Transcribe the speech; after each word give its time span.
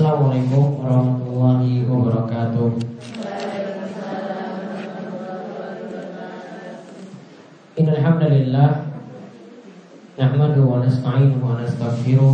Assalamualaikum 0.00 0.80
warahmatullahi 0.80 1.84
wabarakatuh. 1.84 2.72
Innal 7.76 8.00
hamdalillah 8.00 8.96
nahmadu 10.16 10.64
wa 10.64 10.80
nasta'inuhu 10.80 11.44
wa 11.44 11.60
nastaghfiruh 11.60 12.32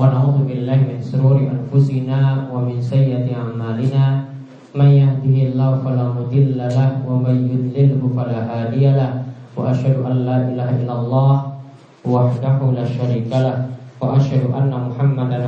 wa 0.00 0.08
na'udzu 0.08 0.48
billahi 0.48 0.88
min 0.88 1.04
shururi 1.04 1.52
anfusina 1.52 2.48
wa 2.48 2.64
min 2.64 2.80
sayyiati 2.80 3.36
a'malina. 3.36 4.32
May 4.72 5.04
yahdihillahu 5.04 5.84
fala 5.84 6.16
mudilla 6.16 6.72
lahu 6.72 7.04
wa 7.04 7.28
may 7.28 7.36
yudlilhu 7.36 8.16
fala 8.16 8.48
hadiyalah 8.48 9.28
wa 9.52 9.76
asyhadu 9.76 10.08
an 10.08 10.24
la 10.24 10.40
ilaha 10.40 10.72
illallah 10.72 11.32
wahdahu 12.00 12.72
la 12.72 12.88
syarikalah 12.88 13.76
wa 13.76 13.77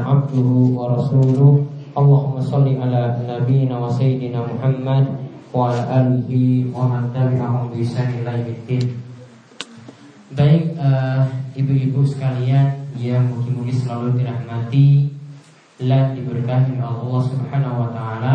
abduhu 0.03 0.75
wa 0.75 0.99
rasuluh. 0.99 1.63
Allahumma 1.95 2.43
salli 2.43 2.75
ala 2.75 3.15
nabiyyina 3.23 3.79
wa 3.79 3.87
sayyidina 3.87 4.43
Muhammad 4.43 5.07
wa 5.55 5.71
ala 5.71 6.03
alihi 6.03 6.67
wa 6.75 6.87
man 6.91 7.15
tabi'ahum 7.15 7.71
bi 7.71 7.87
ihsan 7.87 8.11
ila 8.23 8.35
Baik 10.35 10.75
ibu-ibu 11.55 12.03
sekalian 12.03 12.91
yang 12.99 13.31
mungkin-mungkin 13.31 13.75
selalu 13.75 14.19
dirahmati 14.19 15.11
dan 15.79 16.15
diberkahi 16.19 16.75
oleh 16.75 16.87
Allah 16.91 17.23
Subhanahu 17.31 17.77
wa 17.87 17.89
taala. 17.95 18.35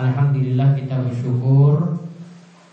Alhamdulillah 0.00 0.76
kita 0.80 0.96
bersyukur 0.96 2.00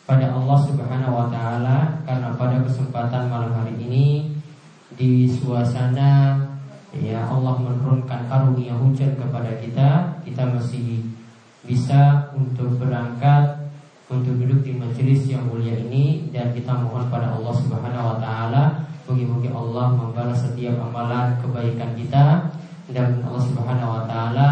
pada 0.07 0.31
Allah 0.31 0.59
Subhanahu 0.63 1.11
wa 1.11 1.27
taala 1.27 1.99
karena 2.07 2.31
pada 2.39 2.63
kesempatan 2.63 3.27
malam 3.27 3.51
hari 3.51 3.75
ini 3.83 4.36
di 4.95 5.27
suasana 5.27 6.39
ya 6.95 7.27
Allah 7.27 7.59
menurunkan 7.59 8.31
karunia 8.31 8.73
hujan 8.79 9.19
kepada 9.19 9.59
kita, 9.59 10.21
kita 10.23 10.43
masih 10.47 11.03
bisa 11.67 12.31
untuk 12.31 12.79
berangkat 12.79 13.67
untuk 14.07 14.39
duduk 14.39 14.63
di 14.63 14.71
majelis 14.71 15.27
yang 15.27 15.43
mulia 15.51 15.75
ini 15.75 16.31
dan 16.31 16.55
kita 16.55 16.71
mohon 16.79 17.11
pada 17.11 17.35
Allah 17.35 17.51
Subhanahu 17.59 18.15
wa 18.15 18.17
taala 18.23 18.63
mugi-mugi 19.03 19.51
Allah 19.51 19.91
membalas 19.91 20.47
setiap 20.47 20.79
amalan 20.79 21.35
kebaikan 21.43 21.91
kita 21.99 22.47
dan 22.95 23.19
Allah 23.27 23.43
Subhanahu 23.43 23.99
wa 23.99 24.03
taala 24.07 24.47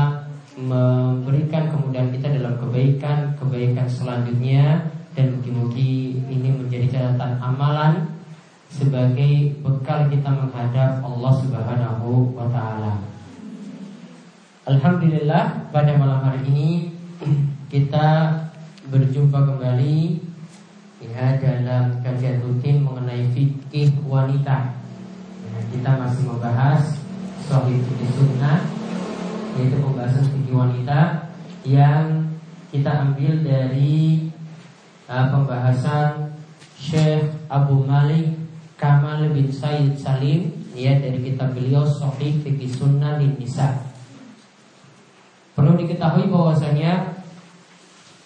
memberikan 0.59 1.71
kemudahan 1.71 2.11
kita 2.11 2.35
dalam 2.35 2.59
kebaikan-kebaikan 2.59 3.87
selanjutnya 3.87 4.91
dan 5.15 5.39
mugi-mugi 5.39 6.19
ini 6.27 6.51
menjadi 6.51 6.91
catatan 6.91 7.39
amalan 7.39 8.14
sebagai 8.75 9.55
bekal 9.63 10.11
kita 10.11 10.27
menghadap 10.27 10.99
Allah 10.99 11.33
Subhanahu 11.39 12.35
wa 12.35 12.51
taala. 12.51 12.99
Alhamdulillah 14.67 15.71
pada 15.71 15.95
malam 15.95 16.19
hari 16.27 16.43
ini 16.51 16.69
kita 17.71 18.35
berjumpa 18.91 19.47
kembali 19.47 20.19
ya 20.99 21.39
dalam 21.39 22.03
kajian 22.03 22.43
rutin 22.43 22.83
mengenai 22.83 23.31
fikih 23.31 23.95
wanita. 24.03 24.75
Ya, 25.47 25.59
kita 25.71 25.91
masih 25.95 26.23
membahas 26.27 26.99
soal 27.47 27.71
fikih 27.71 28.11
sunnah 28.11 28.59
yaitu 29.55 29.79
pembahasan 29.79 30.27
fikih 30.35 30.51
wanita 30.51 31.31
yang 31.63 32.27
kita 32.75 32.91
ambil 32.91 33.39
dari 33.39 34.27
uh, 35.07 35.31
pembahasan 35.31 36.35
Syekh 36.75 37.31
Abu 37.47 37.87
Malik 37.87 38.44
Kamal 38.75 39.31
bin 39.31 39.47
Said 39.47 39.95
Salim 39.95 40.51
ya 40.75 40.99
dari 40.99 41.23
kitab 41.23 41.55
beliau 41.55 41.87
Sahih 41.87 42.35
Fikih 42.43 42.67
Sunnah 42.67 43.15
lin 43.23 43.39
Nisa. 43.39 43.71
Perlu 45.55 45.79
diketahui 45.79 46.27
bahwasanya 46.27 47.23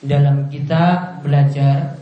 dalam 0.02 0.50
kita 0.50 1.18
belajar 1.22 2.00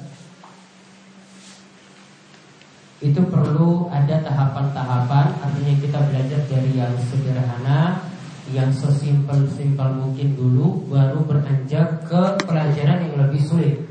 itu 2.98 3.22
perlu 3.30 3.92
ada 3.94 4.26
tahapan-tahapan 4.26 5.26
artinya 5.38 5.74
kita 5.82 6.00
belajar 6.10 6.42
dari 6.50 6.72
yang 6.74 6.94
sederhana 7.10 8.02
yang 8.50 8.72
sesimpel-simpel 8.74 10.02
mungkin 10.02 10.34
dulu 10.34 10.88
baru 10.90 11.20
beranjak 11.28 12.06
ke 12.08 12.22
pelajaran 12.48 13.06
yang 13.06 13.16
lebih 13.28 13.42
sulit 13.44 13.87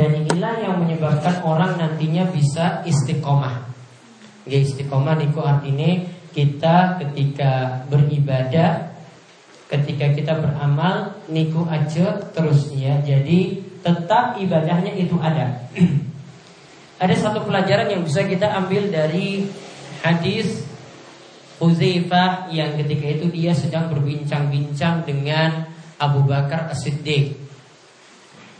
dan 0.00 0.16
inilah 0.16 0.54
yang 0.64 0.80
menyebabkan 0.80 1.44
orang 1.44 1.76
nantinya 1.76 2.24
bisa 2.32 2.80
istiqomah. 2.88 3.68
Ya 4.48 4.64
istiqomah 4.64 5.20
niku 5.20 5.44
artinya 5.44 6.08
kita 6.32 6.96
ketika 7.04 7.84
beribadah, 7.92 8.96
ketika 9.68 10.08
kita 10.16 10.32
beramal 10.40 11.20
niku 11.28 11.68
aja 11.68 12.16
terus 12.32 12.72
ya. 12.72 12.96
Jadi 13.04 13.60
tetap 13.84 14.40
ibadahnya 14.40 14.96
itu 14.96 15.20
ada. 15.20 15.68
ada 17.04 17.12
satu 17.12 17.44
pelajaran 17.44 17.92
yang 17.92 18.00
bisa 18.00 18.24
kita 18.24 18.48
ambil 18.56 18.88
dari 18.88 19.52
hadis 20.00 20.64
Uzaifah 21.60 22.48
yang 22.48 22.72
ketika 22.80 23.20
itu 23.20 23.28
dia 23.28 23.52
sedang 23.52 23.92
berbincang-bincang 23.92 25.04
dengan 25.04 25.68
Abu 26.00 26.24
Bakar 26.24 26.72
As-Siddiq 26.72 27.39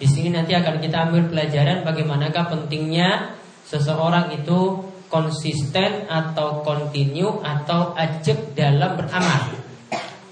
di 0.01 0.09
sini 0.09 0.33
nanti 0.33 0.57
akan 0.57 0.81
kita 0.81 1.13
ambil 1.13 1.29
pelajaran 1.29 1.85
bagaimanakah 1.85 2.49
pentingnya 2.49 3.37
seseorang 3.69 4.33
itu 4.33 4.81
konsisten 5.13 6.09
atau 6.09 6.65
kontinu 6.65 7.45
atau 7.45 7.93
ajak 7.93 8.57
dalam 8.57 8.97
beramal. 8.97 9.61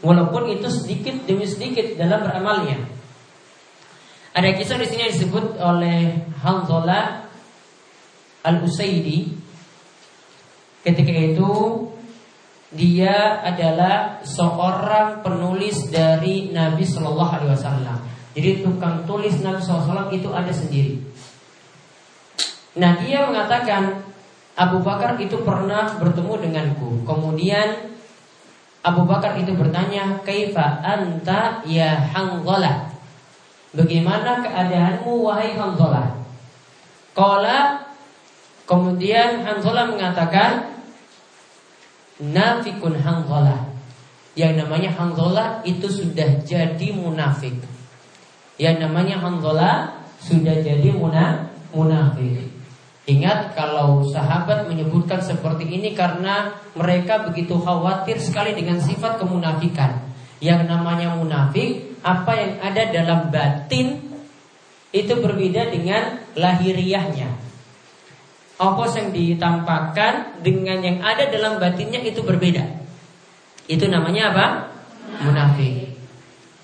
Walaupun 0.00 0.56
itu 0.56 0.72
sedikit 0.72 1.28
demi 1.28 1.44
sedikit 1.44 2.00
dalam 2.00 2.24
beramalnya. 2.24 2.80
Ada 4.32 4.56
kisah 4.56 4.80
di 4.80 4.86
sini 4.88 5.04
yang 5.04 5.12
disebut 5.12 5.60
oleh 5.60 6.16
Hanzalah 6.40 7.28
Al-Usaidi. 8.48 9.36
Ketika 10.80 11.12
itu 11.12 11.50
dia 12.72 13.44
adalah 13.44 14.24
seorang 14.24 15.20
penulis 15.20 15.92
dari 15.92 16.54
Nabi 16.54 16.88
Shallallahu 16.88 17.32
Alaihi 17.36 17.52
Wasallam. 17.52 18.07
Jadi 18.36 18.64
tukang 18.64 19.04
tulis 19.08 19.40
Nabi 19.40 19.60
SAW 19.62 20.12
itu 20.12 20.28
ada 20.32 20.52
sendiri. 20.52 21.00
Nah 22.76 23.00
dia 23.00 23.24
mengatakan 23.24 24.04
Abu 24.58 24.82
Bakar 24.82 25.16
itu 25.22 25.40
pernah 25.46 25.96
bertemu 25.96 26.34
denganku. 26.42 27.06
Kemudian 27.06 27.94
Abu 28.82 29.06
Bakar 29.06 29.38
itu 29.38 29.54
bertanya, 29.54 30.22
"Kaifa 30.26 30.82
anta 30.82 31.62
ya 31.66 31.98
Hanzalah?" 32.14 32.90
Bagaimana 33.68 34.40
keadaanmu 34.40 35.28
wahai 35.28 35.52
Hanzalah? 35.52 36.16
Qala 37.12 37.84
Kemudian 38.64 39.44
Hanzalah 39.44 39.92
mengatakan 39.92 40.72
Nafikun 42.16 42.96
Hanzalah 42.96 43.68
Yang 44.32 44.64
namanya 44.64 44.90
Hanzalah 44.96 45.60
itu 45.68 45.84
sudah 45.84 46.40
jadi 46.48 46.88
munafik 46.96 47.60
yang 48.58 48.82
namanya 48.82 49.22
Hanzalah 49.22 50.02
sudah 50.18 50.58
jadi 50.60 50.90
muna, 50.90 51.46
munafik. 51.70 52.50
Ingat 53.08 53.56
kalau 53.56 54.04
sahabat 54.04 54.68
menyebutkan 54.68 55.22
seperti 55.24 55.64
ini 55.64 55.96
karena 55.96 56.52
mereka 56.76 57.24
begitu 57.24 57.56
khawatir 57.56 58.20
sekali 58.20 58.52
dengan 58.52 58.76
sifat 58.82 59.16
kemunafikan. 59.16 60.04
Yang 60.44 60.68
namanya 60.68 61.16
munafik, 61.16 61.96
apa 62.04 62.36
yang 62.36 62.52
ada 62.60 62.82
dalam 62.92 63.20
batin 63.32 64.12
itu 64.92 65.14
berbeda 65.16 65.72
dengan 65.72 66.20
lahiriahnya. 66.36 67.32
Apa 68.58 68.84
yang 68.90 69.08
ditampakkan 69.14 70.42
dengan 70.44 70.82
yang 70.82 70.98
ada 71.00 71.30
dalam 71.32 71.56
batinnya 71.62 72.02
itu 72.04 72.20
berbeda. 72.20 72.66
Itu 73.70 73.88
namanya 73.88 74.34
apa? 74.34 74.46
Munafik. 75.24 75.96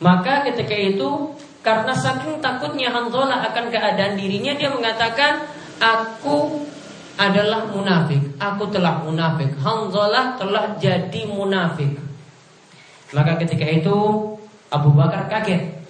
Maka 0.03 0.45
ketika 0.45 0.77
itu 0.77 1.33
karena 1.65 1.97
saking 1.97 2.45
takutnya 2.45 2.93
Hanzalah 2.93 3.49
akan 3.49 3.73
keadaan 3.73 4.21
dirinya 4.21 4.53
Dia 4.53 4.69
mengatakan 4.69 5.49
Aku 5.81 6.63
adalah 7.15 7.67
munafik. 7.71 8.23
Aku 8.39 8.71
telah 8.71 9.03
munafik. 9.03 9.55
Hanzalah 9.59 10.39
telah 10.39 10.75
jadi 10.79 11.27
munafik. 11.31 11.99
Maka 13.15 13.39
ketika 13.43 13.67
itu 13.67 13.95
Abu 14.71 14.91
Bakar 14.95 15.31
kaget. 15.31 15.83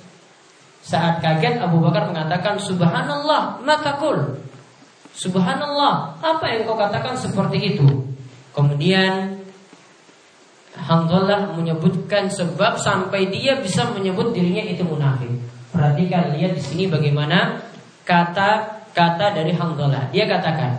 Saat 0.84 1.24
kaget 1.24 1.60
Abu 1.64 1.80
Bakar 1.80 2.12
mengatakan 2.12 2.60
Subhanallah 2.60 3.56
matakul 3.64 4.36
Subhanallah 5.16 6.20
Apa 6.20 6.44
yang 6.44 6.68
kau 6.68 6.76
katakan 6.76 7.16
seperti 7.16 7.72
itu? 7.72 7.88
Kemudian 8.52 9.40
Hanzalah 10.74 11.54
menyebutkan 11.54 12.28
sebab 12.28 12.76
sampai 12.76 13.32
dia 13.32 13.56
bisa 13.62 13.88
menyebut 13.94 14.34
dirinya 14.34 14.60
itu 14.66 14.82
munafik. 14.82 15.30
Perhatikan 15.74 16.30
lihat 16.38 16.54
di 16.54 16.62
sini 16.62 16.84
bagaimana 16.86 17.58
kata-kata 18.06 19.34
dari 19.34 19.50
Hanzalah. 19.50 20.06
Dia 20.14 20.30
katakan, 20.30 20.78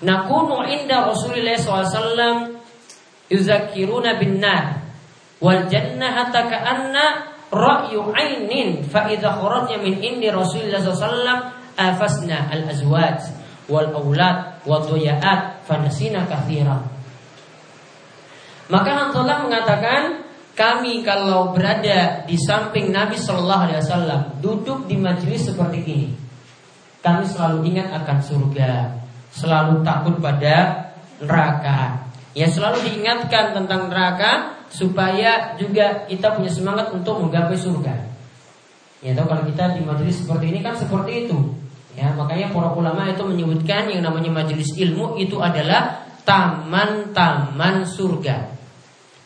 "Nakunu 0.00 0.64
inda 0.64 1.04
Rasulullah 1.04 1.60
SAW 1.60 2.56
yuzakiruna 3.28 4.16
bin 4.16 4.40
nar 4.40 4.86
Wal 5.36 5.68
jannah 5.68 6.16
hatta 6.16 6.48
ka'anna 6.48 7.04
ra'yu 7.52 8.08
ainin 8.16 8.80
fa 8.88 9.04
idza 9.04 9.36
kharajna 9.36 9.84
min 9.84 10.00
indi 10.00 10.32
Rasulullah 10.32 10.80
sallallahu 10.80 11.76
afasna 11.76 12.48
al 12.48 12.64
azwaj 12.72 13.20
wal 13.68 13.92
aulad 13.92 14.64
wa 14.64 14.80
dhuyat 14.80 15.60
fa 15.68 15.74
nasina 15.76 16.24
katsira. 16.24 16.80
Maka 18.72 18.90
Hanzalah 18.96 19.44
mengatakan 19.44 20.25
kami 20.56 21.04
kalau 21.04 21.52
berada 21.52 22.24
di 22.24 22.40
samping 22.40 22.88
Nabi 22.88 23.20
Shallallahu 23.20 23.62
Alaihi 23.68 23.80
Wasallam 23.84 24.20
duduk 24.40 24.88
di 24.88 24.96
majelis 24.96 25.52
seperti 25.52 25.78
ini, 25.84 26.08
kami 27.04 27.28
selalu 27.28 27.68
ingat 27.68 27.92
akan 27.92 28.18
surga, 28.24 28.96
selalu 29.36 29.84
takut 29.84 30.16
pada 30.16 30.88
neraka. 31.20 32.08
Ya 32.32 32.48
selalu 32.48 32.88
diingatkan 32.88 33.52
tentang 33.52 33.92
neraka 33.92 34.64
supaya 34.72 35.56
juga 35.60 36.08
kita 36.08 36.36
punya 36.36 36.48
semangat 36.48 36.88
untuk 36.92 37.20
menggapai 37.20 37.56
surga. 37.56 37.94
Ya 39.04 39.12
tahu 39.12 39.28
kalau 39.28 39.44
kita 39.44 39.76
di 39.76 39.84
majelis 39.84 40.24
seperti 40.24 40.56
ini 40.56 40.64
kan 40.64 40.72
seperti 40.72 41.28
itu. 41.28 41.36
Ya 41.96 42.12
makanya 42.16 42.52
para 42.52 42.72
ulama 42.72 43.08
itu 43.08 43.24
menyebutkan 43.24 43.92
yang 43.92 44.04
namanya 44.04 44.44
majelis 44.44 44.72
ilmu 44.76 45.20
itu 45.20 45.36
adalah 45.40 46.04
taman-taman 46.24 47.84
surga. 47.88 48.55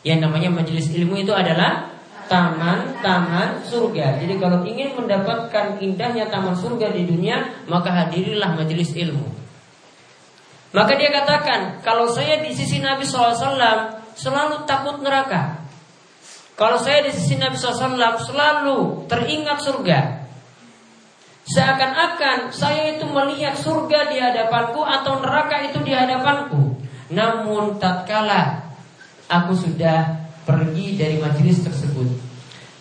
Yang 0.01 0.19
namanya 0.25 0.49
majelis 0.49 0.89
ilmu 0.89 1.21
itu 1.21 1.29
adalah 1.29 1.91
taman-taman 2.31 3.61
surga. 3.67 4.23
Jadi 4.23 4.39
kalau 4.39 4.63
ingin 4.63 4.95
mendapatkan 4.95 5.77
indahnya 5.83 6.31
taman 6.31 6.55
surga 6.55 6.89
di 6.95 7.03
dunia, 7.03 7.67
maka 7.67 7.91
hadirilah 7.91 8.55
majelis 8.55 8.95
ilmu. 8.95 9.27
Maka 10.71 10.95
dia 10.95 11.11
katakan, 11.11 11.83
kalau 11.83 12.07
saya 12.07 12.39
di 12.39 12.55
sisi 12.55 12.79
Nabi 12.79 13.03
SAW 13.03 13.35
selalu 14.15 14.63
takut 14.63 15.03
neraka. 15.03 15.59
Kalau 16.55 16.79
saya 16.79 17.03
di 17.03 17.11
sisi 17.11 17.35
Nabi 17.35 17.59
SAW 17.59 17.99
selalu 18.23 19.05
teringat 19.11 19.59
surga. 19.59 19.99
Seakan-akan 21.51 22.55
saya 22.55 22.95
itu 22.95 23.03
melihat 23.11 23.59
surga 23.59 24.07
di 24.07 24.23
hadapanku 24.23 24.79
atau 24.87 25.19
neraka 25.19 25.67
itu 25.67 25.83
di 25.83 25.91
hadapanku. 25.91 26.79
Namun 27.11 27.75
tatkala 27.75 28.70
aku 29.31 29.55
sudah 29.55 30.27
pergi 30.43 30.99
dari 30.99 31.15
majelis 31.23 31.63
tersebut. 31.63 32.11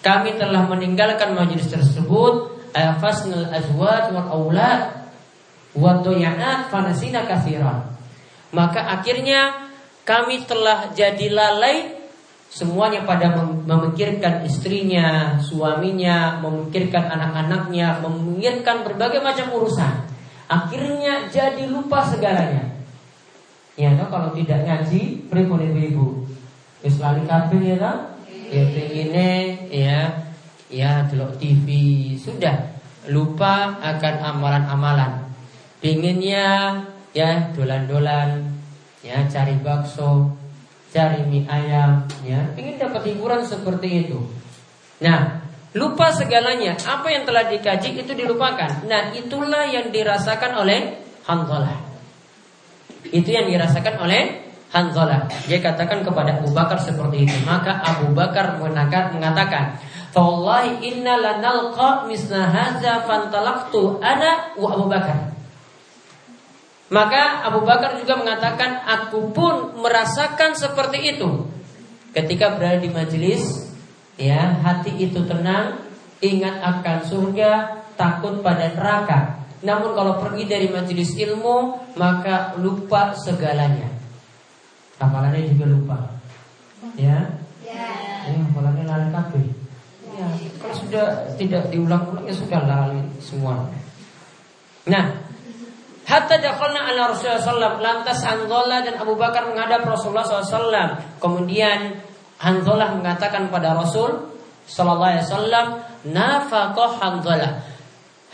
Kami 0.03 0.35
telah 0.35 0.67
meninggalkan 0.67 1.39
majelis 1.39 1.71
tersebut 1.71 2.59
afasnal 2.75 3.47
azwaj 3.55 4.11
wal 4.11 4.29
aulad 4.35 4.81
wa 5.79 6.03
fanasina. 6.67 7.23
Maka 8.51 8.81
akhirnya 8.99 9.71
kami 10.03 10.43
telah 10.43 10.91
jadi 10.91 11.31
lalai 11.31 12.01
semuanya 12.51 13.07
pada 13.07 13.31
memikirkan 13.39 14.43
istrinya, 14.43 15.39
suaminya, 15.39 16.43
memikirkan 16.43 17.07
anak-anaknya, 17.07 18.03
memikirkan 18.03 18.83
berbagai 18.83 19.23
macam 19.23 19.55
urusan. 19.55 20.11
Akhirnya 20.51 21.31
jadi 21.31 21.71
lupa 21.71 22.03
segalanya. 22.11 22.75
Ya, 23.79 23.95
kalau 24.11 24.35
tidak 24.35 24.67
ngaji, 24.67 25.31
pripun 25.31 25.63
ibu-ibu? 25.63 26.27
Wis 26.81 26.97
lali 26.97 27.23
kabeh 27.29 27.61
ya 27.61 27.77
ta? 27.77 27.93
Ya 28.51 28.63
pengine 28.73 29.31
ya 29.69 29.99
ya 30.71 31.05
delok 31.07 31.37
TV 31.37 31.67
sudah 32.17 32.73
lupa 33.09 33.77
akan 33.83 34.15
amalan-amalan. 34.35 35.29
Pinginnya 35.81 36.81
ya 37.17 37.53
dolan-dolan 37.53 38.49
ya 39.01 39.25
cari 39.29 39.57
bakso, 39.61 40.37
cari 40.93 41.25
mie 41.25 41.49
ayam 41.49 42.05
ya, 42.21 42.53
ingin 42.57 42.77
dapat 42.77 43.13
hiburan 43.13 43.43
seperti 43.45 44.09
itu. 44.09 44.21
Nah, 45.01 45.41
lupa 45.73 46.13
segalanya. 46.13 46.77
Apa 46.77 47.09
yang 47.09 47.25
telah 47.25 47.49
dikaji 47.49 47.97
itu 47.97 48.13
dilupakan. 48.13 48.85
Nah, 48.85 49.17
itulah 49.17 49.65
yang 49.65 49.89
dirasakan 49.89 50.61
oleh 50.61 51.01
Hanzalah. 51.25 51.81
Itu 53.09 53.33
yang 53.33 53.49
dirasakan 53.49 53.97
oleh 54.05 54.50
Hanzalah. 54.71 55.27
Dia 55.51 55.59
katakan 55.59 56.07
kepada 56.07 56.39
Abu 56.39 56.55
Bakar 56.55 56.79
seperti 56.79 57.27
itu. 57.27 57.37
Maka 57.43 57.83
Abu 57.83 58.15
Bakar 58.15 58.55
mengatakan, 58.63 59.83
"Wallahi 60.15 60.79
inna 60.87 61.19
lanalqa 61.19 62.07
misna 62.07 62.47
hadza 62.47 63.03
fantalaqtu 63.03 63.99
ana 63.99 64.55
wa 64.55 64.69
Abu 64.79 64.87
Bakar." 64.87 65.35
Maka 66.91 67.47
Abu 67.51 67.67
Bakar 67.67 67.99
juga 67.99 68.19
mengatakan, 68.19 68.83
"Aku 68.87 69.35
pun 69.35 69.75
merasakan 69.83 70.55
seperti 70.55 71.19
itu." 71.19 71.51
Ketika 72.15 72.55
berada 72.55 72.83
di 72.83 72.91
majelis, 72.91 73.71
ya, 74.19 74.59
hati 74.63 74.99
itu 74.99 75.23
tenang, 75.27 75.83
ingat 76.23 76.63
akan 76.63 76.99
surga, 77.07 77.83
takut 77.95 78.39
pada 78.43 78.71
neraka. 78.75 79.39
Namun 79.67 79.95
kalau 79.99 80.19
pergi 80.19 80.47
dari 80.47 80.67
majelis 80.71 81.15
ilmu, 81.15 81.79
maka 81.99 82.55
lupa 82.59 83.15
segalanya. 83.19 84.00
Hafalannya 85.01 85.49
juga 85.49 85.65
lupa. 85.73 85.99
Ya. 86.95 87.41
Ya. 87.65 87.89
Ya, 88.29 88.37
hafalannya 88.37 88.85
lali 88.85 89.09
kabeh. 89.09 89.47
Ya, 90.13 90.29
kalau 90.61 90.77
sudah 90.77 91.05
tidak 91.41 91.73
diulang-ulang 91.73 92.29
ya 92.29 92.35
sudah 92.37 92.61
lali 92.69 93.01
semua. 93.17 93.65
Nah, 94.85 95.31
Hatta 96.11 96.43
dakhalna 96.43 96.91
ala 96.91 97.15
Rasulullah 97.15 97.39
SAW 97.39 97.79
Lantas 97.79 98.19
Hanzalah 98.27 98.83
dan 98.83 98.99
Abu 98.99 99.15
Bakar 99.15 99.47
menghadap 99.47 99.87
Rasulullah 99.87 100.27
SAW 100.27 101.23
Kemudian 101.23 102.03
Hanzalah 102.43 102.99
mengatakan 102.99 103.47
pada 103.47 103.79
Rasul 103.79 104.19
Sallallahu 104.67 105.07
Alaihi 105.07 105.23
Wasallam 105.29 105.67
Nafaqah 106.11 106.91
Hanzalah 106.99 107.53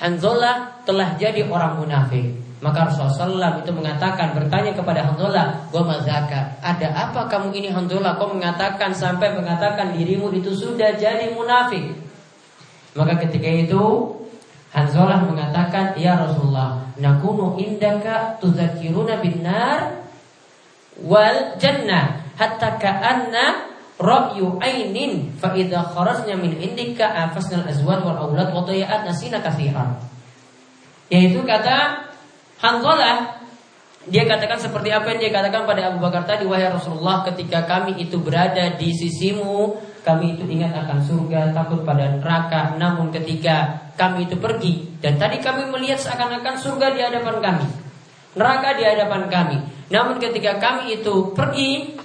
Hanzalah 0.01 0.57
telah 0.89 1.21
jadi 1.21 1.45
orang 1.45 1.85
munafik 1.85 2.46
maka 2.57 2.89
Rasulullah 2.89 3.61
SAW 3.61 3.61
itu 3.61 3.71
mengatakan 3.77 4.33
bertanya 4.33 4.73
kepada 4.73 5.05
Handola, 5.05 5.69
"Wa 5.69 5.83
mazaka? 5.85 6.57
Ada 6.65 6.89
apa 6.89 7.29
kamu 7.29 7.53
ini 7.53 7.69
Handola? 7.69 8.17
Kau 8.17 8.33
mengatakan 8.33 8.97
sampai 8.97 9.37
mengatakan 9.37 9.93
dirimu 9.93 10.33
itu 10.33 10.57
sudah 10.57 10.97
jadi 10.97 11.37
munafik?" 11.37 11.93
Maka 12.97 13.21
ketika 13.21 13.45
itu 13.45 13.85
Hanzalah 14.73 15.25
mengatakan, 15.25 15.97
"Ya 16.01 16.17
Rasulullah, 16.17 16.81
nakunu 16.97 17.57
indaka 17.61 18.41
tuzakiruna 18.41 19.21
binar 19.21 20.05
wal 21.01 21.57
jannah 21.61 22.25
hatta 22.37 22.77
ka'anna 22.77 23.73
ra'yu 23.97 24.61
ainin 24.61 25.33
fa 25.41 25.57
idza 25.57 25.81
kharajna 25.81 26.37
min 26.37 26.57
indika 26.61 27.09
afasnal 27.09 27.65
azwaj 27.69 28.05
wal 28.05 28.17
aulad 28.17 28.49
wa 28.53 28.65
nasina 29.05 29.45
katsiran." 29.45 29.97
Yaitu 31.13 31.41
kata 31.45 32.06
Hanzalah 32.63 33.43
dia 34.07 34.23
katakan 34.23 34.63
seperti 34.63 34.95
apa 34.95 35.13
yang 35.13 35.19
dia 35.19 35.33
katakan 35.35 35.67
pada 35.67 35.91
Abu 35.91 35.99
Bakar 35.99 36.23
tadi 36.25 36.47
wahai 36.47 36.71
Rasulullah 36.71 37.27
ketika 37.27 37.67
kami 37.67 37.99
itu 37.99 38.23
berada 38.23 38.79
di 38.79 38.95
sisimu 38.95 39.83
kami 40.07 40.39
itu 40.39 40.47
ingat 40.47 40.71
akan 40.87 41.03
surga 41.03 41.51
takut 41.51 41.83
pada 41.83 42.15
neraka. 42.15 42.79
Namun 42.79 43.11
ketika 43.11 43.91
kami 43.99 44.31
itu 44.31 44.39
pergi 44.39 45.03
dan 45.03 45.19
tadi 45.19 45.43
kami 45.43 45.67
melihat 45.75 45.99
seakan-akan 45.99 46.55
surga 46.55 46.87
di 46.95 47.01
hadapan 47.03 47.37
kami 47.43 47.67
neraka 48.37 48.77
di 48.77 48.85
hadapan 48.85 49.23
kami. 49.27 49.59
Namun 49.91 50.21
ketika 50.21 50.61
kami 50.61 51.01
itu 51.01 51.33
pergi 51.33 51.97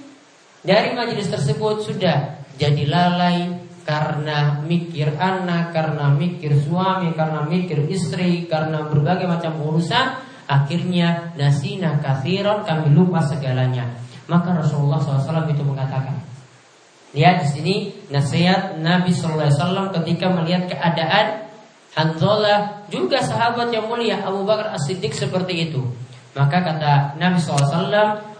dari 0.64 0.96
majelis 0.96 1.28
tersebut 1.28 1.84
sudah 1.84 2.42
jadi 2.56 2.88
lalai 2.88 3.52
karena 3.84 4.62
mikir 4.64 5.18
anak 5.18 5.74
karena 5.74 6.10
mikir 6.14 6.54
suami 6.56 7.12
karena 7.12 7.44
mikir 7.44 7.84
istri 7.90 8.46
karena 8.46 8.86
berbagai 8.86 9.26
macam 9.28 9.58
urusan 9.58 10.31
Akhirnya 10.50 11.32
nasina 11.38 11.98
kathiron 12.02 12.66
kami 12.66 12.90
lupa 12.92 13.22
segalanya. 13.22 13.86
Maka 14.26 14.58
Rasulullah 14.58 14.98
SAW 15.02 15.50
itu 15.50 15.62
mengatakan, 15.62 16.18
Lihat 17.12 17.44
di 17.44 17.48
sini 17.48 17.74
nasihat 18.08 18.80
Nabi 18.80 19.12
SAW 19.12 19.92
ketika 20.00 20.32
melihat 20.32 20.64
keadaan 20.64 21.44
Hanzalah 21.92 22.88
juga 22.88 23.20
sahabat 23.20 23.68
yang 23.68 23.84
mulia 23.84 24.16
Abu 24.24 24.48
Bakar 24.48 24.72
As-Siddiq 24.72 25.12
seperti 25.12 25.68
itu. 25.68 25.84
Maka 26.32 26.64
kata 26.64 27.20
Nabi 27.20 27.36
SAW, 27.36 27.92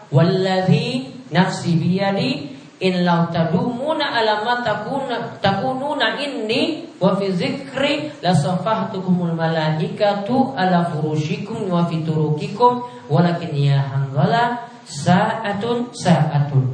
Walladhi 0.09 1.13
nafsi 1.29 1.77
biyadi 1.77 2.52
in 2.83 3.07
lau 3.07 3.31
tadumuna 3.31 4.11
ala 4.11 4.43
ma 4.43 4.59
takuna 4.59 5.39
takununa 5.39 6.19
inni 6.19 6.91
wa 6.99 7.15
fi 7.15 7.31
zikri 7.31 8.11
la 8.19 8.35
safahtukumul 8.35 9.39
malaikatu 9.39 10.59
ala 10.59 10.91
furushikum 10.91 11.71
wa 11.71 11.87
fi 11.87 12.03
turukikum. 12.03 12.83
Walakin 13.07 13.55
ya 13.55 13.79
hanzala 13.79 14.67
sa'atun 14.83 15.95
sa'atun. 15.95 16.65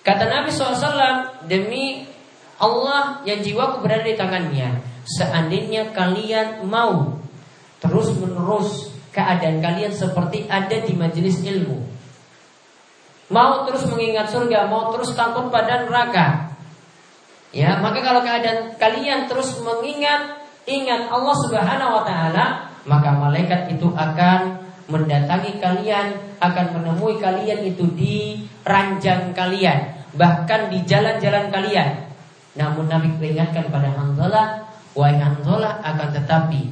Kata 0.00 0.24
Nabi 0.26 0.48
SAW 0.50 1.44
Demi 1.44 2.02
Allah 2.56 3.20
yang 3.28 3.44
jiwaku 3.44 3.84
berada 3.84 4.04
di 4.04 4.16
tangannya 4.16 4.80
Seandainya 5.04 5.92
kalian 5.92 6.64
mau 6.64 7.20
Terus 7.84 8.16
menerus 8.16 8.88
keadaan 9.12 9.60
kalian 9.60 9.92
seperti 9.92 10.48
ada 10.48 10.80
di 10.80 10.96
majelis 10.96 11.44
ilmu 11.44 11.99
mau 13.30 13.64
terus 13.64 13.86
mengingat 13.88 14.28
surga, 14.28 14.66
mau 14.66 14.90
terus 14.92 15.14
takut 15.14 15.48
pada 15.48 15.86
neraka. 15.86 16.50
Ya, 17.50 17.78
maka 17.82 18.02
kalau 18.02 18.22
keadaan 18.22 18.78
kalian 18.78 19.26
terus 19.26 19.58
mengingat 19.62 20.38
ingat 20.66 21.10
Allah 21.10 21.36
Subhanahu 21.46 21.96
wa 21.98 22.02
taala, 22.06 22.46
maka 22.86 23.10
malaikat 23.14 23.74
itu 23.74 23.90
akan 23.90 24.60
mendatangi 24.90 25.62
kalian, 25.62 26.18
akan 26.42 26.66
menemui 26.78 27.18
kalian 27.22 27.62
itu 27.66 27.86
di 27.94 28.46
ranjang 28.66 29.30
kalian, 29.34 30.10
bahkan 30.14 30.70
di 30.70 30.82
jalan-jalan 30.86 31.50
kalian. 31.50 32.10
Namun 32.58 32.90
Nabi 32.90 33.14
peringatkan 33.18 33.70
pada 33.70 33.94
Hanzalah, 33.94 34.66
wahai 34.94 35.18
Hanzalah 35.18 35.78
akan 35.86 36.08
tetapi 36.18 36.62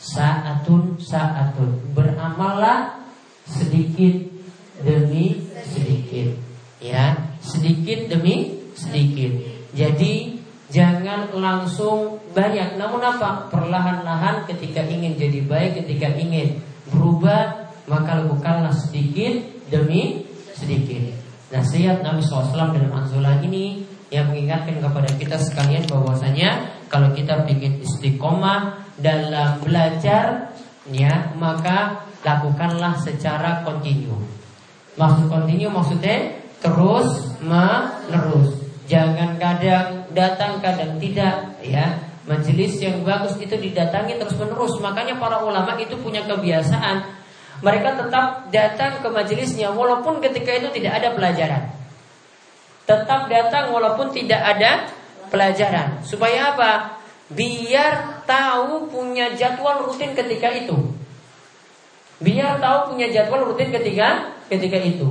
saatun 0.00 0.96
saatun 0.96 1.92
beramallah 1.92 2.98
sedikit 3.44 4.39
demi 4.82 5.40
sedikit, 5.64 6.36
ya 6.80 7.16
sedikit 7.40 8.10
demi 8.12 8.68
sedikit. 8.76 9.60
Jadi 9.70 10.40
jangan 10.70 11.30
langsung 11.34 12.18
banyak 12.34 12.78
Namun 12.78 13.02
apa? 13.02 13.50
Perlahan-lahan 13.50 14.46
ketika 14.50 14.82
ingin 14.86 15.18
jadi 15.18 15.46
baik 15.46 15.82
Ketika 15.84 16.14
ingin 16.14 16.58
berubah 16.90 17.70
Maka 17.86 18.22
lakukanlah 18.22 18.74
sedikit 18.74 19.42
demi 19.70 20.26
sedikit 20.54 21.10
Nasihat 21.50 22.02
Nabi 22.06 22.22
SAW 22.22 22.54
dalam 22.54 22.90
anzulah 22.94 23.38
ini 23.42 23.82
Yang 24.10 24.26
mengingatkan 24.34 24.78
kepada 24.78 25.10
kita 25.18 25.36
sekalian 25.38 25.86
bahwasanya 25.86 26.82
Kalau 26.90 27.14
kita 27.14 27.46
ingin 27.46 27.82
istiqomah 27.82 28.94
dalam 28.98 29.62
belajar 29.62 30.54
ya 30.90 31.34
Maka 31.38 32.06
lakukanlah 32.26 32.98
secara 32.98 33.62
kontinu 33.62 34.39
Maksud 35.00 35.32
kontinu 35.32 35.72
maksudnya 35.72 36.36
terus 36.60 37.32
menerus 37.40 38.60
Jangan 38.90 39.38
kadang 39.38 40.10
datang 40.10 40.58
kadang 40.58 40.98
tidak 40.98 41.62
ya. 41.62 42.10
Majelis 42.26 42.78
yang 42.82 43.06
bagus 43.06 43.38
itu 43.38 43.54
didatangi 43.54 44.18
terus 44.18 44.34
menerus. 44.34 44.76
Makanya 44.82 45.16
para 45.16 45.40
ulama 45.46 45.78
itu 45.78 45.94
punya 45.98 46.26
kebiasaan 46.26 47.06
mereka 47.62 47.92
tetap 47.96 48.50
datang 48.50 49.04
ke 49.04 49.08
majelisnya 49.08 49.70
walaupun 49.70 50.18
ketika 50.24 50.50
itu 50.58 50.68
tidak 50.74 51.00
ada 51.00 51.08
pelajaran. 51.14 51.62
Tetap 52.88 53.30
datang 53.30 53.70
walaupun 53.70 54.10
tidak 54.10 54.42
ada 54.42 54.90
pelajaran. 55.30 56.02
Supaya 56.02 56.56
apa? 56.56 56.98
Biar 57.30 58.26
tahu 58.26 58.90
punya 58.90 59.38
jadwal 59.38 59.86
rutin 59.86 60.18
ketika 60.18 60.50
itu. 60.50 60.74
Biar 62.20 62.60
tahu 62.60 62.94
punya 62.94 63.08
jadwal 63.08 63.48
rutin 63.48 63.72
ketika 63.72 64.36
ketika 64.52 64.76
itu. 64.76 65.08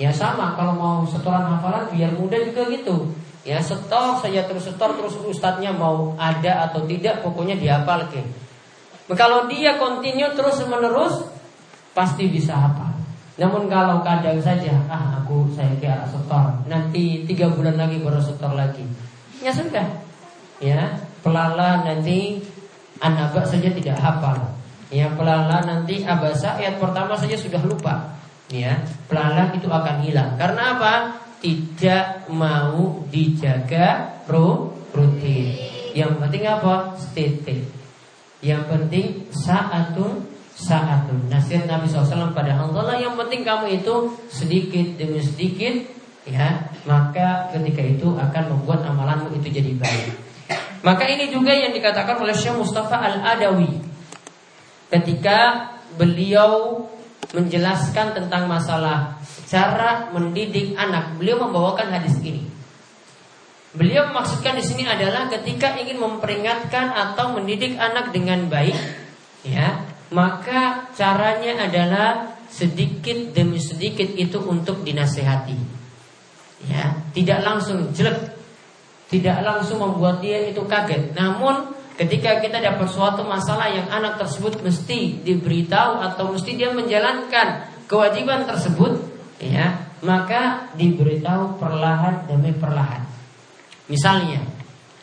Ya 0.00 0.08
sama 0.12 0.56
kalau 0.56 0.76
mau 0.76 0.96
setoran 1.04 1.44
hafalan 1.44 1.92
biar 1.92 2.16
mudah 2.16 2.40
juga 2.48 2.68
gitu. 2.72 3.12
Ya 3.44 3.60
setor 3.60 4.18
saja 4.18 4.42
terus 4.48 4.66
setor 4.66 4.96
terus 4.96 5.14
ustadznya 5.20 5.70
mau 5.70 6.16
ada 6.16 6.68
atau 6.68 6.82
tidak 6.88 7.20
pokoknya 7.20 7.60
dihafal 7.60 8.08
ke. 8.08 8.24
Kalau 9.14 9.46
dia 9.46 9.78
continue 9.78 10.26
terus 10.34 10.58
menerus 10.66 11.28
pasti 11.94 12.26
bisa 12.26 12.56
hafal. 12.56 12.92
Namun 13.36 13.68
kalau 13.68 14.00
kadang 14.00 14.40
saja 14.40 14.80
ah 14.88 15.20
aku 15.20 15.48
saya 15.52 15.76
kira 15.76 16.08
setor 16.08 16.64
nanti 16.66 17.28
tiga 17.28 17.52
bulan 17.52 17.76
lagi 17.76 18.00
baru 18.00 18.18
setor 18.18 18.56
lagi. 18.56 18.82
Ya 19.44 19.52
sudah. 19.52 19.84
Ya 20.58 21.04
pelala 21.20 21.84
nanti 21.84 22.40
anak 23.00 23.36
saja 23.44 23.68
tidak 23.68 23.96
hafal. 24.00 24.56
Ya 24.86 25.10
pelala 25.14 25.66
nanti 25.66 26.06
abasa 26.06 26.58
ayat 26.62 26.78
pertama 26.78 27.18
saja 27.18 27.34
sudah 27.34 27.58
lupa 27.66 28.16
ya 28.50 28.78
pelan 29.10 29.54
itu 29.58 29.66
akan 29.66 30.02
hilang. 30.06 30.38
Karena 30.38 30.78
apa? 30.78 30.94
Tidak 31.42 32.32
mau 32.32 33.04
dijaga 33.12 34.18
rutin. 34.26 35.54
Yang 35.94 36.12
penting 36.18 36.42
apa? 36.48 36.74
Steady. 36.98 37.66
Yang 38.42 38.62
penting 38.70 39.06
saatun 39.30 40.26
saatun. 40.56 41.28
Nasihat 41.28 41.68
Nabi 41.68 41.84
SAW 41.86 42.32
pada 42.32 42.56
Allah 42.56 42.96
yang 42.96 43.14
penting 43.20 43.44
kamu 43.44 43.84
itu 43.84 44.16
sedikit 44.32 44.96
demi 44.96 45.20
sedikit 45.20 45.84
ya 46.26 46.72
maka 46.88 47.52
ketika 47.54 47.84
itu 47.84 48.16
akan 48.16 48.44
membuat 48.56 48.82
amalanmu 48.88 49.36
itu 49.36 49.52
jadi 49.52 49.76
baik. 49.76 50.06
Maka 50.82 51.04
ini 51.06 51.28
juga 51.30 51.52
yang 51.52 51.74
dikatakan 51.74 52.16
oleh 52.18 52.32
Syekh 52.32 52.56
Mustafa 52.56 52.96
Al-Adawi 52.96 53.95
ketika 54.92 55.70
beliau 55.96 56.84
menjelaskan 57.34 58.14
tentang 58.14 58.46
masalah 58.46 59.18
cara 59.50 60.10
mendidik 60.14 60.78
anak. 60.78 61.18
Beliau 61.18 61.42
membawakan 61.42 61.90
hadis 61.90 62.18
ini. 62.22 62.46
Beliau 63.76 64.08
memaksudkan 64.08 64.56
di 64.56 64.64
sini 64.64 64.88
adalah 64.88 65.28
ketika 65.28 65.76
ingin 65.76 66.00
memperingatkan 66.00 66.96
atau 66.96 67.36
mendidik 67.36 67.76
anak 67.76 68.08
dengan 68.08 68.48
baik, 68.48 68.76
ya, 69.44 69.84
maka 70.08 70.88
caranya 70.96 71.68
adalah 71.68 72.40
sedikit 72.48 73.36
demi 73.36 73.60
sedikit 73.60 74.08
itu 74.16 74.40
untuk 74.40 74.80
dinasehati. 74.80 75.76
Ya, 76.72 77.04
tidak 77.12 77.44
langsung 77.44 77.92
jelek, 77.92 78.32
tidak 79.12 79.44
langsung 79.44 79.76
membuat 79.84 80.24
dia 80.24 80.40
itu 80.48 80.64
kaget. 80.64 81.12
Namun 81.12 81.75
Ketika 81.96 82.44
kita 82.44 82.60
dapat 82.60 82.92
suatu 82.92 83.24
masalah 83.24 83.72
yang 83.72 83.88
anak 83.88 84.20
tersebut 84.20 84.60
mesti 84.60 85.16
diberitahu 85.24 86.04
atau 86.04 86.28
mesti 86.28 86.52
dia 86.52 86.68
menjalankan 86.68 87.72
kewajiban 87.88 88.44
tersebut, 88.44 89.00
ya, 89.40 89.80
maka 90.04 90.68
diberitahu 90.76 91.56
perlahan 91.56 92.28
demi 92.28 92.52
perlahan. 92.52 93.00
Misalnya, 93.88 94.44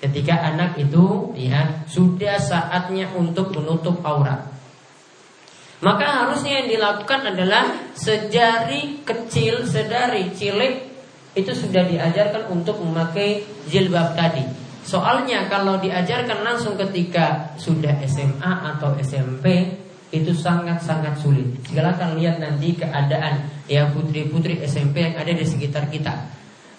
ketika 0.06 0.38
anak 0.38 0.78
itu 0.78 1.34
ya 1.34 1.82
sudah 1.90 2.38
saatnya 2.38 3.10
untuk 3.18 3.58
menutup 3.58 3.98
aurat. 4.06 4.54
Maka 5.82 6.06
harusnya 6.06 6.64
yang 6.64 6.70
dilakukan 6.78 7.34
adalah 7.34 7.92
sejari 7.98 9.02
kecil, 9.02 9.66
sedari 9.66 10.30
cilik 10.32 10.94
itu 11.34 11.52
sudah 11.52 11.90
diajarkan 11.90 12.54
untuk 12.54 12.78
memakai 12.80 13.42
jilbab 13.66 14.14
tadi. 14.14 14.63
Soalnya 14.84 15.48
kalau 15.48 15.80
diajarkan 15.80 16.44
langsung 16.44 16.76
ketika 16.76 17.56
sudah 17.56 18.04
SMA 18.04 18.52
atau 18.76 18.94
SMP 19.00 19.80
itu 20.14 20.30
sangat-sangat 20.36 21.18
sulit. 21.18 21.50
Silakan 21.66 22.20
lihat 22.20 22.38
nanti 22.38 22.78
keadaan 22.78 23.50
ya 23.66 23.90
putri-putri 23.90 24.62
SMP 24.62 25.10
yang 25.10 25.16
ada 25.18 25.34
di 25.34 25.42
sekitar 25.48 25.90
kita 25.90 26.14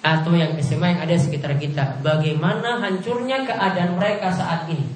atau 0.04 0.36
yang 0.36 0.54
SMA 0.60 0.94
yang 0.94 1.00
ada 1.02 1.14
di 1.16 1.22
sekitar 1.24 1.56
kita. 1.56 1.98
Bagaimana 2.04 2.78
hancurnya 2.78 3.42
keadaan 3.42 3.96
mereka 3.98 4.30
saat 4.30 4.68
ini? 4.68 4.86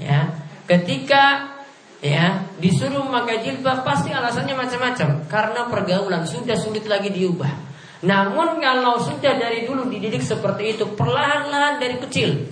Ya, 0.00 0.32
ketika 0.64 1.52
ya 2.00 2.48
disuruh 2.56 3.04
memakai 3.04 3.44
jilbab 3.44 3.84
pasti 3.84 4.08
alasannya 4.08 4.56
macam-macam 4.56 5.28
karena 5.28 5.60
pergaulan 5.68 6.24
sudah 6.24 6.56
sulit 6.56 6.88
lagi 6.88 7.12
diubah. 7.12 7.69
Namun 8.00 8.60
kalau 8.64 8.96
sudah 8.96 9.36
dari 9.36 9.68
dulu 9.68 9.84
dididik 9.92 10.24
seperti 10.24 10.76
itu 10.76 10.88
perlahan-lahan 10.96 11.76
dari 11.76 12.00
kecil, 12.00 12.48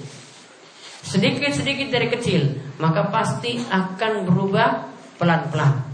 sedikit-sedikit 1.01 1.89
dari 1.89 2.13
kecil, 2.13 2.53
maka 2.77 3.09
pasti 3.09 3.57
akan 3.57 4.29
berubah 4.29 4.69
pelan-pelan. 5.17 5.89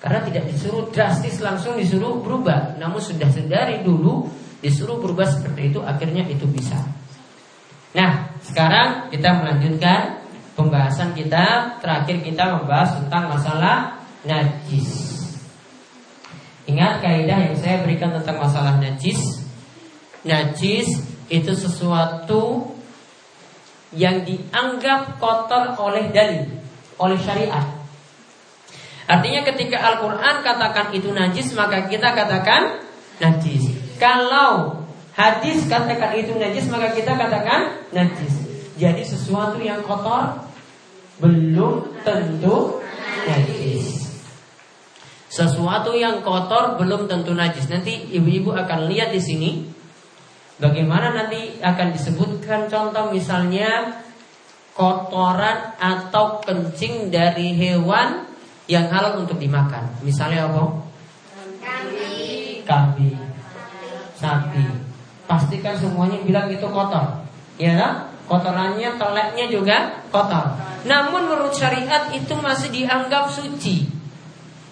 Karena 0.00 0.24
tidak 0.24 0.44
disuruh 0.48 0.88
drastis 0.94 1.42
langsung 1.42 1.76
disuruh 1.76 2.22
berubah, 2.22 2.78
namun 2.78 3.02
sudah 3.02 3.28
sedari 3.28 3.82
dulu 3.82 4.30
disuruh 4.62 4.96
berubah 5.02 5.26
seperti 5.26 5.74
itu, 5.74 5.82
akhirnya 5.82 6.24
itu 6.30 6.46
bisa. 6.46 6.78
Nah, 7.90 8.38
sekarang 8.46 9.10
kita 9.10 9.42
melanjutkan 9.42 10.22
pembahasan 10.54 11.10
kita. 11.18 11.76
Terakhir 11.82 12.22
kita 12.22 12.62
membahas 12.62 13.02
tentang 13.02 13.34
masalah 13.34 13.98
najis. 14.22 15.09
Ingat 16.70 17.02
kaidah 17.02 17.38
yang 17.50 17.56
saya 17.58 17.82
berikan 17.82 18.14
tentang 18.14 18.38
masalah 18.38 18.78
najis. 18.78 19.42
Najis 20.22 20.86
itu 21.26 21.52
sesuatu 21.58 22.70
yang 23.90 24.22
dianggap 24.22 25.18
kotor 25.18 25.74
oleh 25.82 26.14
dalil, 26.14 26.46
oleh 27.02 27.18
syariat. 27.18 27.66
Artinya 29.10 29.42
ketika 29.42 29.82
Al-Quran 29.82 30.46
katakan 30.46 30.94
itu 30.94 31.10
najis 31.10 31.50
maka 31.58 31.90
kita 31.90 32.14
katakan 32.14 32.86
najis. 33.18 33.66
Kalau 33.98 34.86
hadis 35.18 35.66
katakan 35.66 36.14
itu 36.14 36.38
najis 36.38 36.70
maka 36.70 36.94
kita 36.94 37.18
katakan 37.18 37.90
najis. 37.90 38.46
Jadi 38.78 39.02
sesuatu 39.02 39.58
yang 39.58 39.82
kotor 39.82 40.46
belum 41.18 41.98
tentu 42.06 42.78
najis. 43.26 43.99
Sesuatu 45.30 45.94
yang 45.94 46.26
kotor 46.26 46.74
belum 46.74 47.06
tentu 47.06 47.30
najis. 47.38 47.70
Nanti 47.70 48.10
ibu-ibu 48.10 48.50
akan 48.50 48.90
lihat 48.90 49.14
di 49.14 49.22
sini 49.22 49.50
bagaimana 50.58 51.14
nanti 51.14 51.62
akan 51.62 51.94
disebutkan 51.94 52.66
contoh 52.66 53.14
misalnya 53.14 54.02
kotoran 54.74 55.78
atau 55.78 56.42
kencing 56.42 57.14
dari 57.14 57.54
hewan 57.54 58.26
yang 58.66 58.90
halal 58.90 59.22
untuk 59.22 59.38
dimakan. 59.38 59.86
Misalnya 60.02 60.50
apa? 60.50 60.62
Kambing. 62.66 63.18
Sapi. 64.18 64.66
Pastikan 65.30 65.78
semuanya 65.78 66.18
bilang 66.26 66.50
itu 66.50 66.66
kotor. 66.66 67.22
Ya 67.54 67.78
kan? 67.78 67.92
Kotorannya, 68.26 68.98
teleknya 68.98 69.46
juga 69.46 69.76
kotor. 70.10 70.58
Namun 70.86 71.30
menurut 71.30 71.54
syariat 71.54 72.10
itu 72.10 72.34
masih 72.38 72.70
dianggap 72.74 73.30
suci. 73.30 73.99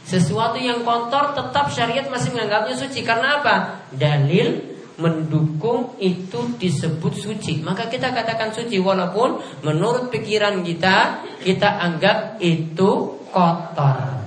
Sesuatu 0.09 0.57
yang 0.57 0.89
kotor 0.89 1.37
tetap 1.37 1.69
syariat 1.69 2.09
masih 2.09 2.33
menganggapnya 2.33 2.81
suci. 2.81 3.05
Karena 3.05 3.45
apa? 3.45 3.85
Dalil 3.93 4.57
mendukung 4.97 6.01
itu 6.01 6.57
disebut 6.57 7.13
suci. 7.13 7.61
Maka 7.61 7.93
kita 7.93 8.17
katakan 8.17 8.57
suci. 8.57 8.81
Walaupun 8.81 9.61
menurut 9.69 10.09
pikiran 10.09 10.65
kita 10.65 11.29
Kita 11.45 11.77
anggap 11.85 12.41
itu 12.41 13.21
kotor. 13.29 14.25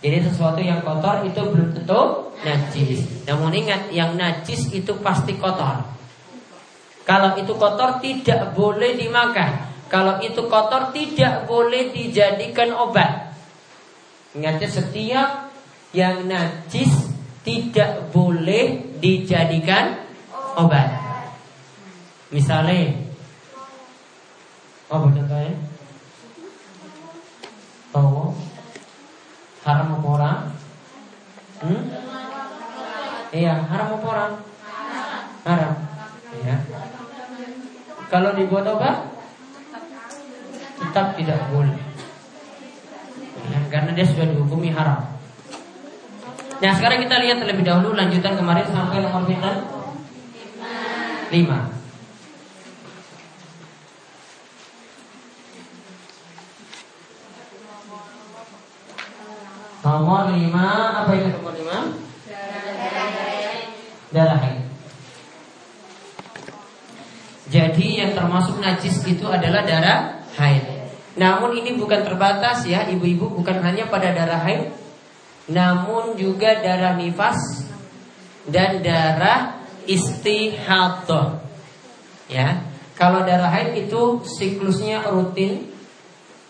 Jadi 0.00 0.16
sesuatu 0.32 0.64
yang 0.64 0.80
kotor 0.80 1.20
itu 1.28 1.38
belum 1.44 1.76
tentu 1.76 2.32
najis. 2.40 3.28
Namun 3.28 3.52
ingat 3.52 3.92
yang 3.92 4.16
najis 4.16 4.72
itu 4.72 4.96
pasti 5.04 5.36
kotor. 5.36 5.84
Kalau 7.04 7.36
itu 7.36 7.52
kotor 7.52 8.00
tidak 8.00 8.56
boleh 8.56 8.96
dimakan. 8.96 9.76
Kalau 9.92 10.24
itu 10.24 10.48
kotor 10.48 10.88
tidak 10.96 11.44
boleh 11.44 11.92
dijadikan 11.92 12.72
obat 12.72 13.27
Ingatnya 14.38 14.70
setiap 14.70 15.50
yang 15.90 16.30
najis 16.30 17.10
tidak 17.42 18.14
boleh 18.14 18.86
dijadikan 19.02 19.98
obat. 20.54 20.94
Misalnya, 22.30 23.02
oh 24.94 25.10
contohnya, 25.10 25.58
tahu 27.90 28.30
haram 29.66 29.88
apa 29.98 30.06
orang? 30.06 30.40
Hmm? 31.58 31.82
Iya, 33.34 33.54
haram 33.66 33.88
apa 33.98 34.06
orang? 34.06 34.32
Haram. 35.42 35.74
Iya. 36.46 36.56
Kalau 38.06 38.30
dibuat 38.38 38.70
obat, 38.70 39.02
tetap 40.78 41.18
tidak 41.18 41.42
boleh 41.50 41.87
ya, 43.48 43.60
karena 43.72 43.90
dia 43.96 44.06
sudah 44.06 44.26
dihukumi 44.28 44.70
haram. 44.72 45.18
Nah 46.58 46.72
sekarang 46.74 47.06
kita 47.06 47.22
lihat 47.22 47.38
terlebih 47.38 47.62
dahulu 47.62 47.94
lanjutan 47.94 48.34
kemarin 48.34 48.66
sampai 48.66 48.98
nomor 48.98 49.22
berapa? 49.22 49.52
Lima. 51.30 51.60
Nomor 59.86 60.34
lima 60.34 60.66
apa 61.06 61.10
itu 61.14 61.28
nomor 61.30 61.54
lima? 61.54 61.78
Darah 64.10 64.38
haid. 64.42 64.66
Jadi 67.48 67.86
yang 68.02 68.12
termasuk 68.12 68.60
najis 68.60 68.98
itu 69.06 69.24
adalah 69.30 69.62
darah 69.62 70.26
haid. 70.36 70.77
Namun 71.18 71.58
ini 71.58 71.74
bukan 71.74 72.06
terbatas 72.06 72.62
ya 72.62 72.86
ibu-ibu 72.86 73.26
bukan 73.42 73.58
hanya 73.66 73.90
pada 73.90 74.14
darah 74.14 74.38
haid 74.46 74.70
Namun 75.50 76.14
juga 76.14 76.62
darah 76.62 76.94
nifas 76.94 77.66
Dan 78.46 78.80
darah 78.80 79.58
istihadah. 79.84 81.42
Ya 82.30 82.62
Kalau 82.94 83.26
darah 83.26 83.50
haid 83.50 83.90
itu 83.90 84.22
siklusnya 84.22 85.10
rutin 85.10 85.74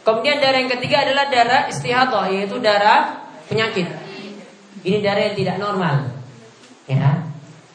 Kemudian 0.00 0.40
darah 0.40 0.58
yang 0.60 0.72
ketiga 0.76 1.08
adalah 1.08 1.28
darah 1.28 1.68
istihadah 1.72 2.28
Yaitu 2.32 2.56
darah 2.60 3.28
penyakit. 3.48 3.88
Ini 4.80 5.00
darah 5.00 5.22
yang 5.28 5.36
tidak 5.36 5.56
normal. 5.60 5.96
Ya 6.88 7.25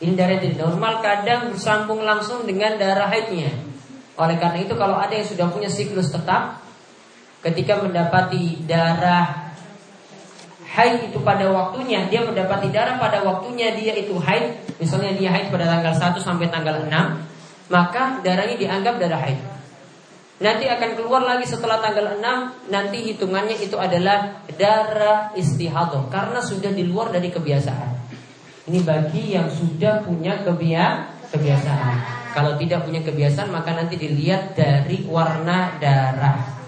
ini 0.02 0.18
darah 0.18 0.42
tidak 0.42 0.58
normal 0.66 0.98
kadang 1.06 1.54
bersambung 1.54 2.02
langsung 2.02 2.42
dengan 2.50 2.74
darah 2.82 3.06
haidnya. 3.06 3.54
Oleh 4.18 4.42
karena 4.42 4.66
itu 4.66 4.74
kalau 4.74 4.98
ada 4.98 5.14
yang 5.14 5.30
sudah 5.30 5.46
punya 5.54 5.70
siklus 5.70 6.10
tetap 6.10 6.58
ketika 7.46 7.78
mendapati 7.86 8.66
darah 8.66 9.54
haid 10.74 11.14
itu 11.14 11.22
pada 11.22 11.46
waktunya, 11.54 12.10
dia 12.10 12.26
mendapati 12.26 12.74
darah 12.74 12.98
pada 12.98 13.22
waktunya 13.22 13.78
dia 13.78 13.94
itu 13.94 14.18
haid, 14.18 14.74
misalnya 14.82 15.14
dia 15.14 15.30
haid 15.30 15.54
pada 15.54 15.70
tanggal 15.70 15.94
1 15.94 16.18
sampai 16.18 16.50
tanggal 16.50 16.82
6, 16.82 17.70
maka 17.70 18.26
darahnya 18.26 18.58
dianggap 18.58 18.98
darah 18.98 19.22
haid. 19.22 19.38
Nanti 20.42 20.66
akan 20.66 20.98
keluar 20.98 21.22
lagi 21.22 21.46
setelah 21.46 21.78
tanggal 21.78 22.18
6 22.18 22.74
Nanti 22.74 23.14
hitungannya 23.14 23.62
itu 23.62 23.78
adalah 23.78 24.42
darah 24.58 25.30
istihadah 25.38 26.10
Karena 26.10 26.42
sudah 26.42 26.74
di 26.74 26.82
luar 26.82 27.14
dari 27.14 27.30
kebiasaan 27.30 28.01
ini 28.70 28.80
bagi 28.86 29.34
yang 29.34 29.50
sudah 29.50 30.06
punya 30.06 30.46
kebiasaan. 30.46 31.96
Kalau 32.32 32.56
tidak 32.62 32.86
punya 32.86 33.02
kebiasaan 33.02 33.50
maka 33.50 33.74
nanti 33.74 33.98
dilihat 33.98 34.54
dari 34.54 35.02
warna 35.10 35.82
darah. 35.82 36.62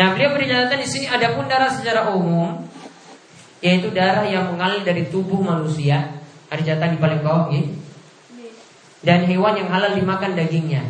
Nah, 0.00 0.16
beliau 0.16 0.32
beri 0.32 0.48
di 0.50 0.88
sini 0.88 1.06
ada 1.06 1.36
pun 1.36 1.44
darah 1.46 1.70
secara 1.70 2.10
umum 2.14 2.66
yaitu 3.60 3.92
darah 3.92 4.24
yang 4.24 4.56
mengalir 4.56 4.82
dari 4.82 5.06
tubuh 5.12 5.38
manusia. 5.38 6.18
Ada 6.50 6.74
catatan 6.74 6.96
di 6.96 6.98
paling 6.98 7.20
bawah 7.22 7.46
ya. 7.52 7.62
Dan 9.00 9.24
hewan 9.28 9.54
yang 9.54 9.68
halal 9.70 9.94
dimakan 9.94 10.34
dagingnya. 10.34 10.82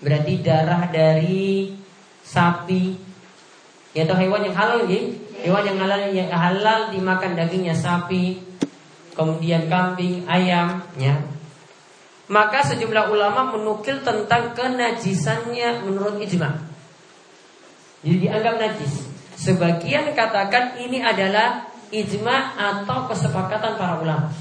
Berarti 0.00 0.44
darah 0.44 0.86
dari 0.92 1.74
sapi 2.22 2.96
yaitu 3.96 4.12
hewan 4.12 4.44
yang 4.44 4.56
halal 4.56 4.84
ya 4.84 5.25
Hewan 5.46 5.62
yang 5.62 5.78
halal 5.78 6.10
yang 6.10 6.26
halal 6.34 6.90
dimakan 6.90 7.38
dagingnya 7.38 7.78
sapi, 7.78 8.42
kemudian 9.14 9.70
kambing, 9.70 10.26
ayam, 10.26 10.82
ya. 10.98 11.22
Maka 12.26 12.66
sejumlah 12.66 13.14
ulama 13.14 13.54
menukil 13.54 14.02
tentang 14.02 14.58
kenajisannya 14.58 15.86
menurut 15.86 16.18
ijma. 16.18 16.50
Jadi 18.02 18.26
dianggap 18.26 18.58
najis. 18.58 19.06
Sebagian 19.38 20.10
katakan 20.18 20.82
ini 20.82 20.98
adalah 20.98 21.70
ijma 21.94 22.58
atau 22.58 23.06
kesepakatan 23.06 23.78
para 23.78 24.02
ulama. 24.02 24.34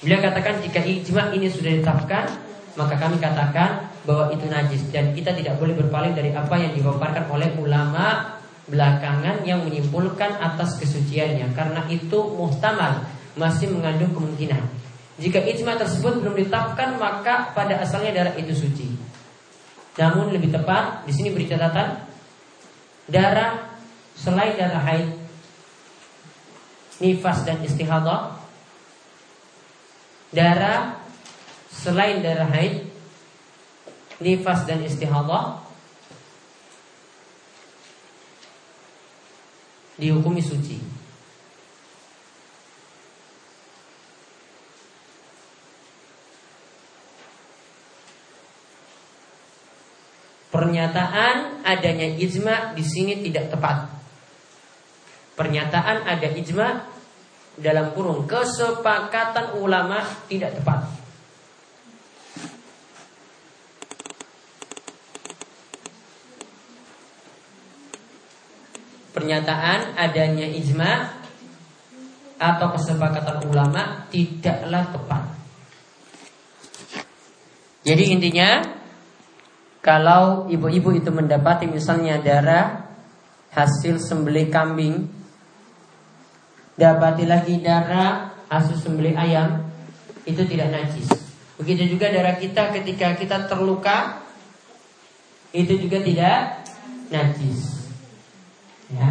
Beliau 0.00 0.24
katakan 0.24 0.64
jika 0.64 0.80
ijma 0.80 1.28
ini 1.36 1.52
sudah 1.52 1.76
ditetapkan, 1.76 2.24
maka 2.80 2.96
kami 2.96 3.20
katakan 3.20 3.92
bahwa 4.08 4.32
itu 4.32 4.48
najis 4.48 4.80
dan 4.88 5.12
kita 5.12 5.36
tidak 5.36 5.60
boleh 5.60 5.76
berpaling 5.76 6.16
dari 6.16 6.32
apa 6.32 6.56
yang 6.56 6.72
dipaparkan 6.72 7.28
oleh 7.28 7.52
ulama 7.60 8.40
belakangan 8.72 9.44
yang 9.44 9.60
menyimpulkan 9.68 10.40
atas 10.40 10.80
kesuciannya 10.80 11.52
karena 11.52 11.84
itu 11.92 12.16
muhtamal 12.32 13.04
masih 13.36 13.68
mengandung 13.68 14.16
kemungkinan. 14.16 14.64
Jika 15.20 15.44
ijma 15.44 15.76
tersebut 15.76 16.24
belum 16.24 16.32
ditetapkan 16.40 16.96
maka 16.96 17.52
pada 17.52 17.84
asalnya 17.84 18.16
darah 18.16 18.32
itu 18.40 18.56
suci. 18.56 18.88
Namun 20.00 20.32
lebih 20.32 20.48
tepat 20.48 21.04
di 21.04 21.12
sini 21.12 21.36
beri 21.36 21.44
catatan 21.44 22.00
darah 23.12 23.76
selain 24.16 24.56
darah 24.56 24.80
haid, 24.88 25.20
nifas 26.96 27.44
dan 27.44 27.60
istihadah, 27.60 28.40
darah 30.32 30.96
selain 31.68 32.24
darah 32.24 32.48
haid, 32.48 32.88
nifas 34.16 34.64
dan 34.64 34.80
istihadah 34.80 35.60
dihukumi 39.96 40.40
suci. 40.40 40.78
Pernyataan 50.52 51.64
adanya 51.64 52.12
ijma 52.20 52.76
di 52.76 52.84
sini 52.84 53.24
tidak 53.24 53.56
tepat. 53.56 53.88
Pernyataan 55.32 56.04
ada 56.04 56.28
ijma 56.28 56.68
dalam 57.56 57.96
kurung 57.96 58.28
kesepakatan 58.28 59.56
ulama 59.56 60.04
tidak 60.28 60.60
tepat. 60.60 61.01
Pernyataan 69.12 69.92
adanya 70.00 70.48
ijma 70.48 71.20
atau 72.40 72.74
kesepakatan 72.74 73.44
ulama 73.46 74.08
tidaklah 74.08 74.88
tepat. 74.88 75.22
Jadi 77.82 78.04
intinya 78.14 78.62
kalau 79.82 80.46
ibu-ibu 80.46 80.94
itu 80.94 81.10
mendapati 81.10 81.66
misalnya 81.66 82.18
darah 82.22 82.86
hasil 83.50 83.98
sembelih 83.98 84.48
kambing, 84.48 85.10
dapati 86.78 87.26
lagi 87.26 87.58
darah 87.58 88.32
hasil 88.46 88.78
sembelih 88.78 89.18
ayam, 89.18 89.66
itu 90.24 90.46
tidak 90.46 90.70
najis. 90.70 91.10
Begitu 91.58 91.98
juga 91.98 92.08
darah 92.14 92.38
kita 92.38 92.70
ketika 92.70 93.18
kita 93.18 93.50
terluka, 93.50 94.22
itu 95.50 95.74
juga 95.82 95.98
tidak 96.00 96.64
najis. 97.10 97.71
Ya, 98.92 99.08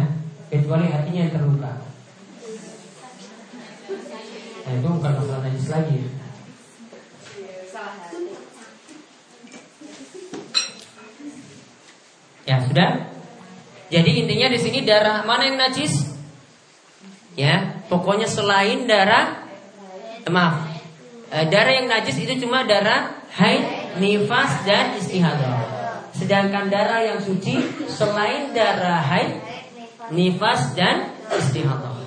kecuali 0.50 0.86
hatinya 0.90 1.20
yang 1.26 1.34
terluka. 1.34 1.72
Nah, 4.62 4.72
itu 4.78 4.88
bukan 4.88 5.12
masalah 5.18 5.42
najis 5.42 5.68
lagi. 5.68 5.98
Ya 12.46 12.56
sudah. 12.62 12.90
Jadi 13.92 14.10
intinya 14.24 14.48
di 14.48 14.58
sini 14.58 14.78
darah 14.88 15.22
mana 15.28 15.46
yang 15.46 15.58
najis? 15.60 16.10
Ya, 17.36 17.84
pokoknya 17.88 18.28
selain 18.28 18.88
darah, 18.88 19.44
eh, 20.24 20.32
maaf, 20.32 20.68
eh, 21.32 21.44
darah 21.48 21.72
yang 21.72 21.88
najis 21.88 22.16
itu 22.20 22.44
cuma 22.44 22.64
darah 22.64 23.24
haid, 23.36 23.96
nifas 24.00 24.64
dan 24.64 24.96
istihadah. 24.96 25.64
Sedangkan 26.12 26.68
darah 26.68 27.00
yang 27.04 27.20
suci 27.24 27.56
selain 27.88 28.52
darah 28.52 29.00
haid, 29.00 29.40
nifas 30.12 30.76
dan 30.76 31.16
istihadah. 31.32 32.04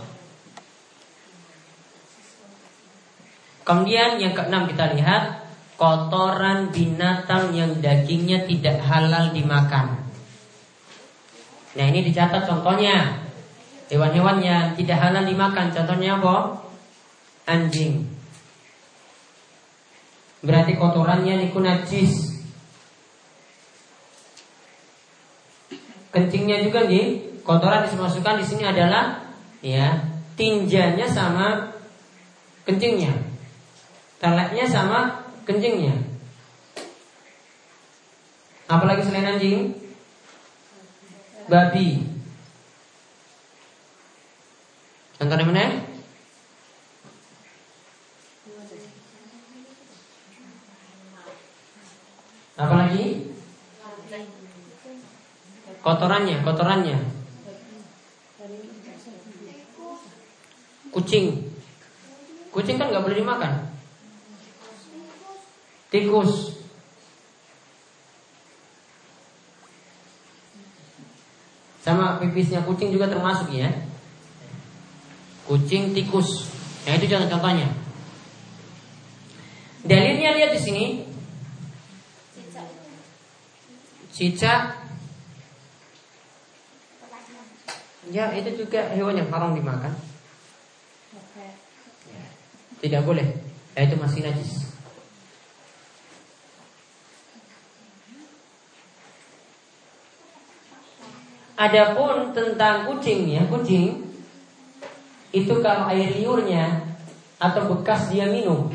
Kemudian 3.65 4.21
yang 4.21 4.37
keenam 4.37 4.69
kita 4.69 4.93
lihat 4.93 5.49
kotoran 5.75 6.69
binatang 6.69 7.49
yang 7.57 7.81
dagingnya 7.81 8.45
tidak 8.45 8.77
halal 8.85 9.33
dimakan. 9.33 10.05
Nah 11.75 11.85
ini 11.91 12.07
dicatat 12.07 12.47
contohnya 12.47 13.19
Hewan-hewan 13.85 14.41
yang 14.41 14.73
tidak 14.73 14.97
halal 14.97 15.27
dimakan 15.27 15.69
Contohnya 15.69 16.17
apa? 16.17 16.65
Anjing 17.45 18.07
Berarti 20.41 20.73
kotorannya 20.79 21.45
niku 21.45 21.59
najis 21.61 22.33
Kencingnya 26.15 26.63
juga 26.63 26.87
nih 26.87 27.34
Kotoran 27.45 27.85
dimasukkan 27.85 28.41
di 28.41 28.45
sini 28.45 28.65
adalah 28.65 29.21
ya 29.61 30.01
Tinjanya 30.33 31.05
sama 31.05 31.69
Kencingnya 32.65 33.13
Teleknya 34.17 34.65
sama 34.65 35.21
kencingnya 35.45 35.93
Apalagi 38.65 39.05
selain 39.05 39.29
anjing 39.29 39.77
babi. 41.45 42.01
Contohnya 45.15 45.45
mana? 45.45 45.65
Apa 52.55 52.75
lagi? 52.87 53.05
Kotorannya, 55.85 56.37
kotorannya. 56.41 56.97
Kucing. 60.95 61.43
Kucing 62.55 62.79
kan 62.79 62.87
nggak 62.87 63.03
boleh 63.03 63.19
dimakan. 63.19 63.67
Tikus. 65.91 66.55
Sama 71.83 72.17
pipisnya 72.23 72.63
kucing 72.63 72.95
juga 72.95 73.11
termasuk 73.11 73.51
ya. 73.51 73.67
Kucing, 75.45 75.91
tikus. 75.91 76.47
Nah 76.87 76.95
itu 76.95 77.11
contoh 77.11 77.27
contohnya. 77.27 77.67
Dalilnya 79.83 80.33
lihat 80.39 80.55
di 80.55 80.61
sini. 80.63 80.85
Cicak. 84.15 84.79
Ya 88.15 88.31
itu 88.31 88.63
juga 88.63 88.95
hewan 88.95 89.19
yang 89.19 89.27
haram 89.27 89.51
dimakan. 89.51 90.14
Tidak 92.83 93.01
boleh. 93.03 93.27
Ya, 93.75 93.87
itu 93.87 93.95
masih 93.99 94.23
najis. 94.23 94.65
Adapun 101.55 102.35
tentang 102.35 102.83
kucing 102.91 103.31
ya, 103.31 103.47
kucing 103.47 104.03
itu 105.31 105.53
kalau 105.63 105.87
air 105.87 106.11
liurnya 106.19 106.83
atau 107.39 107.71
bekas 107.71 108.11
dia 108.11 108.27
minum 108.27 108.71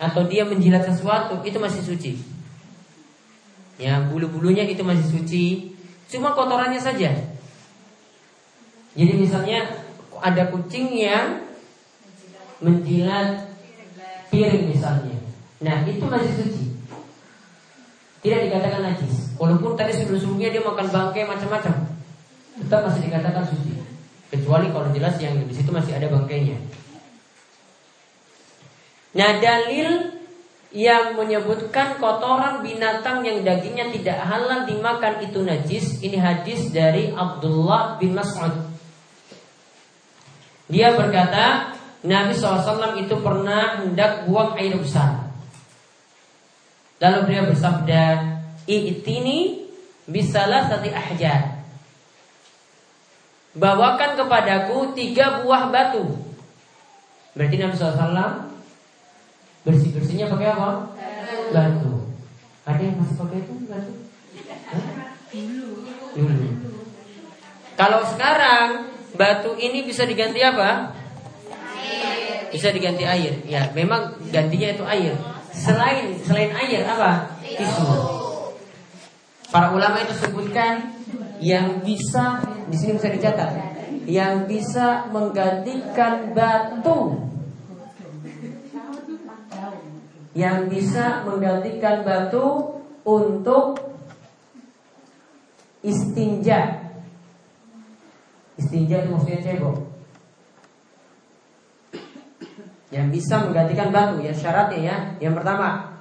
atau 0.00 0.24
dia 0.24 0.44
menjilat 0.48 0.88
sesuatu 0.88 1.44
itu 1.44 1.60
masih 1.60 1.82
suci. 1.84 2.12
Ya, 3.76 4.00
bulu-bulunya 4.08 4.64
itu 4.64 4.80
masih 4.80 5.06
suci, 5.06 5.46
cuma 6.10 6.32
kotorannya 6.32 6.80
saja. 6.80 7.12
Jadi 8.96 9.12
misalnya 9.14 9.84
ada 10.18 10.48
kucing 10.50 10.90
yang 10.96 11.47
menjilat 12.58 13.48
piring 14.28 14.70
misalnya. 14.70 15.16
Nah, 15.62 15.82
itu 15.86 16.04
masih 16.06 16.32
suci. 16.38 16.64
Tidak 18.22 18.50
dikatakan 18.50 18.82
najis. 18.82 19.34
Walaupun 19.38 19.78
tadi 19.78 19.94
sebelum-sebelumnya 19.94 20.50
dia 20.50 20.62
makan 20.62 20.86
bangkai 20.90 21.22
macam-macam, 21.26 21.74
tetap 22.58 22.80
masih 22.86 23.00
dikatakan 23.06 23.44
suci. 23.46 23.72
Kecuali 24.28 24.68
kalau 24.74 24.90
jelas 24.92 25.16
yang 25.22 25.38
di 25.38 25.54
situ 25.54 25.70
masih 25.70 25.96
ada 25.96 26.10
bangkainya. 26.10 26.58
Nah 29.16 29.40
dalil 29.40 30.18
yang 30.68 31.16
menyebutkan 31.16 31.96
kotoran 31.96 32.60
binatang 32.60 33.24
yang 33.24 33.40
dagingnya 33.40 33.88
tidak 33.88 34.20
halal 34.20 34.68
dimakan 34.68 35.24
itu 35.24 35.40
najis 35.40 36.04
ini 36.04 36.20
hadis 36.20 36.68
dari 36.68 37.08
Abdullah 37.16 37.96
bin 37.96 38.12
Mas'ud 38.12 38.52
dia 40.68 40.92
berkata 40.92 41.72
Nabi 42.06 42.30
SAW 42.30 42.94
itu 42.94 43.14
pernah 43.18 43.82
hendak 43.82 44.26
buang 44.30 44.54
air 44.54 44.78
besar 44.78 45.28
Lalu 46.98 47.18
beliau 47.30 47.44
bersabda, 47.54 48.02
"I'tini 48.66 49.70
bisalah 50.10 50.66
sati 50.66 50.90
ahjar." 50.90 51.62
Bawakan 53.54 54.18
kepadaku 54.18 54.94
tiga 54.98 55.42
buah 55.42 55.70
batu. 55.70 56.14
Berarti 57.38 57.54
Nabi 57.58 57.74
SAW 57.78 58.50
bersih-bersihnya 59.62 60.26
pakai 60.26 60.48
apa? 60.54 60.70
Batu. 61.54 61.90
Ada 62.66 62.82
yang 62.82 62.96
masih 62.98 63.16
pakai 63.18 63.38
itu 63.46 63.52
batu? 63.70 63.92
Dulu. 66.18 66.46
Kalau 67.78 68.00
sekarang 68.10 68.90
batu 69.14 69.54
ini 69.54 69.86
bisa 69.86 70.02
diganti 70.02 70.42
apa? 70.42 70.97
Bisa 72.48 72.68
diganti 72.72 73.04
air. 73.04 73.44
Ya, 73.44 73.68
memang 73.72 74.16
gantinya 74.32 74.68
itu 74.72 74.84
air. 74.84 75.12
Selain 75.52 76.16
selain 76.22 76.52
air 76.54 76.86
apa? 76.86 77.36
Tisu. 77.44 77.86
Para 79.48 79.72
ulama 79.72 80.04
itu 80.04 80.12
sebutkan 80.16 80.92
yang 81.40 81.80
bisa 81.80 82.44
di 82.68 82.76
sini 82.76 83.00
bisa 83.00 83.08
dicatat, 83.08 83.50
yang 84.04 84.44
bisa 84.44 85.08
menggantikan 85.08 86.36
batu 86.36 87.24
yang 90.36 90.70
bisa 90.70 91.26
menggantikan 91.26 92.06
batu 92.06 92.78
untuk 93.02 93.74
istinja 95.82 96.88
Istinja 98.58 99.06
itu 99.06 99.08
maksudnya 99.14 99.38
cebok. 99.38 99.87
Yang 102.88 103.20
bisa 103.20 103.44
menggantikan 103.44 103.92
batu 103.92 104.24
ya 104.24 104.32
syaratnya 104.32 104.80
ya. 104.80 104.96
Yang 105.20 105.34
pertama 105.42 105.98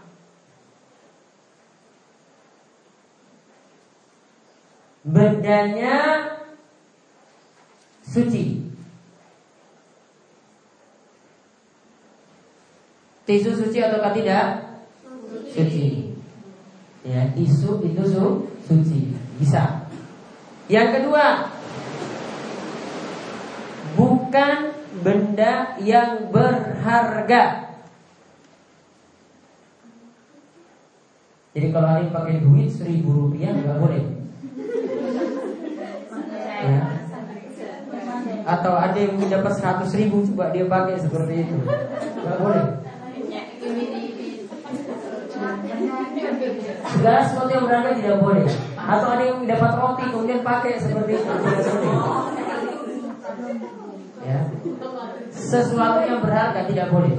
bendanya 5.07 5.95
suci. 8.03 8.67
Tisu 13.27 13.51
suci 13.59 13.79
atau 13.83 13.99
tidak? 14.15 14.63
Suci. 15.51 16.15
Ya, 17.03 17.27
tisu 17.35 17.83
itu 17.83 18.03
su 18.07 18.23
suci. 18.67 19.11
Bisa. 19.39 19.83
Yang 20.71 20.99
kedua, 20.99 21.51
bukan 23.95 24.76
benda 25.01 25.77
yang 25.81 26.29
berharga. 26.33 27.67
Jadi 31.57 31.67
kalau 31.73 31.89
hari 31.89 32.05
pakai 32.13 32.37
duit 32.37 32.69
seribu 32.69 33.09
rupiah 33.17 33.49
nggak 33.49 33.77
boleh. 33.81 34.03
Ya. 36.57 36.81
Atau 38.47 38.73
ada 38.77 38.95
yang 38.95 39.17
dapat 39.17 39.53
seratus 39.57 39.91
ribu 39.97 40.23
coba 40.31 40.53
dia 40.53 40.69
pakai 40.69 40.95
seperti 41.01 41.33
itu, 41.43 41.57
nggak 42.23 42.37
boleh. 42.39 42.65
Segala 46.87 47.19
sesuatu 47.27 47.51
yang 47.51 47.65
berharga 47.67 47.91
tidak 47.99 48.17
boleh. 48.23 48.47
Atau 48.77 49.07
ada 49.11 49.23
yang 49.25 49.39
dapat 49.43 49.71
roti 49.75 50.05
kemudian 50.13 50.41
pakai 50.45 50.79
seperti 50.79 51.11
itu 51.19 51.25
tidak 51.25 51.65
boleh. 51.73 52.46
Ya. 54.27 54.43
Sesuatu 55.31 56.03
yang 56.03 56.19
berharga 56.19 56.67
tidak 56.67 56.91
boleh. 56.91 57.15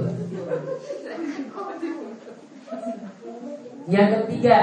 Yang 3.89 4.09
ketiga, 4.21 4.59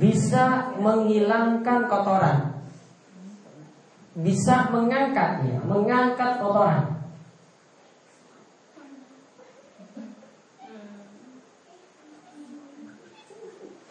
bisa 0.00 0.72
menghilangkan 0.80 1.84
kotoran. 1.84 2.56
Bisa 4.16 4.72
mengangkatnya, 4.72 5.60
mengangkat 5.68 6.40
kotoran. 6.40 7.04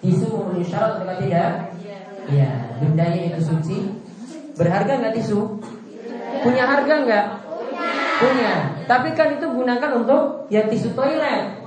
Tisu 0.02 0.26
memenuhi 0.34 0.66
syarat 0.66 1.06
atau 1.06 1.16
tidak? 1.22 1.78
Iya. 2.26 2.52
bendanya 2.82 3.22
itu 3.30 3.42
suci. 3.46 3.78
Berharga 4.58 4.98
nggak 4.98 5.14
tisu? 5.22 5.61
Punya 6.42 6.64
harga 6.66 6.94
nggak? 7.06 7.26
Punya. 8.22 8.54
Tapi 8.90 9.10
kan 9.14 9.28
itu 9.38 9.46
gunakan 9.46 9.92
untuk 10.02 10.46
ya 10.50 10.66
tisu 10.68 10.94
toilet. 10.98 11.62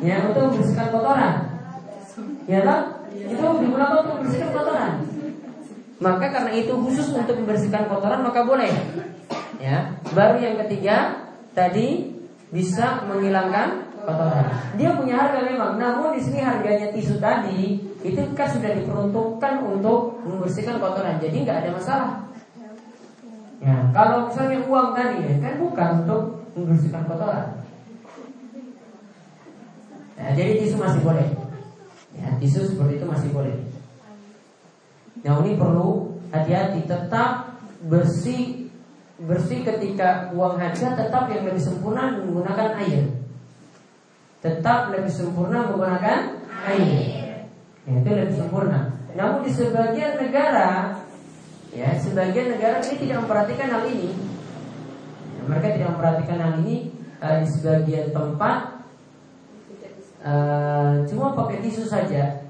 Ya 0.00 0.20
untuk 0.24 0.52
membersihkan 0.52 0.88
kotoran. 0.92 1.34
Ya 2.48 2.60
kan? 2.64 2.80
Itu 3.12 3.46
digunakan 3.60 3.96
untuk 4.04 4.14
membersihkan 4.20 4.50
kotoran. 4.52 4.92
Maka 5.96 6.26
karena 6.28 6.52
itu 6.52 6.72
khusus 6.76 7.08
untuk 7.16 7.36
membersihkan 7.40 7.88
kotoran 7.88 8.20
maka 8.20 8.44
boleh. 8.44 8.72
Ya. 9.60 9.96
Baru 10.12 10.36
yang 10.40 10.60
ketiga 10.66 11.24
tadi 11.56 12.12
bisa 12.52 13.04
menghilangkan 13.08 13.86
kotoran. 14.06 14.46
Dia 14.78 14.94
punya 14.94 15.14
harga 15.18 15.40
memang, 15.42 15.80
namun 15.80 16.14
di 16.14 16.22
sini 16.22 16.40
harganya 16.44 16.94
tisu 16.94 17.18
tadi 17.18 17.82
itu 18.06 18.20
kan 18.38 18.46
sudah 18.46 18.70
diperuntukkan 18.70 19.54
untuk 19.66 20.22
membersihkan 20.22 20.78
kotoran, 20.78 21.18
jadi 21.18 21.36
nggak 21.42 21.58
ada 21.66 21.70
masalah. 21.74 22.10
Ya, 23.56 23.76
kalau 23.96 24.28
misalnya 24.28 24.60
uang 24.68 24.88
tadi 24.92 25.16
ya, 25.24 25.34
kan 25.40 25.54
bukan 25.60 25.90
untuk 26.04 26.22
membersihkan 26.52 27.08
kotoran. 27.08 27.48
Ya, 30.16 30.26
jadi 30.36 30.52
tisu 30.60 30.76
masih 30.76 31.00
boleh. 31.00 31.28
Ya, 32.16 32.28
tisu 32.40 32.68
seperti 32.68 33.00
itu 33.00 33.06
masih 33.08 33.28
boleh. 33.32 33.56
Nah 35.24 35.40
ini 35.42 35.58
perlu 35.58 36.20
hati-hati, 36.30 36.84
tetap 36.84 37.56
bersih 37.88 38.68
bersih 39.16 39.64
ketika 39.64 40.28
uang 40.36 40.60
hajat 40.60 40.92
tetap 40.92 41.32
yang 41.32 41.48
lebih 41.48 41.62
sempurna 41.62 42.20
menggunakan 42.20 42.76
air 42.84 43.16
tetap 44.46 44.94
lebih 44.94 45.10
sempurna 45.10 45.66
menggunakan 45.66 46.18
air. 46.70 46.94
Ya, 47.86 47.92
itu 47.98 48.10
lebih 48.10 48.36
sempurna. 48.38 48.94
Namun 49.18 49.42
di 49.42 49.50
sebagian 49.50 50.20
negara, 50.22 50.95
ya 51.76 51.92
sebagian 52.00 52.56
negara 52.56 52.80
ini 52.80 52.96
tidak 52.96 53.16
memperhatikan 53.24 53.68
hal 53.68 53.84
ini. 53.84 54.16
Ya, 55.36 55.40
mereka 55.44 55.76
tidak 55.76 55.88
memperhatikan 55.92 56.38
hal 56.40 56.52
ini 56.64 56.76
uh, 57.20 57.36
di 57.44 57.46
sebagian 57.52 58.16
tempat 58.16 58.80
uh, 60.24 61.04
cuma 61.04 61.36
pakai 61.36 61.60
tisu 61.60 61.84
saja. 61.84 62.48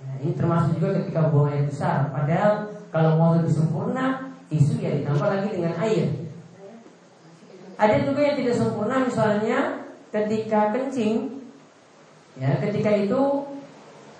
Ya, 0.00 0.10
ini 0.24 0.32
termasuk 0.32 0.80
juga 0.80 0.96
ketika 1.04 1.28
buang 1.28 1.52
air 1.52 1.68
besar. 1.68 2.08
Padahal 2.08 2.80
kalau 2.88 3.20
mau 3.20 3.36
lebih 3.36 3.52
sempurna, 3.52 4.32
tisu 4.48 4.80
ya 4.80 4.96
ditambah 4.96 5.28
lagi 5.28 5.48
dengan 5.52 5.76
air. 5.76 6.08
Ada 7.76 8.08
juga 8.08 8.20
yang 8.24 8.36
tidak 8.40 8.56
sempurna 8.56 9.04
misalnya 9.04 9.84
ketika 10.10 10.74
kencing 10.74 11.40
ya 12.38 12.58
ketika 12.58 12.90
itu 12.92 13.20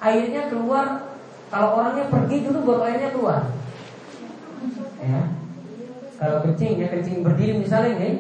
airnya 0.01 0.49
keluar 0.49 1.13
kalau 1.51 1.83
orangnya 1.83 2.07
pergi 2.09 2.47
dulu 2.47 2.59
baru 2.63 2.83
airnya 2.87 3.11
keluar 3.11 3.43
ya. 5.01 5.21
Kalau 6.21 6.45
kencing 6.45 6.77
ya 6.77 6.89
kencing 6.93 7.25
berdiri 7.25 7.57
misalnya 7.57 7.97
nih 7.97 8.15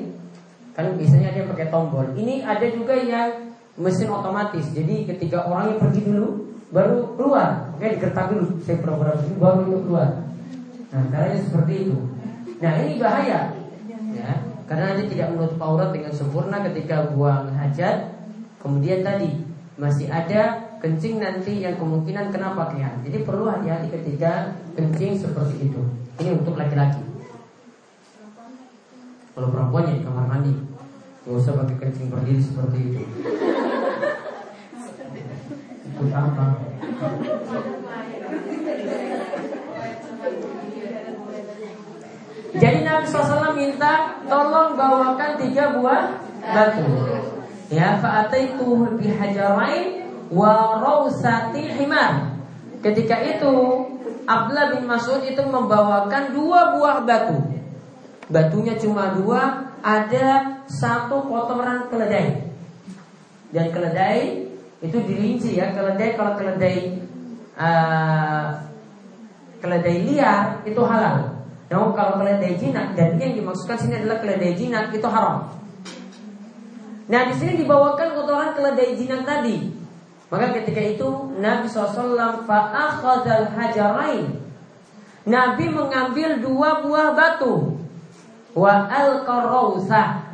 kan 0.72 0.96
biasanya 0.96 1.36
dia 1.36 1.44
pakai 1.44 1.68
tombol. 1.68 2.08
Ini 2.16 2.40
ada 2.40 2.66
juga 2.72 2.96
yang 2.96 3.52
mesin 3.76 4.08
otomatis. 4.08 4.64
Jadi 4.72 5.04
ketika 5.04 5.44
orangnya 5.44 5.76
pergi 5.76 6.00
dulu 6.08 6.28
baru 6.72 7.12
keluar. 7.20 7.76
Oke 7.76 7.92
digertak 7.92 8.32
dulu. 8.32 8.46
Saya 8.64 8.80
pura-pura 8.80 9.12
baru 9.36 9.60
itu 9.68 9.78
keluar. 9.84 10.08
Nah 10.90 11.02
caranya 11.12 11.38
seperti 11.44 11.72
itu. 11.86 11.96
Nah 12.60 12.72
ini 12.80 12.92
bahaya. 12.96 13.40
Ya 14.10 14.30
karena 14.70 14.94
nanti 14.94 15.10
tidak 15.10 15.34
menutup 15.34 15.58
aurat 15.58 15.90
dengan 15.90 16.14
sempurna 16.14 16.62
ketika 16.70 17.10
buang 17.12 17.52
hajat. 17.58 18.16
Kemudian 18.62 19.02
tadi 19.02 19.34
masih 19.80 20.06
ada 20.12 20.70
kencing 20.80 21.20
nanti 21.20 21.60
yang 21.60 21.76
kemungkinan 21.76 22.32
kena 22.32 22.56
pakaian. 22.56 23.02
Jadi 23.04 23.24
perlu 23.26 23.50
hati-hati 23.50 23.88
ketika 23.92 24.56
kencing 24.78 25.20
seperti 25.20 25.68
itu. 25.68 25.82
Ini 26.20 26.36
untuk 26.36 26.60
laki-laki. 26.60 27.00
Kalau 29.32 29.48
perempuan 29.48 29.88
ya 29.88 29.96
di 29.96 30.04
kamar 30.04 30.28
mandi. 30.28 30.52
Gak 31.24 31.32
usah 31.32 31.56
pakai 31.56 31.76
kencing 31.80 32.12
berdiri 32.12 32.40
seperti 32.44 32.78
itu. 32.92 33.02
Ikut 35.88 36.10
apa? 36.12 36.44
Jadi 42.60 42.78
Nabi 42.84 43.04
SAW 43.08 43.56
minta 43.56 44.20
tolong 44.28 44.76
bawakan 44.76 45.40
tiga 45.40 45.80
buah 45.80 46.20
batu. 46.44 46.84
Ya, 47.72 47.96
fa'ataitu 47.96 48.98
bihajarain 49.00 50.04
wa 50.28 50.84
rausati 50.84 51.64
himar. 51.80 52.36
Ketika 52.84 53.16
itu 53.24 53.54
Abdullah 54.30 54.78
bin 54.78 54.86
Mas'ud 54.86 55.26
itu 55.26 55.42
membawakan 55.42 56.30
dua 56.30 56.78
buah 56.78 57.02
batu. 57.02 57.42
Batunya 58.30 58.78
cuma 58.78 59.10
dua, 59.18 59.74
ada 59.82 60.62
satu 60.70 61.26
kotoran 61.26 61.90
keledai. 61.90 62.46
Dan 63.50 63.74
keledai 63.74 64.46
itu 64.78 64.98
dirinci 65.02 65.58
ya, 65.58 65.74
keledai 65.74 66.14
kalau 66.14 66.38
keledai 66.38 67.02
uh, 67.58 68.70
keledai 69.58 69.96
liar 70.06 70.62
itu 70.62 70.78
halal. 70.86 71.42
Namun 71.66 71.90
kalau 71.98 72.22
keledai 72.22 72.54
jinak 72.54 72.94
dan 72.94 73.18
yang 73.18 73.34
dimaksudkan 73.34 73.78
sini 73.82 73.98
adalah 73.98 74.22
keledai 74.22 74.54
jinak 74.54 74.94
itu 74.94 75.06
haram. 75.10 75.50
Nah 77.10 77.22
di 77.26 77.34
sini 77.34 77.66
dibawakan 77.66 78.14
kotoran 78.14 78.54
keledai 78.54 78.94
jinak 78.94 79.26
tadi. 79.26 79.79
Maka 80.30 80.54
ketika 80.62 80.78
itu 80.78 81.08
Nabi 81.42 81.66
SAW 81.66 82.46
fa'akhadal 82.46 83.50
hajarain. 83.50 84.38
Nabi 85.26 85.66
mengambil 85.68 86.38
dua 86.38 86.86
buah 86.86 87.12
batu. 87.18 87.82
Wa 88.54 88.86
al 88.90 89.26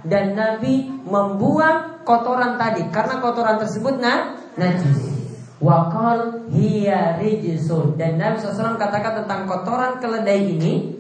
dan 0.05 0.37
Nabi 0.37 0.89
membuang 1.05 2.01
kotoran 2.05 2.57
tadi 2.57 2.89
karena 2.89 3.21
kotoran 3.21 3.61
tersebut 3.61 4.01
nah, 4.01 4.37
najis. 4.57 5.17
Wakal 5.57 6.49
hiya 6.53 7.17
rijsun 7.17 7.97
dan 7.97 8.21
Nabi 8.21 8.37
SAW 8.37 8.77
katakan 8.77 9.25
tentang 9.25 9.49
kotoran 9.49 9.97
keledai 10.01 10.53
ini 10.53 10.97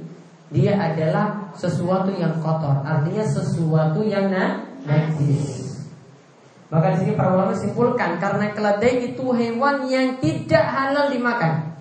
dia 0.48 0.78
adalah 0.78 1.52
sesuatu 1.52 2.14
yang 2.16 2.40
kotor, 2.40 2.80
artinya 2.87 3.24
sesuatu 3.26 4.00
yang 4.00 4.32
najis. 4.87 5.65
Maka 6.66 6.98
di 6.98 7.07
sini 7.07 7.12
para 7.14 7.31
ulama 7.31 7.55
simpulkan 7.55 8.18
karena 8.18 8.50
keledai 8.50 9.14
itu 9.14 9.24
hewan 9.31 9.87
yang 9.87 10.18
tidak 10.18 10.64
halal 10.66 11.07
dimakan. 11.14 11.79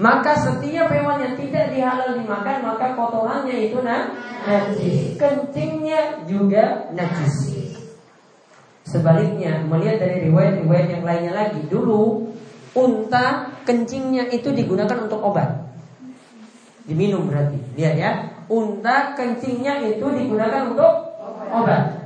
Maka 0.00 0.32
setiap 0.32 0.88
hewan 0.88 1.20
yang 1.20 1.34
tidak 1.36 1.76
dihalal 1.76 2.16
dimakan 2.16 2.56
maka 2.64 2.96
kotorannya 2.96 3.68
itu 3.68 3.84
najis. 3.84 5.18
Kencingnya 5.20 6.24
juga 6.24 6.88
najis. 6.96 7.60
Sebaliknya, 8.88 9.60
melihat 9.68 10.02
dari 10.02 10.26
riwayat-riwayat 10.26 10.86
yang 10.88 11.04
lainnya 11.04 11.32
lagi, 11.36 11.62
dulu 11.68 12.32
unta 12.74 13.52
kencingnya 13.62 14.32
itu 14.32 14.50
digunakan 14.56 15.04
untuk 15.04 15.20
obat. 15.20 15.68
Diminum 16.88 17.28
berarti. 17.28 17.60
Lihat 17.76 17.94
ya, 17.94 18.10
unta 18.48 19.14
kencingnya 19.14 19.84
itu 19.84 20.06
digunakan 20.10 20.74
untuk 20.74 20.92
obat. 21.52 21.99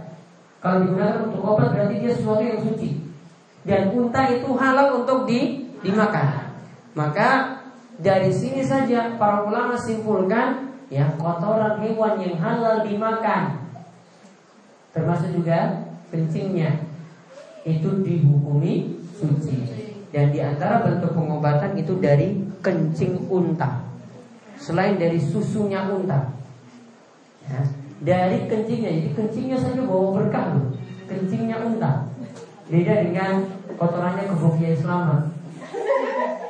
Kalau 0.65 0.81
digunakan 0.81 1.29
untuk 1.29 1.45
obat 1.45 1.77
berarti 1.77 2.01
dia 2.01 2.13
sesuatu 2.17 2.41
yang 2.41 2.57
suci. 2.65 2.97
Dan 3.69 3.93
unta 3.93 4.33
itu 4.33 4.49
halal 4.57 5.05
untuk 5.05 5.29
di, 5.29 5.69
dimakan. 5.85 6.57
Maka 6.97 7.61
dari 8.01 8.33
sini 8.33 8.65
saja 8.65 9.13
para 9.21 9.45
ulama 9.45 9.77
simpulkan 9.77 10.73
ya 10.89 11.13
kotoran 11.21 11.85
hewan 11.85 12.17
yang 12.17 12.41
halal 12.41 12.81
dimakan. 12.81 13.61
Termasuk 14.97 15.37
juga 15.37 15.85
kencingnya. 16.09 16.81
Itu 17.69 18.01
dihukumi 18.01 19.05
suci. 19.21 19.69
Dan 20.17 20.33
di 20.33 20.41
antara 20.41 20.81
bentuk 20.81 21.13
pengobatan 21.13 21.77
itu 21.77 22.01
dari 22.01 22.41
kencing 22.65 23.29
unta. 23.29 23.85
Selain 24.57 24.97
dari 24.97 25.21
susunya 25.21 25.93
unta. 25.93 26.33
Ya, 27.45 27.61
dari 28.01 28.49
kencingnya 28.51 28.91
jadi 28.91 29.11
kencingnya 29.15 29.59
saja 29.61 29.81
bawa 29.87 30.19
berkah 30.19 30.57
loh 30.57 30.67
kencingnya 31.07 31.57
unta 31.63 32.09
beda 32.67 32.95
dengan 33.05 33.33
kotorannya 33.77 34.25
kebukian 34.31 34.75
selamat 34.79 35.35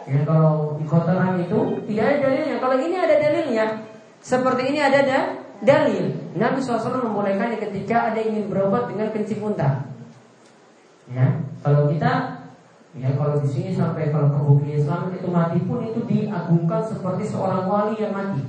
Ya, 0.05 0.21
kalau 0.29 0.77
di 0.77 0.85
kotoran 0.85 1.41
itu 1.41 1.81
tidak 1.89 2.05
ada 2.05 2.19
dalilnya. 2.29 2.57
Kalau 2.61 2.77
ini 2.77 2.93
ada 2.93 3.17
dalilnya, 3.17 3.67
seperti 4.21 4.63
ini 4.69 4.79
ada 4.85 5.01
da 5.01 5.21
dalil. 5.65 6.13
Nabi 6.37 6.61
SAW 6.61 7.09
membolehkannya 7.09 7.57
ketika 7.57 8.13
ada 8.13 8.21
yang 8.21 8.37
ingin 8.37 8.53
berobat 8.53 8.93
dengan 8.93 9.09
kencing 9.17 9.41
unta. 9.41 9.89
Ya, 11.09 11.41
kalau 11.65 11.89
kita 11.89 12.45
Ya 12.95 13.11
kalau 13.19 13.43
di 13.43 13.51
sini 13.51 13.75
sampai 13.75 14.15
kalau 14.15 14.31
kebukti 14.31 14.79
Islam 14.79 15.11
itu 15.11 15.27
mati 15.27 15.59
pun 15.67 15.83
itu 15.83 15.99
diagungkan 16.07 16.79
seperti 16.87 17.27
seorang 17.27 17.67
wali 17.67 17.99
yang 17.99 18.15
mati. 18.15 18.47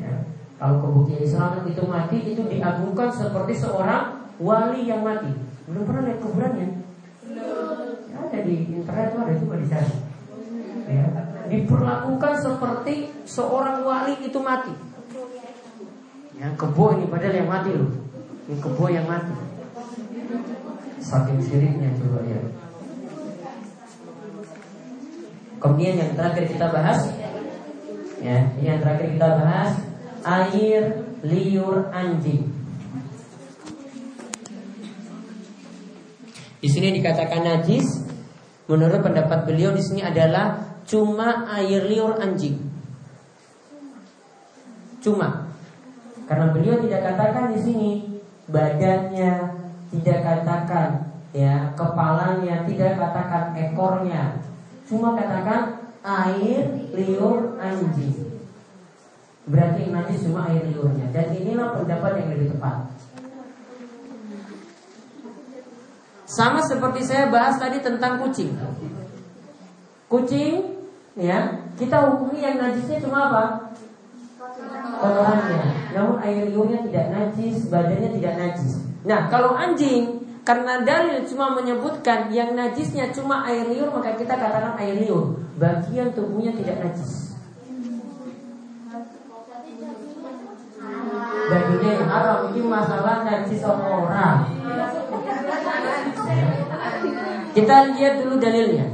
Ya, 0.00 0.24
kalau 0.58 0.76
kebukti 0.82 1.14
Islam 1.22 1.62
itu 1.70 1.82
mati 1.86 2.18
itu 2.34 2.42
diagungkan 2.42 3.14
seperti 3.14 3.54
seorang 3.62 4.26
wali 4.42 4.90
yang 4.90 5.06
mati. 5.06 5.30
Belum 5.70 5.86
pernah 5.86 6.02
lihat 6.10 6.18
kuburannya? 6.18 6.68
Belum. 7.22 8.10
Ya, 8.10 8.16
ada 8.26 8.38
di 8.42 8.56
internet 8.74 9.08
tuh 9.14 9.20
ada 9.22 9.34
juga 9.38 9.54
di 9.62 9.66
sana 9.70 9.92
ya, 10.88 11.04
diperlakukan 11.46 12.34
seperti 12.42 12.94
seorang 13.28 13.86
wali 13.86 14.14
itu 14.24 14.38
mati. 14.42 14.74
Ya, 16.38 16.50
kebo 16.54 16.94
ini 16.98 17.06
padahal 17.06 17.34
yang 17.38 17.50
mati 17.50 17.70
loh. 17.74 17.90
Ini 18.50 18.56
kebo 18.58 18.84
yang 18.90 19.06
mati. 19.06 19.34
Saking 20.98 21.38
siriknya 21.38 21.94
coba 22.02 22.20
ya. 22.26 22.40
Kemudian 25.58 25.94
yang 25.98 26.12
terakhir 26.14 26.46
kita 26.50 26.66
bahas 26.70 27.02
Ya, 28.18 28.50
yang 28.58 28.82
terakhir 28.82 29.14
kita 29.14 29.28
bahas 29.38 29.78
Air 30.24 31.04
liur 31.22 31.90
anjing 31.90 32.46
Di 36.58 36.68
sini 36.70 36.90
dikatakan 36.98 37.46
najis 37.46 38.08
Menurut 38.68 39.00
pendapat 39.00 39.48
beliau 39.48 39.72
di 39.72 39.80
sini 39.80 40.04
adalah 40.04 40.60
cuma 40.84 41.48
air 41.56 41.88
liur 41.88 42.20
anjing. 42.20 42.60
Cuma 45.00 45.48
karena 46.28 46.52
beliau 46.52 46.76
tidak 46.84 47.00
katakan 47.00 47.56
di 47.56 47.58
sini 47.64 47.90
badannya, 48.44 49.32
tidak 49.96 50.18
katakan 50.20 50.88
ya 51.32 51.72
kepalanya, 51.72 52.68
tidak 52.68 53.00
katakan 53.00 53.56
ekornya. 53.56 54.36
Cuma 54.84 55.16
katakan 55.16 55.88
air 56.04 56.68
liur 56.92 57.56
anjing. 57.56 58.27
Berarti 59.48 59.88
nanti 59.88 60.14
cuma 60.20 60.44
air 60.52 60.60
liurnya 60.68 61.08
dan 61.08 61.32
inilah 61.32 61.80
pendapat 61.80 62.20
yang 62.20 62.28
lebih 62.36 62.52
tepat. 62.52 62.84
Sama 66.28 66.60
seperti 66.60 67.00
saya 67.08 67.32
bahas 67.32 67.56
tadi 67.56 67.80
tentang 67.80 68.20
kucing. 68.20 68.52
Kucing 70.12 70.76
ya 71.16 71.64
kita 71.80 71.96
hukumi 72.12 72.44
yang 72.44 72.60
najisnya 72.60 73.00
cuma 73.00 73.32
apa? 73.32 73.44
Kotorannya. 75.00 75.60
Namun 75.96 76.16
air 76.20 76.52
liurnya 76.52 76.84
tidak 76.84 77.06
najis, 77.16 77.72
badannya 77.72 78.12
tidak 78.20 78.34
najis. 78.36 78.84
Nah 79.08 79.32
kalau 79.32 79.56
anjing 79.56 80.28
karena 80.44 80.84
dalil 80.84 81.24
cuma 81.24 81.56
menyebutkan 81.56 82.28
yang 82.28 82.52
najisnya 82.52 83.08
cuma 83.16 83.48
air 83.48 83.64
liur 83.64 83.88
maka 83.88 84.12
kita 84.12 84.36
katakan 84.36 84.76
air 84.76 85.00
liur. 85.00 85.40
Bagian 85.56 86.12
tubuhnya 86.12 86.52
tidak 86.52 86.84
najis. 86.84 87.27
Baginya 91.48 91.90
yang 91.96 92.08
haram 92.12 92.38
ini 92.52 92.60
masalah 92.60 93.24
najis 93.24 93.64
orang. 93.64 94.36
Kita 97.56 97.74
lihat 97.96 98.14
dulu 98.20 98.36
dalilnya. 98.36 98.86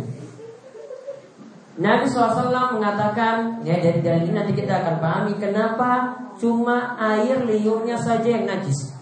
Nabi 1.75 2.07
SAW 2.07 2.79
mengatakan 2.79 3.67
ya 3.67 3.83
dari 3.83 3.99
dalil 3.99 4.31
nanti 4.31 4.55
kita 4.55 4.79
akan 4.79 4.97
pahami 5.03 5.35
kenapa 5.43 6.15
cuma 6.39 6.95
air 6.95 7.43
liurnya 7.43 7.99
saja 7.99 8.31
yang 8.31 8.47
najis. 8.47 8.95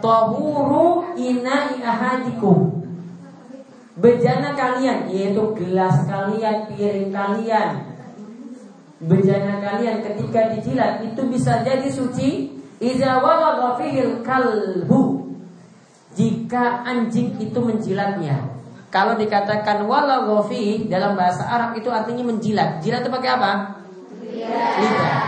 Tahuru 0.00 1.12
ina'i 1.12 1.84
ahadikum 1.84 2.80
Bejana 4.00 4.56
kalian 4.56 5.12
yaitu 5.12 5.52
gelas 5.52 6.08
kalian, 6.08 6.72
piring 6.72 7.12
kalian 7.12 7.84
Bejana 9.04 9.60
kalian 9.60 10.00
ketika 10.00 10.56
dijilat 10.56 11.04
itu 11.04 11.20
bisa 11.28 11.60
jadi 11.60 11.84
suci 11.92 12.59
Iza 12.80 13.20
walagha 13.20 13.76
kalbu 14.24 15.02
Jika 16.16 16.82
anjing 16.82 17.36
itu 17.38 17.58
menjilatnya 17.60 18.60
kalau 18.90 19.14
dikatakan 19.14 19.86
wala 19.86 20.26
gofi 20.26 20.90
dalam 20.90 21.14
bahasa 21.14 21.46
Arab 21.46 21.78
itu 21.78 21.86
artinya 21.86 22.26
menjilat. 22.26 22.82
Jilat 22.82 23.06
itu 23.06 23.10
pakai 23.14 23.30
apa? 23.38 23.52
Lidah. 24.26 25.22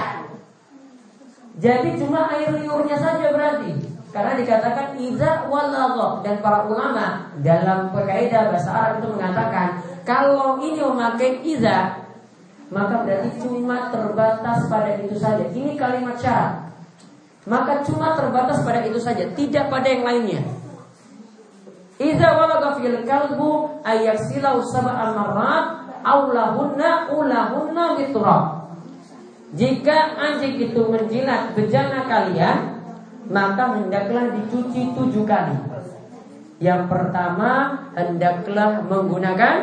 Jadi 1.63 1.95
cuma 2.03 2.27
air 2.35 2.51
liurnya 2.59 2.99
saja 2.99 3.31
berarti. 3.31 3.71
Karena 4.11 4.35
dikatakan 4.35 4.99
iza 4.99 5.47
walagho 5.47 6.27
dan 6.27 6.43
para 6.43 6.67
ulama 6.67 7.33
dalam 7.41 7.95
kaidah 7.95 8.51
bahasa 8.51 8.71
Arab 8.75 8.93
itu 8.99 9.09
mengatakan 9.15 9.79
kalau 10.03 10.59
ini 10.59 10.83
memakai 10.83 11.41
iza 11.47 12.03
maka 12.67 13.07
berarti 13.07 13.31
cuma 13.47 13.95
terbatas 13.95 14.67
pada 14.67 14.99
itu 14.99 15.15
saja. 15.15 15.47
Ini 15.55 15.79
kalimat 15.79 16.19
syarat. 16.19 16.62
Maka 17.43 17.83
cuma 17.83 18.15
terbatas 18.15 18.63
pada 18.63 18.87
itu 18.87 19.03
saja, 19.03 19.27
tidak 19.35 19.67
pada 19.67 19.87
yang 19.91 20.07
lainnya. 20.07 20.43
Walaga 22.03 22.79
fil 22.79 23.03
kalbu. 23.07 23.83
Jika 29.53 29.97
anjing 30.17 30.55
itu 30.59 30.81
menjilat 30.89 31.53
bejana 31.55 32.09
kalian, 32.09 32.59
maka 33.31 33.65
hendaklah 33.79 34.33
dicuci 34.35 34.97
tujuh 34.97 35.23
kali. 35.29 35.57
Yang 36.63 36.83
pertama 36.91 37.75
hendaklah 37.95 38.87
menggunakan 38.87 39.55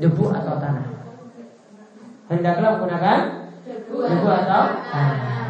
debu 0.00 0.24
atau 0.32 0.54
tanah. 0.56 0.88
Hendaklah 2.32 2.68
menggunakan 2.76 3.18
debu 3.68 3.96
atau 4.00 4.62
tanah. 4.90 5.45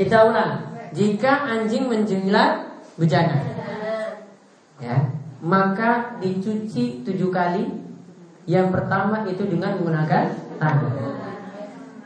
Kita 0.00 0.16
ulang. 0.28 0.52
Jika 0.90 1.32
anjing 1.48 1.86
menjilat 1.86 2.66
bejana, 3.00 3.36
ya, 4.80 4.96
maka 5.44 6.18
dicuci 6.18 7.04
tujuh 7.04 7.30
kali. 7.30 7.68
Yang 8.48 8.74
pertama 8.74 9.22
itu 9.28 9.46
dengan 9.46 9.78
menggunakan 9.78 10.34
tangan. 10.58 11.10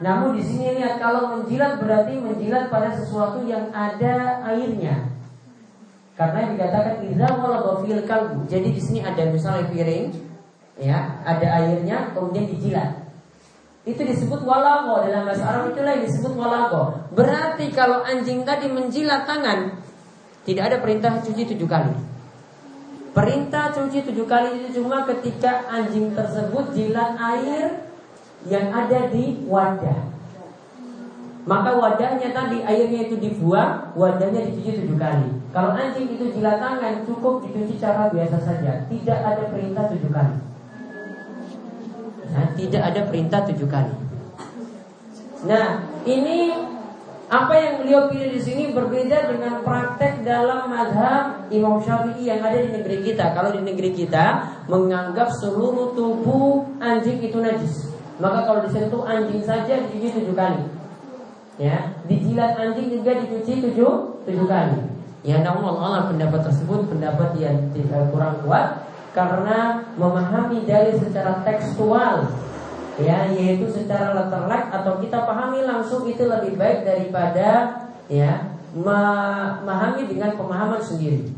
Namun 0.03 0.37
di 0.37 0.43
sini 0.45 0.77
lihat 0.77 1.01
kalau 1.01 1.39
menjilat 1.39 1.81
berarti 1.81 2.19
menjilat 2.21 2.69
pada 2.69 2.93
sesuatu 2.93 3.41
yang 3.47 3.73
ada 3.73 4.45
airnya. 4.45 5.09
Karena 6.15 6.53
dikatakan 6.53 7.01
idza 7.09 7.29
walagha 7.39 7.73
fil 7.83 8.03
kalbu. 8.05 8.45
Jadi 8.47 8.69
di 8.75 8.83
sini 8.83 9.01
ada 9.01 9.25
misalnya 9.31 9.71
piring 9.71 10.13
ya, 10.79 11.23
ada 11.25 11.47
airnya 11.63 12.13
kemudian 12.13 12.51
dijilat. 12.51 13.03
Itu 13.85 14.01
disebut 14.01 14.45
walago 14.49 15.05
dalam 15.05 15.29
bahasa 15.29 15.45
Arab 15.45 15.77
itu 15.77 15.81
lagi 15.85 16.09
disebut 16.09 16.33
walago. 16.37 17.09
Berarti 17.13 17.69
kalau 17.73 18.01
anjing 18.01 18.45
tadi 18.45 18.69
menjilat 18.69 19.29
tangan, 19.29 19.77
tidak 20.45 20.65
ada 20.73 20.77
perintah 20.81 21.21
cuci 21.21 21.49
tujuh 21.55 21.69
kali. 21.69 21.93
Perintah 23.15 23.71
cuci 23.71 24.03
tujuh 24.11 24.27
kali 24.27 24.59
itu 24.59 24.83
cuma 24.83 25.07
ketika 25.07 25.71
anjing 25.71 26.11
tersebut 26.19 26.75
jilat 26.75 27.15
air 27.15 27.87
yang 28.51 28.75
ada 28.75 29.07
di 29.15 29.47
wadah. 29.47 30.11
Maka 31.47 31.71
wadahnya 31.77 32.35
tadi 32.35 32.67
airnya 32.67 33.07
itu 33.07 33.21
dibuang, 33.21 33.95
wadahnya 33.95 34.43
dicuci 34.51 34.83
tujuh 34.83 34.99
kali. 34.99 35.31
Kalau 35.55 35.71
anjing 35.79 36.11
itu 36.11 36.35
jilat 36.35 36.59
tangan 36.59 37.07
cukup 37.07 37.47
dicuci 37.47 37.79
cara 37.79 38.11
biasa 38.11 38.43
saja, 38.43 38.83
tidak 38.91 39.19
ada 39.23 39.43
perintah 39.47 39.85
tujuh 39.95 40.11
kali. 40.11 40.37
Nah, 42.35 42.47
tidak 42.59 42.83
ada 42.83 43.01
perintah 43.07 43.41
tujuh 43.47 43.69
kali. 43.71 43.95
Nah, 45.47 45.87
ini 46.03 46.51
apa 47.33 47.55
yang 47.57 47.75
beliau 47.81 48.13
pilih 48.13 48.37
di 48.37 48.41
sini 48.41 48.63
berbeda 48.77 49.33
dengan 49.33 49.65
praktek 49.65 50.29
dalam 50.29 50.69
madhab 50.69 51.49
Imam 51.49 51.81
Syafi'i 51.81 52.29
yang 52.29 52.45
ada 52.45 52.61
di 52.61 52.69
negeri 52.69 53.01
kita. 53.01 53.33
Kalau 53.33 53.51
di 53.57 53.65
negeri 53.65 53.97
kita 53.97 54.55
menganggap 54.69 55.33
seluruh 55.41 55.97
tubuh 55.97 56.69
anjing 56.85 57.25
itu 57.25 57.41
najis. 57.41 57.89
Maka 58.21 58.45
kalau 58.45 58.61
disentuh 58.69 59.03
anjing 59.09 59.41
saja 59.41 59.73
dicuci 59.73 60.21
tujuh 60.21 60.37
kali. 60.37 60.63
Ya, 61.57 61.97
dijilat 62.05 62.61
anjing 62.61 62.93
juga 62.93 63.17
dicuci 63.17 63.63
tujuh 63.71 63.93
tujuh 64.29 64.47
kali. 64.47 64.79
Ya, 65.25 65.41
namun 65.41 65.65
Allah 65.81 66.13
pendapat 66.13 66.45
tersebut 66.45 66.93
pendapat 66.93 67.41
yang 67.41 67.73
kurang 68.13 68.45
kuat 68.45 68.85
karena 69.17 69.81
memahami 69.97 70.69
dari 70.69 70.93
secara 71.01 71.41
tekstual 71.47 72.29
ya 73.01 73.27
yaitu 73.31 73.67
secara 73.67 74.15
letterlek 74.15 74.71
atau 74.71 75.03
kita 75.03 75.27
pahami 75.27 75.67
langsung 75.67 76.07
itu 76.07 76.27
lebih 76.27 76.55
baik 76.55 76.87
daripada 76.87 77.83
ya 78.07 78.55
memahami 78.75 80.07
dengan 80.11 80.35
pemahaman 80.35 80.83
sendiri. 80.83 81.31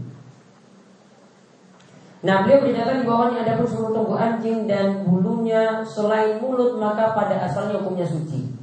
Nah 2.25 2.43
beliau 2.43 2.65
berkata 2.65 2.99
di 2.99 3.05
bawahnya 3.07 3.45
ada 3.45 3.61
pun 3.61 3.69
seluruh 3.69 3.93
tubuh 3.93 4.19
anjing 4.19 4.67
dan 4.67 5.05
bulunya 5.05 5.85
selain 5.85 6.41
mulut 6.43 6.81
maka 6.81 7.13
pada 7.13 7.45
asalnya 7.45 7.79
hukumnya 7.79 8.09
suci. 8.09 8.57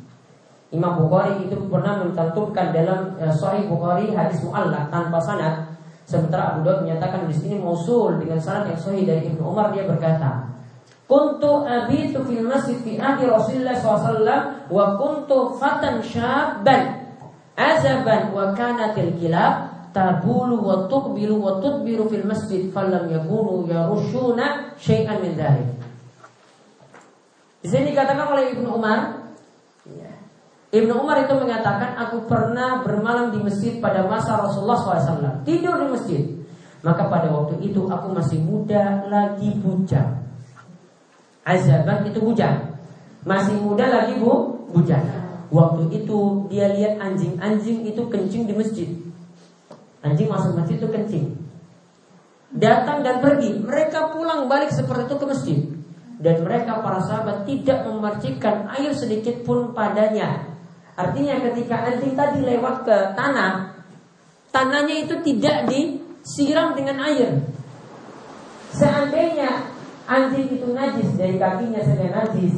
Imam 0.74 1.06
Bukhari 1.06 1.46
itu 1.46 1.54
pernah 1.70 2.02
mencantumkan 2.02 2.74
dalam 2.74 3.14
uh, 3.22 3.30
Sahih 3.30 3.70
Bukhari 3.70 4.10
hadis 4.10 4.42
muallak 4.42 4.90
tanpa 4.90 5.22
sanad. 5.22 5.70
Sementara 6.04 6.58
Abu 6.58 6.66
Daud 6.66 6.84
menyatakan 6.84 7.30
di 7.30 7.36
sini 7.38 7.62
mausul 7.62 8.20
dengan 8.20 8.42
sanad 8.42 8.68
yang 8.74 8.82
sahih 8.82 9.08
dari 9.08 9.32
Ibnu 9.32 9.40
Umar 9.40 9.72
dia 9.72 9.88
berkata, 9.88 10.43
Kuntu 11.14 11.62
abitu 11.62 12.26
fil 12.26 12.42
masjid 12.42 12.74
fi 12.82 12.98
ahli 12.98 13.30
Rasulullah 13.30 13.78
SAW 13.78 14.66
wa 14.66 14.98
kuntu 14.98 15.62
fatan 15.62 16.02
syabban 16.02 17.06
azaban 17.54 18.34
wa 18.34 18.50
kanatil 18.58 19.14
kilab 19.22 19.70
tabulu 19.94 20.58
wa 20.58 20.90
tuqbilu 20.90 21.38
wa 21.38 21.62
tudbiru 21.62 22.10
fil 22.10 22.26
masjid 22.26 22.66
falam 22.74 23.06
yakunu 23.14 23.70
yarushuna 23.70 24.74
syai'an 24.74 25.22
min 25.22 25.38
dhalik. 25.38 25.70
Di 27.62 27.70
sini 27.70 27.94
dikatakan 27.94 28.34
oleh 28.34 28.50
Ibnu 28.58 28.74
Umar 28.74 29.30
ya. 29.86 30.10
Ibnu 30.74 30.98
Umar 30.98 31.30
itu 31.30 31.38
mengatakan 31.38 31.94
aku 31.94 32.26
pernah 32.26 32.82
bermalam 32.82 33.30
di 33.30 33.38
masjid 33.38 33.78
pada 33.78 34.02
masa 34.10 34.42
Rasulullah 34.42 34.82
SAW 34.82 35.46
tidur 35.46 35.78
di 35.78 35.88
masjid. 35.94 36.24
Maka 36.82 37.06
pada 37.06 37.30
waktu 37.30 37.62
itu 37.70 37.86
aku 37.86 38.18
masih 38.18 38.42
muda 38.42 39.06
lagi 39.14 39.54
bujang. 39.62 40.23
Azaban 41.44 42.08
itu 42.08 42.24
bujang. 42.24 42.80
Masih 43.28 43.56
muda 43.60 43.88
lagi 43.88 44.16
bu 44.20 44.64
bujang. 44.72 45.04
Waktu 45.54 45.92
itu 46.02 46.50
dia 46.50 46.72
lihat 46.72 46.98
anjing-anjing 46.98 47.86
itu 47.86 48.02
kencing 48.10 48.50
di 48.50 48.54
masjid. 48.56 48.90
Anjing 50.02 50.28
masuk 50.32 50.58
masjid 50.58 50.80
itu 50.80 50.90
kencing. 50.90 51.26
Datang 52.58 53.04
dan 53.04 53.20
pergi. 53.20 53.60
Mereka 53.62 54.16
pulang 54.16 54.48
balik 54.48 54.72
seperti 54.72 55.08
itu 55.08 55.16
ke 55.20 55.26
masjid. 55.28 55.60
Dan 56.24 56.48
mereka 56.48 56.80
para 56.80 57.04
sahabat 57.04 57.44
tidak 57.44 57.84
memercikan 57.86 58.72
air 58.72 58.96
sedikit 58.96 59.44
pun 59.44 59.76
padanya. 59.76 60.48
Artinya 60.96 61.42
ketika 61.52 61.90
anjing 61.90 62.14
tadi 62.16 62.40
lewat 62.46 62.86
ke 62.86 62.98
tanah, 63.18 63.84
tanahnya 64.54 64.96
itu 65.04 65.16
tidak 65.26 65.68
disiram 65.68 66.78
dengan 66.78 67.02
air. 67.04 67.42
Seandainya 68.74 69.73
anjing 70.08 70.48
itu 70.60 70.68
najis 70.76 71.10
dari 71.16 71.36
kakinya 71.40 71.82
saja 71.84 72.08
najis 72.12 72.56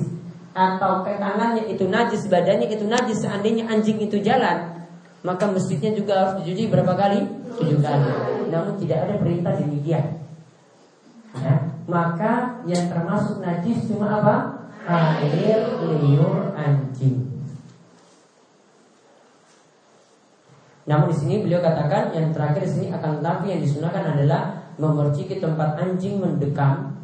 atau 0.55 1.03
ke 1.03 1.19
tangannya 1.19 1.67
itu 1.67 1.83
najis, 1.91 2.31
badannya 2.31 2.71
itu 2.71 2.87
najis, 2.87 3.19
seandainya 3.19 3.67
anjing 3.67 3.99
itu 3.99 4.23
jalan, 4.23 4.87
maka 5.19 5.51
masjidnya 5.51 5.91
juga 5.91 6.13
harus 6.15 6.33
dicuci 6.41 6.71
berapa 6.71 6.95
kali? 6.95 7.27
Tujuh 7.59 7.83
kali. 7.83 8.07
Namun 8.47 8.79
tidak 8.79 9.03
ada 9.03 9.13
perintah 9.19 9.53
demikian. 9.59 10.23
Ya. 11.35 11.75
Maka 11.91 12.63
yang 12.63 12.87
termasuk 12.87 13.43
najis 13.43 13.83
cuma 13.91 14.23
apa? 14.23 14.35
Air 14.87 15.75
liur 15.81 16.55
anjing. 16.55 17.35
Namun 20.85 21.09
di 21.09 21.15
sini 21.17 21.41
beliau 21.41 21.59
katakan 21.59 22.13
yang 22.13 22.29
terakhir 22.29 22.63
di 22.63 22.71
sini 22.71 22.87
akan 22.93 23.19
tetapi 23.19 23.45
yang 23.49 23.61
disunahkan 23.65 24.05
adalah 24.15 24.71
memerciki 24.77 25.41
tempat 25.41 25.81
anjing 25.81 26.21
mendekam 26.21 26.95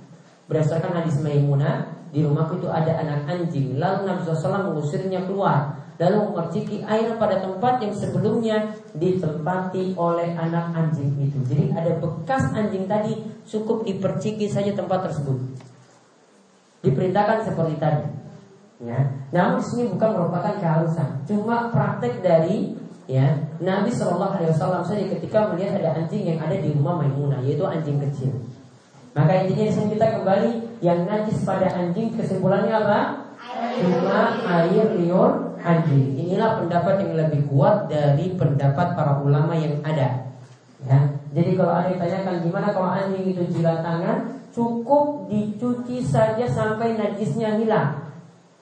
berdasarkan 0.52 1.00
hadis 1.00 1.16
Maimunah 1.24 1.88
di 2.12 2.28
rumahku 2.28 2.60
itu 2.60 2.68
ada 2.68 3.00
anak 3.00 3.24
anjing 3.32 3.80
lalu 3.80 4.04
Nabi 4.04 4.20
SAW 4.28 4.68
mengusirnya 4.76 5.24
keluar 5.24 5.80
lalu 6.02 6.34
memerciki 6.34 6.82
air 6.82 7.14
pada 7.22 7.38
tempat 7.38 7.78
yang 7.86 7.94
sebelumnya 7.94 8.74
ditempati 8.98 9.94
oleh 9.94 10.34
anak 10.34 10.74
anjing 10.74 11.14
itu. 11.22 11.38
Jadi 11.46 11.78
ada 11.78 11.94
bekas 12.02 12.50
anjing 12.58 12.90
tadi 12.90 13.22
cukup 13.46 13.86
diperciki 13.86 14.50
saja 14.50 14.74
tempat 14.74 15.06
tersebut. 15.06 15.38
Diperintahkan 16.82 17.46
seperti 17.46 17.78
tadi. 17.78 18.06
Ya. 18.82 18.98
Namun 19.30 19.62
sini 19.62 19.94
bukan 19.94 20.10
merupakan 20.18 20.58
keharusan, 20.58 21.22
cuma 21.30 21.70
praktek 21.70 22.26
dari 22.26 22.74
ya 23.06 23.38
Nabi 23.62 23.94
Shallallahu 23.94 24.42
Alaihi 24.42 24.52
Wasallam 24.58 24.82
saja 24.82 25.06
ketika 25.06 25.54
melihat 25.54 25.78
ada 25.78 26.02
anjing 26.02 26.26
yang 26.26 26.42
ada 26.42 26.58
di 26.58 26.74
rumah 26.74 26.98
Maimunah, 26.98 27.46
yaitu 27.46 27.62
anjing 27.62 28.02
kecil. 28.02 28.34
Maka 29.12 29.44
intinya 29.44 29.66
di 29.68 29.74
sini 29.76 29.88
kita 29.96 30.08
kembali 30.20 30.52
yang 30.80 31.04
najis 31.04 31.44
pada 31.44 31.68
anjing 31.68 32.16
kesimpulannya 32.16 32.72
apa? 32.72 33.00
Cuma 33.84 34.40
air 34.48 34.88
liur 34.96 35.60
anjing. 35.60 36.16
Inilah 36.16 36.64
pendapat 36.64 37.04
yang 37.04 37.14
lebih 37.20 37.44
kuat 37.52 37.92
dari 37.92 38.32
pendapat 38.40 38.96
para 38.96 39.20
ulama 39.20 39.52
yang 39.58 39.84
ada. 39.84 40.32
Ya. 40.88 41.00
Jadi 41.32 41.52
kalau 41.60 41.74
ada 41.76 41.92
yang 41.92 42.00
tanyakan 42.00 42.36
gimana 42.44 42.68
kalau 42.72 42.90
anjing 42.92 43.36
itu 43.36 43.44
jilat 43.52 43.84
tangan, 43.84 44.42
cukup 44.56 45.28
dicuci 45.28 46.04
saja 46.04 46.48
sampai 46.48 46.96
najisnya 46.96 47.60
hilang. 47.60 48.02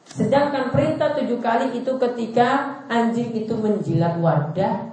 Sedangkan 0.09 0.73
perintah 0.73 1.13
tujuh 1.13 1.37
kali 1.37 1.77
itu 1.77 1.91
ketika 2.01 2.81
anjing 2.89 3.29
itu 3.37 3.53
menjilat 3.53 4.17
wadah 4.17 4.89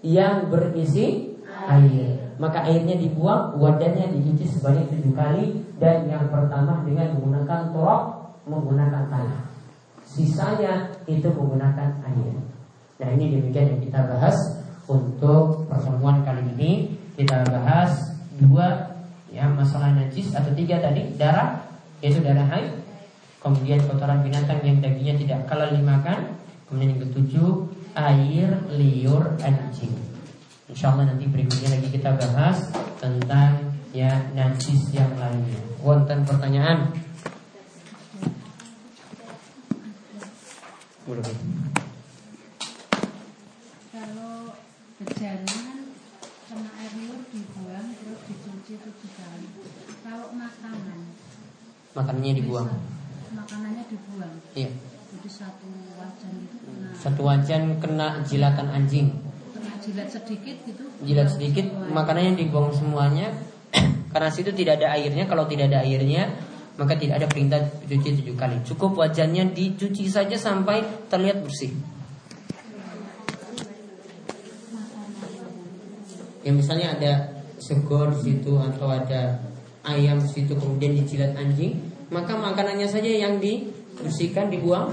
yang 0.00 0.48
berisi 0.48 1.36
air. 1.68 2.23
Maka 2.36 2.66
airnya 2.66 2.98
dibuang, 2.98 3.54
wadahnya 3.58 4.10
dicuci 4.10 4.46
sebanyak 4.48 4.90
tujuh 4.90 5.14
kali 5.14 5.54
dan 5.78 6.10
yang 6.10 6.26
pertama 6.30 6.82
dengan 6.82 7.14
menggunakan 7.14 7.70
torok, 7.70 8.02
menggunakan 8.50 9.06
tanah. 9.06 9.42
Sisanya 10.02 10.90
itu 11.06 11.30
menggunakan 11.30 12.02
air. 12.02 12.34
Nah 12.98 13.08
ini 13.14 13.38
demikian 13.38 13.78
yang 13.78 13.82
kita 13.82 14.00
bahas 14.06 14.36
untuk 14.90 15.66
pertemuan 15.66 16.22
kali 16.22 16.42
ini. 16.58 16.72
Kita 17.14 17.46
bahas 17.46 18.18
dua 18.42 18.98
ya 19.30 19.46
masalah 19.46 19.94
najis 19.94 20.34
atau 20.34 20.50
tiga 20.54 20.82
tadi 20.82 21.14
darah 21.14 21.62
yaitu 22.02 22.18
darah 22.20 22.46
haid, 22.50 22.74
kemudian 23.38 23.80
kotoran 23.86 24.20
binatang 24.20 24.60
yang 24.60 24.82
dagingnya 24.82 25.14
tidak 25.16 25.40
kalah 25.46 25.70
dimakan, 25.70 26.36
kemudian 26.68 26.98
yang 26.98 27.02
ketujuh 27.06 27.50
air 27.94 28.48
liur 28.74 29.24
anjing. 29.40 30.13
Insya 30.64 30.96
Allah 30.96 31.12
nanti 31.12 31.28
berikutnya 31.28 31.76
lagi 31.76 31.88
kita 31.92 32.16
bahas 32.16 32.72
tentang 32.96 33.76
ya 33.92 34.10
najis 34.32 34.90
yang 34.96 35.12
lainnya. 35.20 35.60
Wonten 35.84 36.24
pertanyaan? 36.24 36.88
Kalau 43.92 44.56
berjalan 45.00 45.92
kena 46.48 46.70
air 46.80 46.92
liur 46.96 47.20
dibuang 47.28 47.86
terus 48.00 48.20
dicuci 48.24 48.74
tujuh 48.80 49.10
kali. 49.20 49.48
Kalau 50.00 50.32
makanan 50.32 51.12
Makanannya 51.94 52.34
dibuang. 52.42 52.68
Makanannya 53.38 53.86
dibuang. 53.86 54.34
Iya. 54.58 54.70
Jadi 55.14 55.30
satu 55.30 55.70
wajan 55.94 56.32
itu 56.42 56.56
kena, 56.58 56.88
Satu 56.98 57.20
wajan 57.22 57.62
kena 57.78 58.08
jilatan 58.26 58.66
anjing. 58.66 59.23
Jilat 59.84 60.08
sedikit 60.08 60.56
gitu. 60.64 60.84
Jilat 61.04 61.28
sedikit, 61.36 61.68
makanannya 61.92 62.40
dibuang 62.40 62.72
semuanya. 62.72 63.30
Karena 64.12 64.30
situ 64.32 64.50
tidak 64.56 64.80
ada 64.80 64.96
airnya. 64.96 65.28
Kalau 65.28 65.44
tidak 65.44 65.68
ada 65.68 65.84
airnya, 65.84 66.32
maka 66.80 66.96
tidak 66.96 67.22
ada 67.22 67.28
perintah 67.28 67.60
cuci 67.84 68.24
tujuh 68.24 68.34
kali. 68.34 68.58
Cukup 68.64 68.98
wajannya 68.98 69.52
dicuci 69.52 70.08
saja 70.08 70.34
sampai 70.34 70.82
terlihat 71.12 71.44
bersih. 71.44 71.70
Ya 76.44 76.52
misalnya 76.52 76.92
ada 76.92 77.12
segor 77.56 78.12
situ 78.20 78.60
atau 78.60 78.92
ada 78.92 79.40
ayam 79.88 80.20
situ 80.20 80.52
kemudian 80.52 80.92
dijilat 80.92 81.32
anjing, 81.40 81.80
maka 82.12 82.36
makanannya 82.36 82.84
saja 82.84 83.08
yang 83.08 83.40
dibersihkan 83.40 84.52
dibuang. 84.52 84.92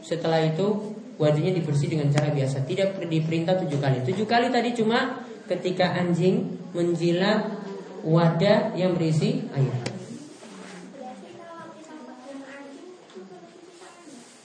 Setelah 0.00 0.40
itu 0.48 0.89
wajahnya 1.20 1.52
dibersih 1.60 1.92
dengan 1.92 2.08
cara 2.08 2.32
biasa, 2.32 2.64
tidak 2.64 2.96
diperintah 3.04 3.60
tujuh 3.60 3.76
kali. 3.76 4.00
Tujuh 4.08 4.24
kali 4.24 4.48
tadi 4.48 4.72
cuma 4.72 5.20
ketika 5.44 5.92
anjing 5.92 6.56
menjilat 6.72 7.60
wadah 8.00 8.72
yang 8.72 8.96
berisi 8.96 9.44
air. 9.52 9.76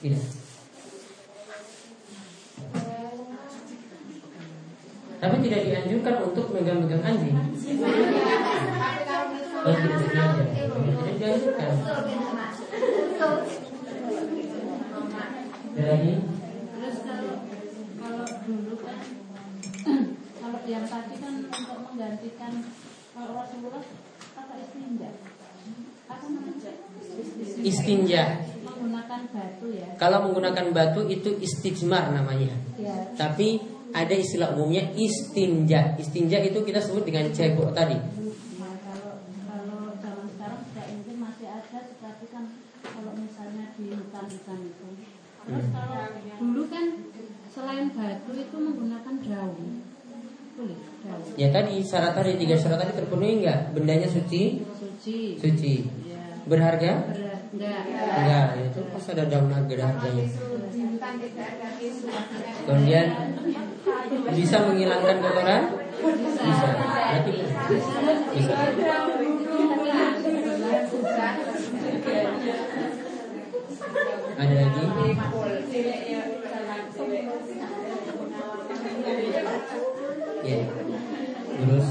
Tidak. 0.04 0.24
Tapi 5.16 5.36
tidak 5.48 5.60
dianjurkan 5.64 6.14
untuk 6.28 6.52
megang-megang 6.52 7.00
anjing. 7.00 7.40
Oh, 9.64 9.72
tidak 9.72 9.96
dianjurkan. 11.16 11.72
Ada? 15.76 16.35
Dulu 18.46 18.74
kan 18.78 18.98
kalau 20.38 20.60
yang 20.70 20.86
tadi 20.86 21.14
kan 21.18 21.34
untuk 21.50 21.78
menggantikan 21.90 22.52
kalau 23.10 23.30
Rasulullah 23.42 23.82
apa 24.38 24.54
istinja? 24.62 25.10
Apa 26.06 26.26
namanya? 26.30 26.72
Istinja. 27.66 28.22
Menggunakan 28.62 29.20
batu 29.34 29.66
ya. 29.74 29.88
Kalau 29.98 30.18
menggunakan 30.30 30.66
batu 30.70 31.00
itu 31.10 31.34
istijmar 31.42 32.14
namanya. 32.14 32.54
Ya. 32.78 33.10
Tapi 33.18 33.58
ada 33.90 34.14
istilah 34.14 34.54
umumnya 34.54 34.94
istinja. 34.94 35.98
Istinja 35.98 36.38
itu 36.38 36.62
kita 36.62 36.78
sebut 36.78 37.02
dengan 37.02 37.26
cebok 37.34 37.74
tadi. 37.74 37.98
Ya, 37.98 38.70
kalau 38.86 39.18
kalau 39.50 39.90
zaman 39.98 40.26
sekarang 40.30 40.60
tidak 40.70 40.86
ini 40.94 41.12
masih 41.18 41.48
ada 41.50 41.78
tetapi 41.82 42.24
kan 42.30 42.44
kalau 42.78 43.12
misalnya 43.18 43.74
di 43.74 43.90
hutan-hutan 43.90 44.58
itu 44.70 44.86
terus 45.46 45.66
kalau 45.70 46.02
dulu 46.42 46.62
kan 46.66 46.86
selain 47.54 47.86
batu 47.94 48.32
itu 48.34 48.56
menggunakan 48.58 49.14
daun 49.22 49.80
boleh 50.58 50.80
daun 51.06 51.25
Ya 51.36 51.52
tadi 51.52 51.84
syarat 51.84 52.16
tadi 52.16 52.40
tiga 52.40 52.56
syarat 52.56 52.80
tadi 52.80 52.96
terpenuhi 52.96 53.44
enggak? 53.44 53.76
Bendanya 53.76 54.08
suci, 54.08 54.64
suci 54.72 55.36
suci. 55.36 55.74
ya 56.08 56.16
Berharga? 56.48 56.92
berat 57.12 57.44
enggak 57.52 57.82
Enggak, 58.16 58.46
itu 58.72 58.80
pas 58.88 59.04
ada 59.12 59.24
daun 59.28 59.52
ada 59.52 59.68
harganya. 59.68 60.26
Kemudian 62.64 63.06
bisa 64.32 64.56
menghilangkan 64.64 65.16
kotoran? 65.20 65.62
Bisa. 66.40 66.68
Berarti 66.72 67.30
bisa. 68.32 68.54
Ada 74.36 74.54
lagi? 74.56 74.84
Ya. 80.46 80.85
Terus 81.56 81.88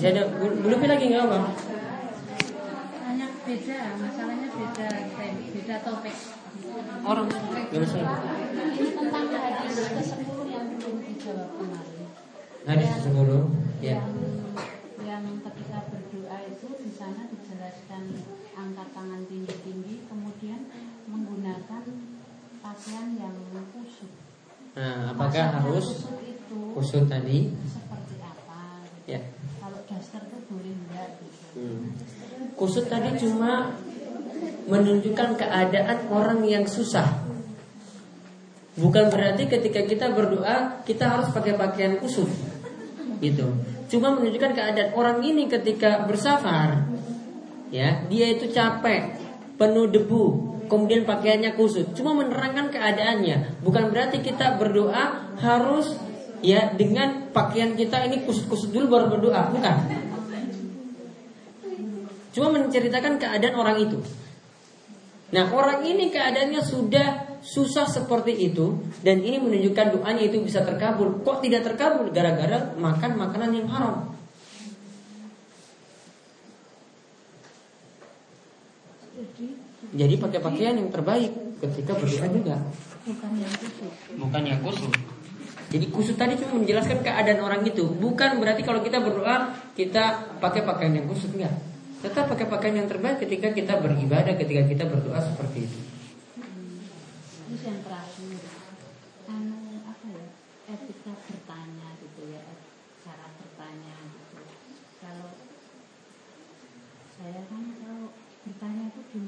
masih 0.00 0.16
ada 0.16 0.22
belum 0.32 0.80
lagi 0.80 1.04
nggak 1.12 1.24
apa? 1.28 1.38
hanya 3.04 3.26
beda 3.44 3.78
masalahnya 4.00 4.48
beda 4.48 4.88
beda 5.52 5.76
topik 5.84 6.16
Orang 7.00 7.26
nggak 7.28 7.42
masalah. 7.74 8.16
ini 8.76 8.90
tentang 8.96 9.24
hadis 9.28 9.76
ke 9.76 10.02
sepuluh 10.04 10.46
yang 10.48 10.66
belum 10.76 10.96
dijawab 11.04 11.48
kemarin 11.58 12.08
Hadis 12.64 12.88
sepuluh. 13.02 13.42
Ya. 13.80 14.00
yang 14.00 14.12
yang 15.04 15.24
ketika 15.44 15.78
berdoa 15.88 16.38
itu 16.48 16.68
di 16.80 16.90
sana 16.96 17.22
dijelaskan 17.28 18.02
angkat 18.52 18.88
tangan 18.96 19.22
tinggi-tinggi 19.26 19.94
kemudian 20.06 20.60
menggunakan 21.40 21.84
pakaian 22.60 23.08
yang 23.16 23.32
kusut. 23.72 24.12
Nah, 24.76 25.16
apakah 25.16 25.56
harus 25.56 26.04
kusut 26.04 26.20
itu 26.28 26.58
kusut 26.76 27.04
tadi? 27.08 27.48
seperti 27.64 28.14
apa? 28.20 28.84
Ya. 29.08 29.24
Kalau 29.56 29.80
daster 29.88 30.20
itu 30.28 30.38
boleh 30.52 30.72
enggak 30.76 31.08
gitu. 31.24 31.40
Hmm. 31.56 31.82
Kusut 32.60 32.86
tadi 32.92 33.16
cuma 33.24 33.72
menunjukkan 34.68 35.40
keadaan 35.40 35.98
orang 36.12 36.44
yang 36.44 36.68
susah. 36.68 37.08
Bukan 38.76 39.08
berarti 39.08 39.48
ketika 39.48 39.80
kita 39.88 40.12
berdoa 40.12 40.84
kita 40.84 41.08
harus 41.08 41.32
pakai 41.32 41.56
pakaian 41.56 41.96
kusut. 42.04 42.28
Gitu. 43.24 43.48
Cuma 43.88 44.12
menunjukkan 44.12 44.52
keadaan 44.52 44.92
orang 44.92 45.24
ini 45.24 45.48
ketika 45.48 46.04
bersafar 46.04 46.84
ya, 47.72 48.04
dia 48.12 48.26
itu 48.28 48.52
capek, 48.52 49.16
penuh 49.56 49.88
debu, 49.88 50.50
kemudian 50.70 51.02
pakaiannya 51.02 51.58
kusut. 51.58 51.92
Cuma 51.98 52.14
menerangkan 52.14 52.70
keadaannya. 52.70 53.60
Bukan 53.66 53.90
berarti 53.90 54.22
kita 54.22 54.56
berdoa 54.56 55.34
harus 55.42 55.98
ya 56.40 56.72
dengan 56.72 57.28
pakaian 57.34 57.74
kita 57.74 58.06
ini 58.06 58.22
kusut-kusut 58.24 58.70
dulu 58.70 58.86
baru 58.86 59.06
berdoa, 59.18 59.50
bukan. 59.50 59.76
Cuma 62.30 62.48
menceritakan 62.54 63.18
keadaan 63.18 63.58
orang 63.58 63.76
itu. 63.82 63.98
Nah 65.30 65.50
orang 65.50 65.82
ini 65.86 66.10
keadaannya 66.10 66.62
sudah 66.62 67.38
susah 67.40 67.86
seperti 67.86 68.50
itu 68.50 68.82
Dan 69.00 69.22
ini 69.22 69.38
menunjukkan 69.38 69.94
doanya 69.94 70.26
itu 70.26 70.42
bisa 70.42 70.66
terkabul 70.66 71.22
Kok 71.22 71.38
tidak 71.38 71.70
terkabul? 71.70 72.10
Gara-gara 72.10 72.74
makan 72.74 73.14
makanan 73.14 73.50
yang 73.54 73.70
haram 73.70 74.09
Jadi 79.90 80.14
pakai 80.22 80.38
pakaian 80.38 80.74
yang 80.78 80.90
terbaik 80.90 81.32
ketika 81.58 81.92
berdoa 81.98 82.26
juga 82.30 82.56
bukan 83.04 83.32
yang 83.36 83.52
kusut. 83.58 83.92
Bukan 84.16 84.42
yang 84.46 84.60
kusut 84.62 84.92
Jadi 85.70 85.86
kusut 85.90 86.16
tadi 86.18 86.34
cuma 86.38 86.62
menjelaskan 86.62 86.98
keadaan 87.02 87.40
orang 87.42 87.62
itu 87.62 87.84
Bukan 87.98 88.42
berarti 88.42 88.62
kalau 88.66 88.82
kita 88.82 88.98
berdoa 89.02 89.54
Kita 89.74 90.34
pakai 90.42 90.62
pakaian 90.66 90.94
yang 90.98 91.06
kusut 91.06 91.30
Enggak 91.34 91.54
Tetap 92.00 92.32
pakai 92.32 92.46
pakaian 92.48 92.84
yang 92.84 92.88
terbaik 92.90 93.22
ketika 93.22 93.54
kita 93.54 93.78
beribadah 93.78 94.34
Ketika 94.34 94.62
kita 94.66 94.84
berdoa 94.86 95.20
seperti 95.20 95.68
itu 95.68 95.78
Terus 97.50 97.66
yang 97.66 97.82
terakhir, 97.82 98.38
anu 99.26 99.82
apa 99.82 100.06
ya, 100.06 100.24
etika 100.70 101.12
bertanya 101.18 101.98
gitu 101.98 102.30
ya, 102.30 102.46
cara 103.02 103.26
bertanya 103.34 103.94
gitu. 104.06 104.38
Kalau 105.02 105.34
saya 107.18 107.42
kan 107.50 107.74
kalau 107.82 108.14
bertanya 108.46 108.94
itu 108.94 109.00
itu 109.02 109.18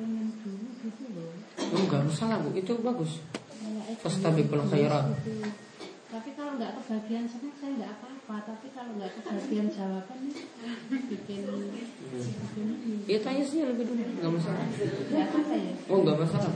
pengen 0.00 0.32
dulu 0.40 0.66
gitu 0.80 1.04
loh. 1.12 1.28
Oh, 1.60 1.76
Enggak 1.76 2.02
masalah 2.08 2.40
bu, 2.40 2.48
itu 2.56 2.72
bagus 2.80 3.20
Fastabiqul 4.00 4.64
khairat. 4.66 5.12
gitu. 5.20 5.44
Tapi 6.10 6.34
kalau 6.34 6.58
nggak 6.58 6.72
kebagian 6.80 7.28
senang 7.28 7.54
saya 7.54 7.70
nggak 7.76 7.92
apa-apa. 8.00 8.36
Tapi 8.48 8.66
kalau 8.72 8.96
nggak 8.96 9.12
kebagian 9.20 9.68
jawaban 9.70 10.20
bikin. 11.06 11.40
Ya 13.06 13.18
tanya 13.20 13.42
saja 13.44 13.64
lebih 13.68 13.84
dulu, 13.86 14.02
nggak 14.02 14.32
masalah. 14.32 14.64
ya. 15.12 15.26
Oh 15.86 15.98
nggak 16.00 16.18
masalah. 16.18 16.52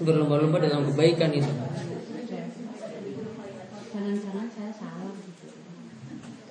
Berlomba-lomba 0.00 0.58
dalam 0.58 0.82
kebaikan 0.90 1.30
itu. 1.32 1.52
Jangan-jangan 3.90 4.46
saya 4.48 4.72
salah. 4.74 5.12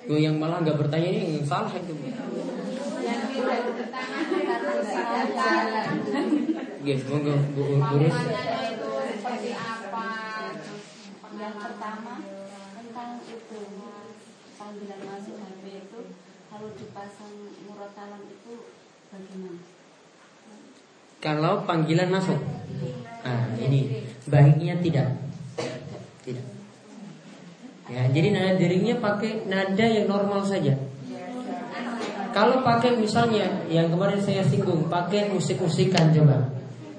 Yo 0.08 0.16
yang 0.16 0.40
malah 0.40 0.64
nggak 0.64 0.80
bertanya 0.80 1.08
ini 1.12 1.36
yang 1.40 1.46
salah 1.46 1.72
itu. 1.76 1.92
Guys, 6.80 7.02
monggo 7.08 7.34
bu 7.52 7.62
urus. 7.76 8.16
Yang 11.40 11.56
pertama 11.56 12.14
tentang 12.76 13.10
itu 13.24 13.60
panggilan 14.60 15.00
masuk 15.08 15.36
HP 15.40 15.64
itu 15.88 16.00
kalau 16.52 16.68
dipasang 16.76 17.34
murotalan 17.64 18.22
itu 18.28 18.54
bagaimana? 19.08 19.60
Kalau 21.20 21.64
panggilan 21.68 22.08
masuk, 22.12 22.40
nah 23.24 23.44
ini 23.60 24.08
baiknya 24.28 24.80
tidak, 24.80 25.16
tidak. 26.24 26.59
Ya, 27.90 28.06
jadi 28.06 28.28
nada 28.30 28.54
deringnya 28.54 29.02
pakai 29.02 29.50
nada 29.50 29.82
yang 29.82 30.06
normal 30.06 30.46
saja. 30.46 30.78
Kalau 32.30 32.62
pakai 32.62 32.94
misalnya 32.94 33.66
yang 33.66 33.90
kemarin 33.90 34.22
saya 34.22 34.46
singgung, 34.46 34.86
pakai 34.86 35.34
musik-musikan 35.34 36.14
coba. 36.14 36.46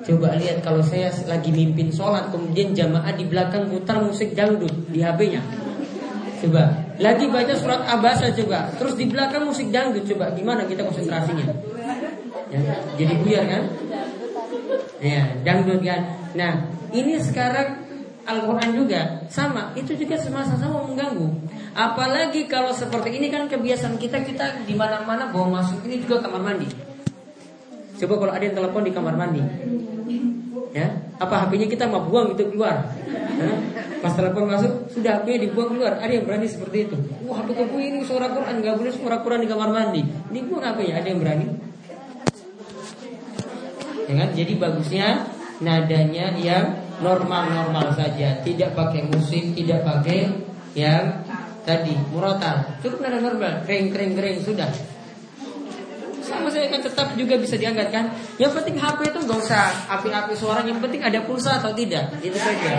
Coba 0.02 0.36
lihat 0.36 0.60
kalau 0.66 0.84
saya 0.84 1.14
lagi 1.30 1.54
mimpin 1.54 1.94
sholat 1.94 2.34
kemudian 2.34 2.76
jamaah 2.76 3.14
di 3.16 3.24
belakang 3.24 3.72
putar 3.72 4.04
musik 4.04 4.36
dangdut 4.36 4.74
di 4.92 5.00
HP-nya. 5.00 5.40
Coba 6.42 6.74
lagi 7.00 7.30
baca 7.30 7.54
surat 7.56 7.82
abasa 7.88 8.34
coba, 8.34 8.74
terus 8.76 8.98
di 9.00 9.06
belakang 9.08 9.48
musik 9.48 9.72
dangdut 9.72 10.04
coba 10.10 10.34
gimana 10.36 10.68
kita 10.68 10.84
konsentrasinya? 10.84 11.48
Ya, 12.52 12.60
jadi 13.00 13.14
buyar 13.24 13.46
kan? 13.48 13.64
Ya, 15.00 15.24
dangdut 15.46 15.80
kan. 15.86 16.02
Nah, 16.36 16.68
ini 16.92 17.16
sekarang 17.22 17.91
Al-Quran 18.22 18.70
juga 18.78 19.26
sama, 19.34 19.74
itu 19.74 19.98
juga 19.98 20.14
sama-sama 20.22 20.86
mengganggu. 20.86 21.28
Apalagi 21.74 22.46
kalau 22.46 22.70
seperti 22.70 23.18
ini 23.18 23.34
kan 23.34 23.50
kebiasaan 23.50 23.98
kita 23.98 24.22
kita 24.22 24.68
di 24.68 24.78
mana-mana 24.78 25.32
bawa 25.34 25.62
masuk 25.62 25.82
ini 25.90 26.06
juga 26.06 26.22
kamar 26.22 26.42
mandi. 26.44 26.68
Coba 27.98 28.14
kalau 28.22 28.34
ada 28.34 28.44
yang 28.44 28.56
telepon 28.58 28.82
di 28.86 28.94
kamar 28.94 29.14
mandi, 29.14 29.42
ya 30.74 30.90
apa 31.22 31.46
HP-nya 31.46 31.70
kita 31.70 31.86
mau 31.86 32.02
buang 32.02 32.34
itu 32.34 32.50
keluar. 32.50 32.82
Ya? 33.38 33.54
Pas 34.02 34.14
telepon 34.18 34.50
masuk 34.50 34.90
sudah 34.90 35.22
HP-nya 35.22 35.50
dibuang 35.50 35.78
keluar. 35.78 36.02
Ada 36.02 36.18
yang 36.18 36.26
berani 36.26 36.50
seperti 36.50 36.90
itu? 36.90 36.98
Wah 37.30 37.46
HP 37.46 37.54
kamu 37.54 37.78
ini 37.78 38.00
suara 38.02 38.34
Quran 38.34 38.58
nggak 38.58 38.76
boleh 38.82 38.92
suara 38.94 39.18
Quran 39.22 39.46
di 39.46 39.50
kamar 39.50 39.70
mandi. 39.70 40.02
Dibuang 40.34 40.66
apa 40.66 40.82
ya? 40.82 40.98
Ada 40.98 41.08
yang 41.14 41.20
berani? 41.22 41.46
Ya 44.10 44.14
kan? 44.18 44.30
Jadi 44.34 44.54
bagusnya 44.58 45.08
nadanya 45.62 46.34
yang 46.42 46.81
normal-normal 47.02 47.98
saja, 47.98 48.40
tidak 48.46 48.78
pakai 48.78 49.10
musik, 49.10 49.58
tidak 49.58 49.84
pakai 49.84 50.30
yang 50.78 51.26
tadi 51.66 51.98
murotal. 52.14 52.78
Cukup 52.80 53.02
nada 53.04 53.20
normal, 53.20 53.66
kering 53.66 53.92
kering 53.92 54.14
kering 54.18 54.40
sudah. 54.42 54.70
Sama 56.22 56.48
saya 56.48 56.72
kan 56.72 56.80
tetap 56.80 57.12
juga 57.20 57.36
bisa 57.36 57.60
diangkat 57.60 57.92
kan. 57.92 58.06
Yang 58.40 58.62
penting 58.62 58.78
HP 58.80 59.12
itu 59.12 59.20
nggak 59.26 59.40
usah 59.42 59.68
api-api 60.00 60.34
suara, 60.38 60.64
yang 60.64 60.80
penting 60.80 61.02
ada 61.04 61.20
pulsa 61.28 61.60
atau 61.60 61.76
tidak, 61.76 62.08
itu 62.24 62.38
saja. 62.38 62.72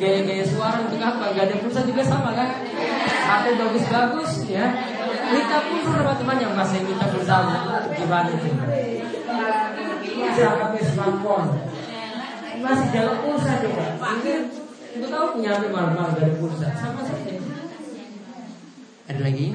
Gaya-gaya 0.00 0.44
suara 0.48 0.80
untuk 0.80 0.96
apa? 0.96 1.28
Gak 1.36 1.44
ada 1.44 1.56
pulsa 1.60 1.84
juga 1.84 2.00
sama 2.00 2.32
kan? 2.32 2.48
HP 3.04 3.44
bagus-bagus 3.60 4.48
ya. 4.48 4.64
Minta 5.28 5.60
pulsa 5.60 5.92
sama 5.92 6.12
teman 6.16 6.36
yang 6.40 6.56
masih 6.56 6.80
minta 6.88 7.04
pulsa 7.12 7.36
gimana 7.92 8.32
itu? 8.32 8.48
HP 10.28 10.74
smartphone 10.92 11.50
masih 12.60 12.88
jalan 12.92 13.16
pulsa 13.24 13.52
coba. 13.64 13.84
Ini 14.20 14.34
untuk 15.00 15.08
tahu 15.08 15.26
punya 15.38 15.50
HP 15.56 15.64
mahal-mahal 15.72 16.12
dari 16.12 16.34
pulsa 16.36 16.68
sama 16.76 17.00
saja. 17.06 17.40
Ada 19.08 19.20
lagi? 19.24 19.46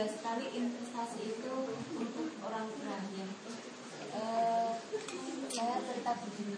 jelas 0.00 0.16
sekali 0.16 0.48
investasi 0.56 1.20
itu 1.28 1.52
untuk 1.92 2.32
orang 2.40 2.72
terakhir. 2.72 3.28
Uh, 4.16 4.72
saya 5.52 5.76
cerita 5.84 6.16
begini, 6.24 6.56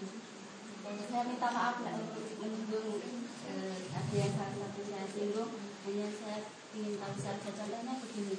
saya 0.82 1.22
minta 1.30 1.48
maaf 1.54 1.78
nih 1.78 1.94
untuk 1.94 2.26
menyinggung 2.42 2.98
uh, 3.46 3.78
ada 3.94 4.14
yang 4.18 4.34
salah 4.34 4.54
satu 4.58 4.80
saya 4.82 5.06
singgung, 5.14 5.50
hanya 5.86 6.06
saya 6.10 6.38
ingin 6.74 6.98
tahu 6.98 7.14
saja. 7.22 7.50
Contohnya 7.54 7.94
begini. 8.02 8.36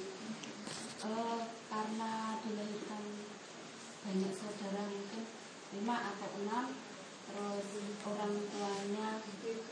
Uh, 1.04 1.40
karena 1.72 2.36
dilahirkan 2.44 3.04
banyak 4.04 4.32
saudara 4.36 4.84
mungkin 4.92 5.24
lima 5.72 5.96
atau 6.12 6.28
enam, 6.44 6.66
terus 7.24 7.68
orang 8.04 8.32
tuanya 8.52 9.08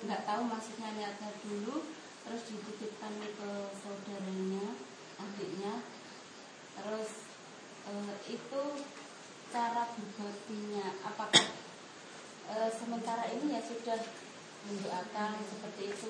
nggak 0.09 0.25
tahu 0.25 0.43
maksudnya 0.49 0.89
niatnya 0.97 1.31
dulu, 1.45 1.85
terus 2.25 2.43
dititipkan 2.49 3.12
ke 3.20 3.51
saudaranya 3.77 4.66
adiknya. 5.20 5.85
Terus 6.73 7.29
e, 7.87 7.93
itu 8.33 8.62
cara 9.53 9.85
berbaktinya 9.93 10.87
apakah 11.05 11.47
e, 12.51 12.57
sementara 12.72 13.28
ini 13.30 13.55
ya 13.55 13.62
sudah 13.62 14.01
mendoakan 14.66 15.38
seperti 15.47 15.82
itu. 15.95 16.09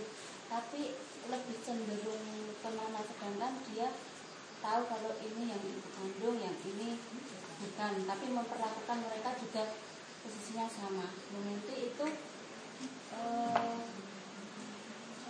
Tapi 0.48 0.96
lebih 1.28 1.56
cenderung 1.64 2.24
ke 2.60 2.68
mana 2.72 3.00
sedangkan 3.04 3.56
dia 3.72 3.88
tahu 4.60 4.80
kalau 4.86 5.12
ini 5.20 5.52
yang 5.52 5.60
ibu 5.60 5.88
kandung 5.96 6.38
yang 6.40 6.56
ini 6.64 7.00
bukan. 7.60 7.92
Tapi 8.08 8.26
memperlakukan 8.30 8.98
mereka 9.04 9.36
juga 9.36 9.76
posisinya 10.22 10.68
sama. 10.70 11.12
Nanti 11.32 11.74
itu 11.92 12.06
e, 13.12 13.22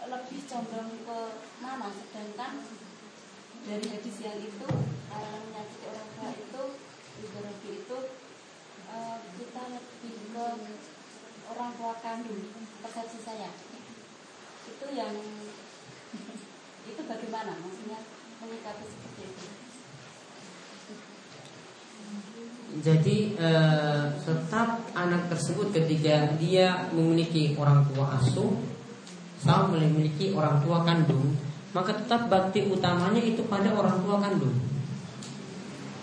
lebih 0.03 0.40
condong 0.50 0.90
ke 1.07 1.18
mana 1.62 1.88
sedangkan 1.94 2.59
dari 3.62 3.86
hadis 3.94 4.16
yang 4.18 4.38
itu 4.42 4.66
larangan 5.07 5.42
menyakiti 5.46 5.86
orang 5.86 6.09
tua 6.18 6.30
itu 6.34 6.62
ibarat 7.22 7.59
itu 7.70 7.98
uh, 8.90 9.18
kita 9.38 9.62
lebih 9.70 10.16
ke 10.34 10.46
orang 11.51 11.70
tua 11.74 11.95
kandung 11.99 12.53
persepsi 12.84 13.18
saya 13.24 13.51
itu 14.68 14.86
yang 14.95 15.14
itu 16.86 17.01
bagaimana 17.03 17.59
maksudnya 17.59 17.99
menyikapi 18.38 18.84
seperti 18.86 19.22
itu 19.26 19.47
jadi 22.82 23.16
eh, 23.36 24.05
tetap 24.22 24.68
anak 24.95 25.32
tersebut 25.32 25.72
ketika 25.74 26.36
dia 26.36 26.88
memiliki 26.95 27.57
orang 27.59 27.86
tua 27.90 28.20
asuh 28.20 28.53
sama 29.43 29.74
memiliki 29.74 30.30
orang 30.36 30.62
tua 30.62 30.86
kandung 30.86 31.36
maka 31.72 31.97
tetap 31.97 32.28
bakti 32.28 32.68
utamanya 32.68 33.20
itu 33.20 33.40
pada 33.49 33.72
orang 33.72 34.05
tua 34.05 34.20
kandung. 34.20 34.53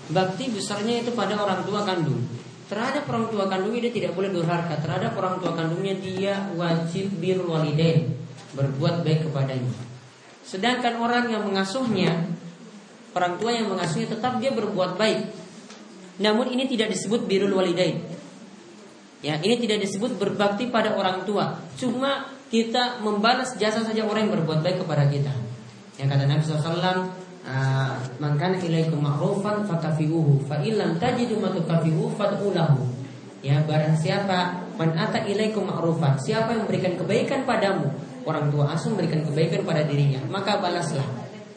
Bakti 0.10 0.50
besarnya 0.50 1.06
itu 1.06 1.14
pada 1.14 1.38
orang 1.38 1.62
tua 1.62 1.86
kandung. 1.86 2.26
Terhadap 2.70 3.10
orang 3.10 3.34
tua 3.34 3.50
kandungnya 3.50 3.90
dia 3.90 3.94
tidak 3.98 4.14
boleh 4.14 4.30
durhaka. 4.30 4.78
Terhadap 4.78 5.18
orang 5.18 5.42
tua 5.42 5.58
kandungnya 5.58 5.98
dia 5.98 6.38
wajib 6.54 7.10
bir 7.18 7.42
walidain, 7.42 8.14
berbuat 8.54 9.02
baik 9.02 9.26
kepadanya. 9.26 9.74
Sedangkan 10.46 11.02
orang 11.02 11.34
yang 11.34 11.50
mengasuhnya, 11.50 12.30
orang 13.18 13.42
tua 13.42 13.58
yang 13.58 13.74
mengasuhnya 13.74 14.14
tetap 14.14 14.38
dia 14.38 14.54
berbuat 14.54 15.02
baik. 15.02 15.34
Namun 16.22 16.54
ini 16.54 16.70
tidak 16.70 16.94
disebut 16.94 17.26
birul 17.26 17.58
walidain. 17.58 18.06
Ya, 19.26 19.42
ini 19.42 19.58
tidak 19.60 19.84
disebut 19.84 20.16
berbakti 20.22 20.70
pada 20.70 20.94
orang 20.94 21.26
tua. 21.26 21.58
Cuma 21.76 22.30
kita 22.54 23.02
membalas 23.02 23.58
jasa 23.58 23.82
saja 23.82 24.06
orang 24.06 24.30
yang 24.30 24.34
berbuat 24.42 24.62
baik 24.62 24.86
kepada 24.86 25.10
kita. 25.10 25.34
Yang 25.98 26.08
kata 26.16 26.24
Nabi 26.30 26.42
SAW 26.46 27.19
Man 28.20 28.36
kana 28.36 28.60
ilaikum 28.60 29.00
ma'rufan 29.00 29.66
fakafiuhu 29.66 30.44
Fa 30.46 30.60
illam 30.62 31.00
tajidu 31.02 31.40
matukafiuhu 31.40 32.14
fad'ulahu. 32.14 32.84
Ya 33.42 33.64
barang 33.64 33.96
siapa 33.96 34.68
Man 34.76 34.94
ata 34.94 35.24
ilaikum 35.26 35.66
ma'rufan 35.66 36.20
Siapa 36.20 36.54
yang 36.54 36.68
memberikan 36.68 37.00
kebaikan 37.00 37.48
padamu 37.48 37.90
Orang 38.28 38.52
tua 38.52 38.76
asuh 38.76 38.92
memberikan 38.94 39.24
kebaikan 39.24 39.64
pada 39.64 39.88
dirinya 39.88 40.20
Maka 40.28 40.60
balaslah. 40.60 41.08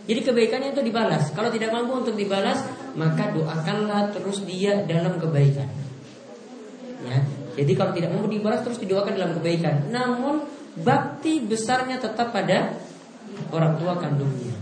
Jadi 0.02 0.20
kebaikannya 0.22 0.74
itu 0.74 0.82
dibalas. 0.82 1.30
Kalau 1.34 1.50
tidak 1.50 1.74
mampu 1.74 2.06
untuk 2.06 2.14
dibalas 2.14 2.62
Maka 2.94 3.34
doakanlah 3.34 4.14
terus 4.14 4.46
dia 4.46 4.86
dalam 4.86 5.18
kebaikan. 5.18 5.68
Ya 7.02 7.20
jadi 7.52 7.72
kalau 7.76 7.92
tidak 7.92 8.10
mampu 8.16 8.32
dibalas 8.32 8.64
terus 8.64 8.80
didoakan 8.80 9.12
dalam 9.12 9.32
kebaikan. 9.36 9.92
Namun 9.92 10.48
bakti 10.80 11.44
besarnya 11.44 12.00
tetap 12.00 12.32
pada 12.32 12.72
orang 13.52 13.76
tua 13.76 14.00
kandungnya. 14.00 14.56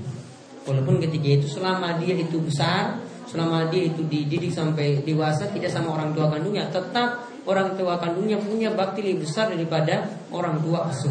Walaupun 0.71 1.03
ketika 1.03 1.43
itu 1.43 1.47
selama 1.51 1.99
dia 1.99 2.15
itu 2.15 2.39
besar, 2.39 3.03
selama 3.27 3.67
dia 3.75 3.91
itu 3.91 4.07
dididik 4.07 4.55
sampai 4.55 5.03
dewasa 5.03 5.51
tidak 5.51 5.67
sama 5.67 5.99
orang 5.99 6.15
tua 6.15 6.31
kandungnya, 6.31 6.71
tetap 6.71 7.27
orang 7.43 7.75
tua 7.75 7.99
kandungnya 7.99 8.39
punya 8.39 8.71
bakti 8.71 9.03
lebih 9.03 9.27
besar 9.27 9.51
daripada 9.51 10.07
orang 10.31 10.63
tua 10.63 10.87
asuh. 10.87 11.11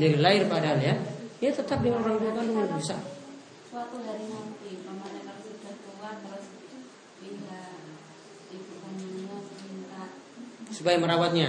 Dari 0.00 0.16
lahir. 0.16 0.48
Padahal 0.48 0.80
ya, 0.80 0.96
dia 1.36 1.52
tetap 1.52 1.84
dengan 1.84 2.00
orang 2.00 2.16
tua 2.16 2.32
kandungnya 2.32 2.64
lebih 2.64 2.80
besar. 2.80 3.00
Suatu 3.68 4.00
hari 4.00 4.24
nanti, 4.24 4.80
pamannya 4.80 5.20
kalau 5.20 5.40
sudah 5.44 5.74
tua 5.84 6.10
terus 6.24 6.46
pindah 7.20 7.68
ibu 8.56 8.72
kandungnya 8.80 9.36
minta 9.68 10.02
supaya 10.72 10.96
merawatnya. 10.96 11.48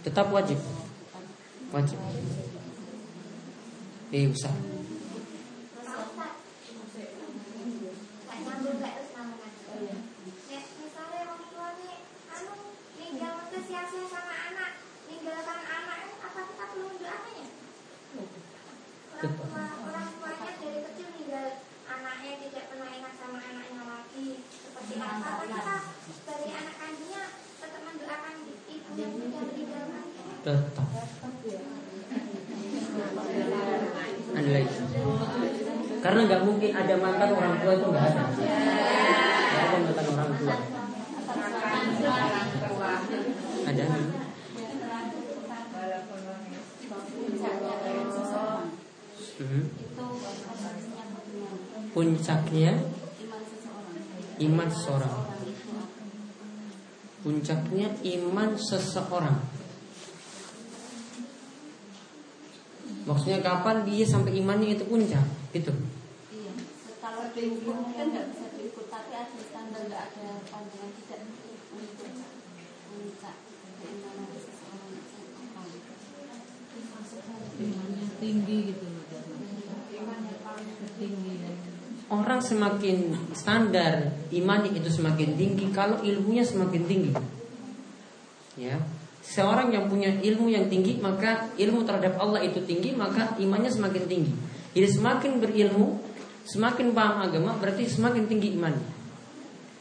tetap 0.00 0.32
wajib. 0.32 0.56
Wajib 1.76 2.00
eh 4.10 4.26
usah 4.26 4.50
apakah 24.90 25.82
dari 26.26 26.48
anak 26.50 26.74
kandungnya 26.78 27.24
tetap 27.60 27.80
mendoakan 27.84 28.34
ibu 28.70 28.90
yang 28.98 29.12
sudah 29.14 29.42
meninggal 29.46 29.84
Tetap. 30.40 30.88
Ada 34.34 34.50
lagi. 34.56 35.89
Karena 36.00 36.20
nggak 36.24 36.42
mungkin 36.48 36.70
ada 36.72 36.94
mantan 36.96 37.30
orang 37.36 37.54
tua 37.60 37.72
itu 37.76 37.86
nggak 37.92 38.04
ada. 38.08 38.22
Nggak 38.32 39.62
ada 39.64 39.76
mantan 39.84 40.06
orang 40.16 40.30
tua. 40.40 40.56
Ada. 43.68 43.84
Bagaimana 43.84 44.28
Puncaknya 51.90 52.72
iman 54.40 54.68
seseorang. 54.70 55.16
Puncaknya 57.20 57.88
iman 58.04 58.50
seseorang. 58.56 59.38
Maksudnya 63.08 63.40
kapan 63.42 63.82
dia 63.88 64.04
sampai 64.06 64.38
imannya 64.38 64.76
itu 64.76 64.84
puncak? 64.86 65.39
Gitu. 65.50 65.72
iya 66.30 66.52
kalau 67.00 67.32
diukur 67.34 67.74
mungkin 67.74 68.06
nggak 68.14 68.26
bisa 68.30 68.46
diukur 68.54 68.86
tapi 68.86 69.10
ada 69.16 69.38
standar 69.40 69.82
nggak 69.88 70.02
ada 70.14 70.26
pandangan 70.46 70.90
tidak 70.94 71.20
untuk 71.74 72.10
puncak 72.90 73.36
keimanan 73.82 74.30
seseorang 74.38 74.94
apa 75.42 75.62
imannya 77.60 78.06
tinggi 78.22 78.58
gitu 78.70 78.86
tinggi 81.00 81.34
ya 81.40 81.52
Orang 82.10 82.42
semakin 82.42 83.14
standar 83.30 84.10
imannya 84.34 84.74
itu 84.74 84.90
semakin 84.90 85.38
tinggi 85.38 85.70
kalau 85.70 86.02
ilmunya 86.02 86.42
semakin 86.42 86.82
tinggi. 86.82 87.14
Ya. 88.58 88.82
Seorang 89.22 89.70
yang 89.70 89.86
punya 89.86 90.10
ilmu 90.18 90.50
yang 90.50 90.66
tinggi 90.66 90.98
maka 90.98 91.46
ilmu 91.54 91.86
terhadap 91.86 92.18
Allah 92.18 92.42
itu 92.42 92.66
tinggi 92.66 92.98
maka 92.98 93.38
imannya 93.38 93.70
semakin 93.70 94.10
tinggi. 94.10 94.34
Jadi 94.70 94.86
semakin 94.86 95.42
berilmu, 95.42 95.98
semakin 96.46 96.94
paham 96.94 97.26
agama 97.26 97.58
berarti 97.58 97.90
semakin 97.90 98.30
tinggi 98.30 98.54
imannya. 98.54 98.86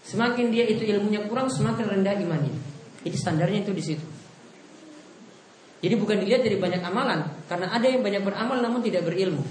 Semakin 0.06 0.50
dia 0.50 0.66
itu 0.66 0.82
ilmunya 0.90 1.30
kurang 1.30 1.54
semakin 1.54 1.86
rendah 1.86 2.18
imannya. 2.18 2.56
Jadi 3.06 3.16
standarnya 3.16 3.62
itu 3.62 3.72
di 3.76 3.84
situ. 3.84 4.06
Jadi 5.80 5.96
bukan 5.96 6.20
dilihat 6.20 6.44
dari 6.44 6.60
banyak 6.60 6.82
amalan 6.84 7.24
karena 7.48 7.72
ada 7.72 7.88
yang 7.88 8.04
banyak 8.04 8.24
beramal 8.26 8.60
namun 8.60 8.84
tidak 8.84 9.08
berilmu. 9.08 9.44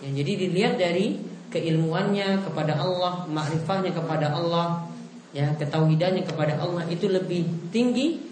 Ya, 0.00 0.08
jadi 0.22 0.32
dilihat 0.46 0.74
dari 0.78 1.18
keilmuannya 1.50 2.46
kepada 2.46 2.78
Allah, 2.78 3.26
makrifahnya 3.26 3.90
kepada 3.90 4.32
Allah, 4.32 4.86
ya 5.34 5.50
ketauhidannya 5.58 6.22
kepada 6.24 6.62
Allah 6.62 6.86
itu 6.86 7.10
lebih 7.10 7.44
tinggi, 7.74 8.22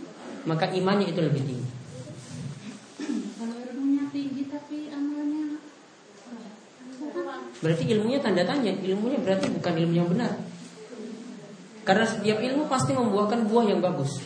maka 0.46 0.70
imannya 0.70 1.10
itu 1.10 1.20
lebih 1.20 1.42
tinggi. 1.42 1.68
kalau 3.36 3.58
ilmunya 3.58 4.06
tinggi 4.14 4.46
tapi 4.46 4.88
amalnya 4.94 5.58
Berarti 7.58 7.84
ilmunya 7.90 8.22
tanda 8.22 8.46
tanya, 8.46 8.70
ilmunya 8.70 9.18
berarti 9.18 9.50
bukan 9.50 9.72
ilmu 9.74 9.94
yang 9.94 10.08
benar. 10.08 10.38
Karena 11.82 12.04
setiap 12.06 12.38
ilmu 12.38 12.70
pasti 12.70 12.94
membuahkan 12.94 13.48
buah 13.50 13.64
yang 13.66 13.80
bagus. 13.82 14.22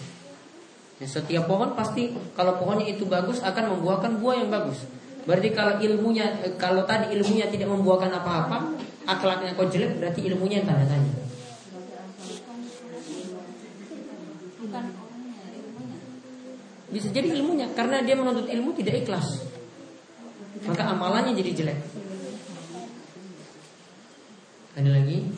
Ya, 1.01 1.07
setiap 1.09 1.49
pohon 1.49 1.73
pasti 1.73 2.13
kalau 2.37 2.61
pohonnya 2.61 2.91
itu 2.93 3.09
bagus 3.09 3.41
akan 3.41 3.79
membuahkan 3.79 4.21
buah 4.21 4.37
yang 4.45 4.51
bagus. 4.53 4.85
Berarti 5.23 5.55
kalau 5.55 5.79
ilmunya 5.79 6.43
eh, 6.43 6.55
kalau 6.59 6.83
tadi 6.85 7.15
ilmunya 7.15 7.47
tidak 7.49 7.71
membuahkan 7.71 8.11
apa-apa, 8.11 8.75
akhlaknya 9.07 9.55
kau 9.55 9.67
jelek 9.71 9.99
berarti 9.99 10.21
ilmunya 10.27 10.61
yang 10.61 10.69
tanda 10.69 10.87
tanya. 10.91 11.13
Bisa 16.93 17.09
jadi 17.09 17.33
ilmunya 17.41 17.73
karena 17.73 18.05
dia 18.05 18.13
menuntut 18.13 18.45
ilmu 18.53 18.77
tidak 18.77 19.07
ikhlas. 19.07 19.49
Maka 20.69 20.93
amalannya 20.93 21.33
jadi 21.33 21.51
jelek. 21.57 21.79
Ada 24.73 24.89
lagi? 24.89 25.29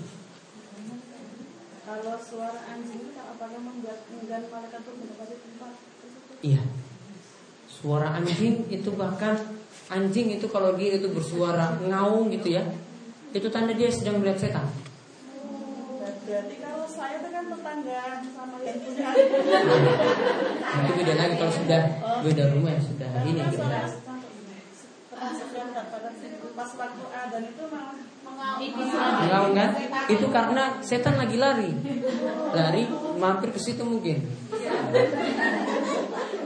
Kalau 1.82 2.14
suara 2.22 2.60
anjing 2.70 3.02
itu 3.10 3.18
apakah 3.18 3.58
membuat 3.58 4.06
enggan 4.06 4.46
malaikat 4.46 4.78
untuk 4.86 4.94
mendapati 4.94 5.36
tempat? 5.42 5.72
Iya. 6.38 6.62
Suara 7.66 8.14
anjing 8.14 8.70
itu 8.70 8.90
bahkan 8.94 9.34
anjing 9.90 10.38
itu 10.38 10.46
kalau 10.46 10.78
dia 10.78 11.02
itu 11.02 11.10
bersuara 11.10 11.82
ngaung 11.82 12.30
gitu 12.30 12.54
ya, 12.54 12.62
itu 13.34 13.50
tanda 13.50 13.74
dia 13.74 13.90
sedang 13.90 14.22
melihat 14.22 14.38
setan. 14.38 14.70
Berarti 16.24 16.54
kalau 16.62 16.86
saya 16.86 17.18
itu 17.18 17.28
kan 17.34 17.44
tetangga 17.50 18.00
sama 18.32 18.56
yang 18.62 18.78
punya 18.80 19.08
Nah, 20.64 20.78
itu 20.78 20.92
beda 20.94 21.14
lagi 21.20 21.34
kalau 21.36 21.52
sudah 21.52 21.82
beda 22.22 22.44
rumah 22.54 22.70
ya 22.72 22.80
sudah 22.80 23.08
ini 23.28 23.42
gitu. 23.50 23.60
yang 23.60 23.90
situ 26.16 26.46
pas 26.54 26.70
waktu 26.80 27.04
adan 27.12 27.42
itu 27.44 27.64
malah 27.68 28.13
Ngaung 29.28 29.54
kan? 29.56 29.70
Itu 30.08 30.26
karena 30.30 30.78
setan 30.80 31.16
lagi 31.20 31.36
lari, 31.36 31.70
lari 32.54 32.84
mampir 33.18 33.50
ke 33.52 33.60
situ 33.60 33.82
mungkin. 33.84 34.24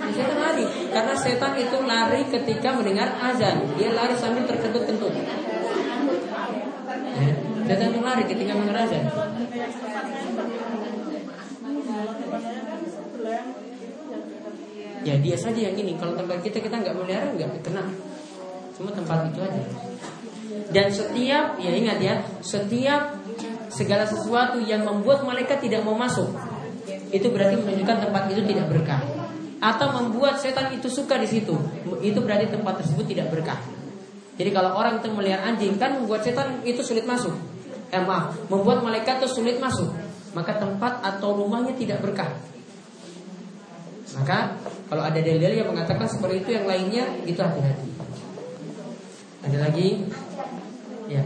Setan 0.09 0.39
lari 0.41 0.66
karena 0.91 1.14
setan 1.14 1.53
itu 1.59 1.76
lari 1.85 2.22
ketika 2.26 2.74
mendengar 2.74 3.09
azan. 3.22 3.57
Dia 3.76 3.91
lari 3.95 4.14
sambil 4.18 4.47
terkentut-kentut. 4.49 5.14
Ya, 7.18 7.31
Setan 7.68 7.89
itu 7.93 8.01
lari 8.01 8.24
ketika 8.26 8.53
mendengar 8.57 8.89
azan. 8.89 9.05
Ya 15.07 15.14
dia 15.16 15.37
saja 15.39 15.61
yang 15.70 15.76
ini. 15.79 15.95
Kalau 15.97 16.18
tempat 16.18 16.43
kita 16.43 16.59
kita 16.59 16.76
nggak 16.83 16.97
melihara 16.99 17.31
nggak 17.33 17.62
kena. 17.62 17.85
Cuma 18.74 18.91
tempat 18.95 19.31
itu 19.31 19.41
aja. 19.41 19.62
Dan 20.68 20.92
setiap 20.92 21.57
ya 21.61 21.70
ingat 21.72 21.99
ya, 22.01 22.14
setiap 22.44 23.16
segala 23.68 24.05
sesuatu 24.09 24.61
yang 24.61 24.84
membuat 24.84 25.24
malaikat 25.24 25.61
tidak 25.64 25.84
mau 25.84 25.96
masuk, 25.96 26.28
itu 27.12 27.28
berarti 27.28 27.57
menunjukkan 27.61 28.09
tempat 28.09 28.22
itu 28.32 28.42
tidak 28.49 28.66
berkah. 28.68 29.01
Atau 29.59 29.90
membuat 29.90 30.38
setan 30.38 30.70
itu 30.70 30.86
suka 30.86 31.18
di 31.18 31.26
situ, 31.26 31.57
itu 32.01 32.18
berarti 32.20 32.46
tempat 32.53 32.84
tersebut 32.84 33.05
tidak 33.11 33.32
berkah. 33.32 33.59
Jadi 34.38 34.55
kalau 34.55 34.78
orang 34.78 35.03
itu 35.03 35.11
melihara 35.11 35.51
anjing 35.51 35.74
kan 35.82 35.99
membuat 35.99 36.22
setan 36.22 36.62
itu 36.62 36.78
sulit 36.80 37.03
masuk. 37.03 37.34
Eh 37.90 37.99
maaf, 37.99 38.38
membuat 38.46 38.86
malaikat 38.86 39.18
itu 39.24 39.42
sulit 39.42 39.59
masuk. 39.59 39.90
Maka 40.36 40.61
tempat 40.62 41.03
atau 41.03 41.34
rumahnya 41.34 41.74
tidak 41.74 41.99
berkah. 42.05 42.30
Maka 44.14 44.55
kalau 44.86 45.03
ada 45.03 45.18
dalil 45.18 45.53
yang 45.59 45.68
mengatakan 45.68 46.07
seperti 46.07 46.46
itu 46.46 46.51
yang 46.55 46.70
lainnya 46.70 47.05
itu 47.26 47.40
hati-hati. 47.42 47.88
Ada 49.42 49.59
lagi? 49.68 50.07
Ya. 51.09 51.24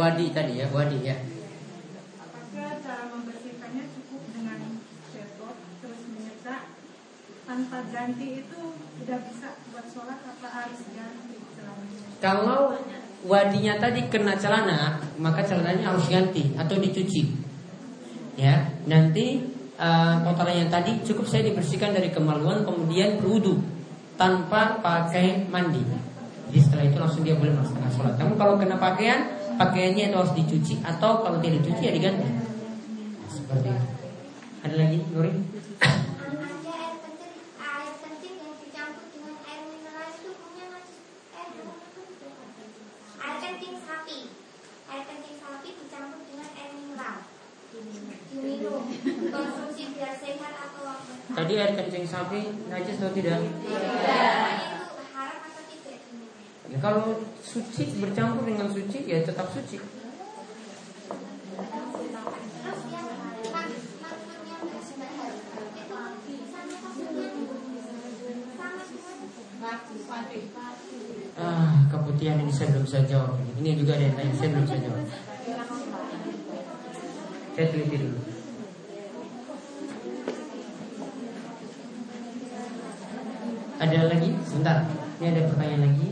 Wadi 0.00 0.32
tadi 0.32 0.52
ya, 0.56 0.66
wadi 0.72 0.98
ya. 1.04 1.16
apakah 2.16 2.80
cara 2.80 3.04
membersihkannya 3.12 3.84
cukup 3.92 4.22
dengan 4.32 4.80
cetot 5.12 5.56
terus 5.84 6.02
menyetak 6.08 6.62
tanpa 7.44 7.78
ganti 7.92 8.28
itu 8.40 8.60
sudah 8.96 9.18
bisa 9.28 9.48
buat 9.68 9.86
sholat 9.92 10.24
apa 10.24 10.48
harus 10.48 10.80
ganti 10.96 11.36
celananya? 11.52 12.00
Kalau 12.16 12.80
wadinya 13.28 13.74
tadi 13.76 14.08
kena 14.08 14.40
celana, 14.40 15.04
maka 15.20 15.44
celananya 15.44 15.92
harus 15.92 16.08
ganti 16.08 16.56
atau 16.56 16.80
dicuci. 16.80 17.28
Ya, 18.40 18.72
nanti 18.88 19.59
uh, 19.80 20.20
kotoran 20.22 20.54
yang 20.66 20.70
tadi 20.70 21.00
cukup 21.02 21.24
saya 21.24 21.48
dibersihkan 21.48 21.96
dari 21.96 22.12
kemaluan, 22.12 22.62
kemudian 22.62 23.16
berwudu 23.18 23.58
tanpa 24.20 24.78
pakai 24.84 25.48
mandi. 25.48 25.80
Jadi 26.52 26.58
setelah 26.60 26.84
itu 26.84 26.96
langsung 27.00 27.22
dia 27.24 27.34
boleh 27.34 27.56
melaksanakan 27.56 27.90
sholat. 27.96 28.14
Namun 28.20 28.36
kalau 28.36 28.54
kena 28.60 28.76
pakaian, 28.76 29.32
pakaiannya 29.56 30.12
itu 30.12 30.16
harus 30.18 30.34
dicuci 30.36 30.74
atau 30.84 31.24
kalau 31.24 31.40
tidak 31.40 31.64
dicuci 31.64 31.82
ya 31.88 31.92
diganti. 31.96 32.28
Seperti 33.32 33.68
itu. 33.72 33.84
Ada 34.60 34.74
lagi, 34.76 34.98
Nuri? 35.16 35.32
Iya, 51.60 51.76
dari 51.76 51.92
kencing 51.92 52.08
sapi 52.08 52.40
najis 52.72 52.96
atau 53.04 53.12
tidak? 53.12 53.36
Tidak. 53.36 53.52
Ya, 56.72 56.78
kalau 56.80 57.20
suci 57.44 58.00
bercampur 58.00 58.48
dengan 58.48 58.72
suci 58.72 59.04
ya 59.04 59.20
tetap 59.20 59.52
suci. 59.52 59.76
Ah, 71.36 71.84
keputihan 71.92 72.40
ini 72.40 72.48
saya 72.48 72.72
belum 72.72 72.88
saya 72.88 73.04
jawab. 73.04 73.36
Ini 73.60 73.76
juga 73.76 74.00
ada 74.00 74.08
yang 74.08 74.16
lain 74.16 74.32
saya 74.32 74.48
belum 74.56 74.64
saya 74.64 74.80
jawab. 74.88 75.04
Saya 77.52 77.66
teliti 77.68 77.96
dulu. 78.00 78.29
Ada 83.80 84.12
lagi? 84.12 84.28
Sebentar. 84.44 84.84
Ini 85.16 85.32
ada 85.32 85.40
pertanyaan 85.48 85.82
lagi. 85.88 86.08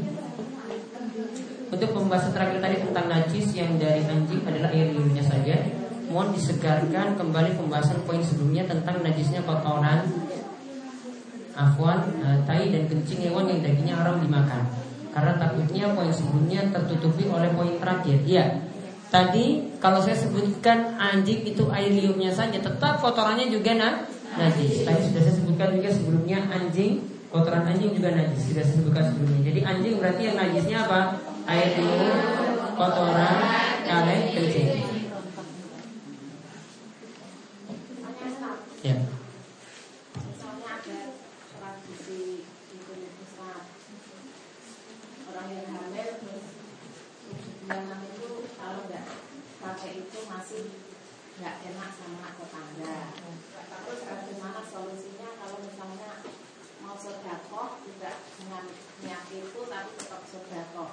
Untuk 1.69 1.93
pembahasan 1.93 2.33
terakhir 2.33 2.65
tadi 2.65 2.77
tentang 2.81 3.07
najis 3.13 3.47
yang 3.53 3.77
dari 3.77 4.01
anjing 4.09 4.41
adalah 4.41 4.73
air 4.73 4.89
liurnya 4.97 5.21
saja. 5.21 5.69
Mohon 6.09 6.41
disegarkan 6.41 7.21
kembali 7.21 7.61
pembahasan 7.61 8.01
poin 8.09 8.25
sebelumnya 8.25 8.65
tentang 8.65 9.05
najisnya 9.05 9.45
kotoran, 9.45 10.01
afwan, 11.53 12.09
eh, 12.25 12.41
tai 12.49 12.73
dan 12.73 12.89
kencing 12.89 13.29
hewan 13.29 13.53
yang 13.53 13.61
dagingnya 13.61 14.01
haram 14.01 14.17
dimakan. 14.25 14.65
Karena 15.13 15.37
takutnya 15.37 15.93
poin 15.93 16.09
sebelumnya 16.09 16.65
tertutupi 16.73 17.29
oleh 17.29 17.53
poin 17.53 17.77
terakhir. 17.77 18.25
Iya. 18.25 18.65
Tadi 19.13 19.77
kalau 19.77 20.01
saya 20.01 20.17
sebutkan 20.17 20.97
anjing 20.97 21.45
itu 21.45 21.69
air 21.69 21.93
liurnya 21.93 22.33
saja, 22.33 22.57
tetap 22.57 22.97
kotorannya 23.05 23.53
juga 23.53 23.77
nah, 23.77 24.09
najis. 24.41 24.89
Tadi 24.89 25.13
sudah 25.13 25.21
saya 25.21 25.35
sebutkan 25.37 25.77
juga 25.77 25.93
sebelumnya 25.93 26.49
anjing 26.49 27.18
kotoran 27.29 27.69
anjing 27.69 27.93
juga 27.93 28.17
najis 28.17 28.41
sudah 28.53 28.65
saya 28.65 28.77
sebutkan 28.81 29.05
sebelumnya. 29.13 29.53
Jadi 29.53 29.61
anjing 29.61 29.95
berarti 30.01 30.23
yang 30.25 30.37
najisnya 30.41 30.79
apa? 30.89 31.01
Air 31.49 31.69
liur, 31.77 32.17
kotoran, 32.73 33.37
kaleng, 33.85 34.25
kencing. 34.33 34.69
Ya. 38.81 38.97
Misalnya 40.17 40.69
ada 40.81 40.99
tradisi 41.53 42.47
itu 42.49 42.93
Islam 42.97 43.63
orang 45.29 45.49
yang 45.53 45.69
hamil 45.69 46.09
terus 46.25 46.47
tujuh 47.29 47.53
bulanan 47.67 48.01
itu 48.09 48.29
kalau 48.57 48.81
nggak 48.89 49.05
pakai 49.61 49.91
itu 50.01 50.19
masih 50.31 50.63
nggak 51.37 51.55
enak 51.61 51.91
sama 51.93 52.29
tetangga. 52.41 52.97
Terus 53.69 54.01
bagaimana 54.09 54.61
solusinya 54.65 55.29
kalau 55.37 55.59
misalnya 55.61 56.11
mau 56.83 56.97
sodako 56.99 57.83
tidak 57.87 58.17
dengan 58.39 58.65
niat 59.03 59.25
itu 59.31 59.61
tapi 59.67 59.91
tetap 59.99 60.23
sodako 60.27 60.87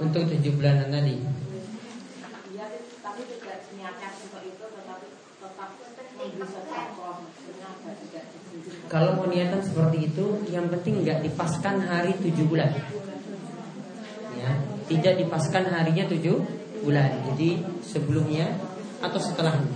untuk 0.00 0.22
tujuh 0.28 0.52
bulanan 0.56 0.88
tadi. 0.88 1.16
Iya, 2.50 2.64
tapi 3.00 3.20
tidak 3.24 3.58
niatkan 3.76 4.12
untuk 4.20 4.42
itu, 4.44 4.64
tetapi 4.64 5.06
tetap. 5.40 5.70
Kalau 8.92 9.16
mau 9.16 9.24
niatan 9.30 9.62
seperti 9.64 10.12
itu, 10.12 10.26
yang 10.52 10.68
penting 10.68 11.00
nggak 11.00 11.24
dipaskan 11.24 11.80
hari 11.80 12.12
tujuh 12.20 12.44
bulan. 12.44 12.68
Ya, 14.36 14.50
tidak 14.90 15.14
dipaskan 15.24 15.64
harinya 15.72 16.04
tujuh 16.10 16.59
bulan. 16.82 17.10
Jadi 17.32 17.60
sebelumnya 17.84 18.56
atau 19.00 19.20
setelahnya. 19.20 19.72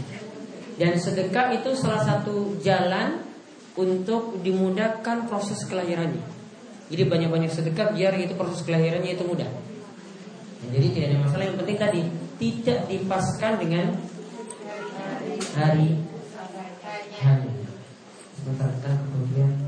Dan 0.75 0.99
sedekah 0.99 1.55
itu 1.55 1.71
salah 1.79 2.03
satu 2.03 2.59
jalan 2.59 3.23
untuk 3.79 4.43
dimudahkan 4.43 5.31
proses 5.31 5.63
kelahirannya. 5.71 6.23
Jadi 6.91 7.03
banyak-banyak 7.09 7.51
sedekah 7.51 7.95
biar 7.95 8.13
itu 8.19 8.35
proses 8.35 8.63
kelahirannya 8.67 9.15
itu 9.15 9.25
mudah. 9.25 9.49
Jadi 10.69 10.87
tidak 10.93 11.07
ada 11.15 11.19
masalah. 11.25 11.45
Yang 11.47 11.59
penting 11.63 11.79
tadi 11.79 12.03
tidak 12.39 12.81
dipaskan 12.91 13.53
dengan 13.63 13.87
hari 15.55 15.89
hari. 17.23 17.51
Sebentar, 18.37 18.69
kan 18.85 18.97
kemudian 19.09 19.65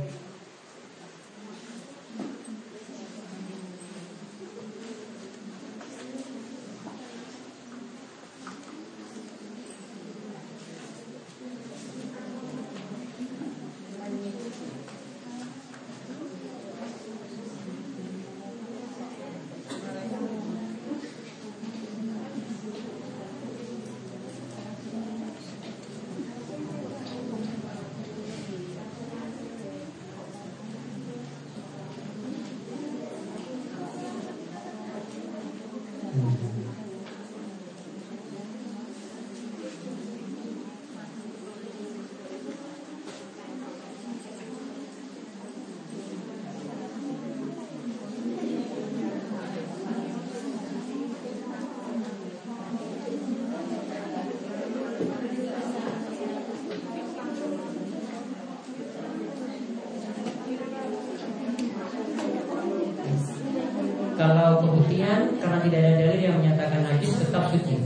Keputihan 64.65 65.21
karena 65.39 65.59
tidak 65.63 65.79
ada 65.85 65.93
dalil 66.01 66.21
yang 66.21 66.37
menyatakan 66.41 66.81
najis 66.87 67.13
tetap 67.21 67.53
suci. 67.53 67.86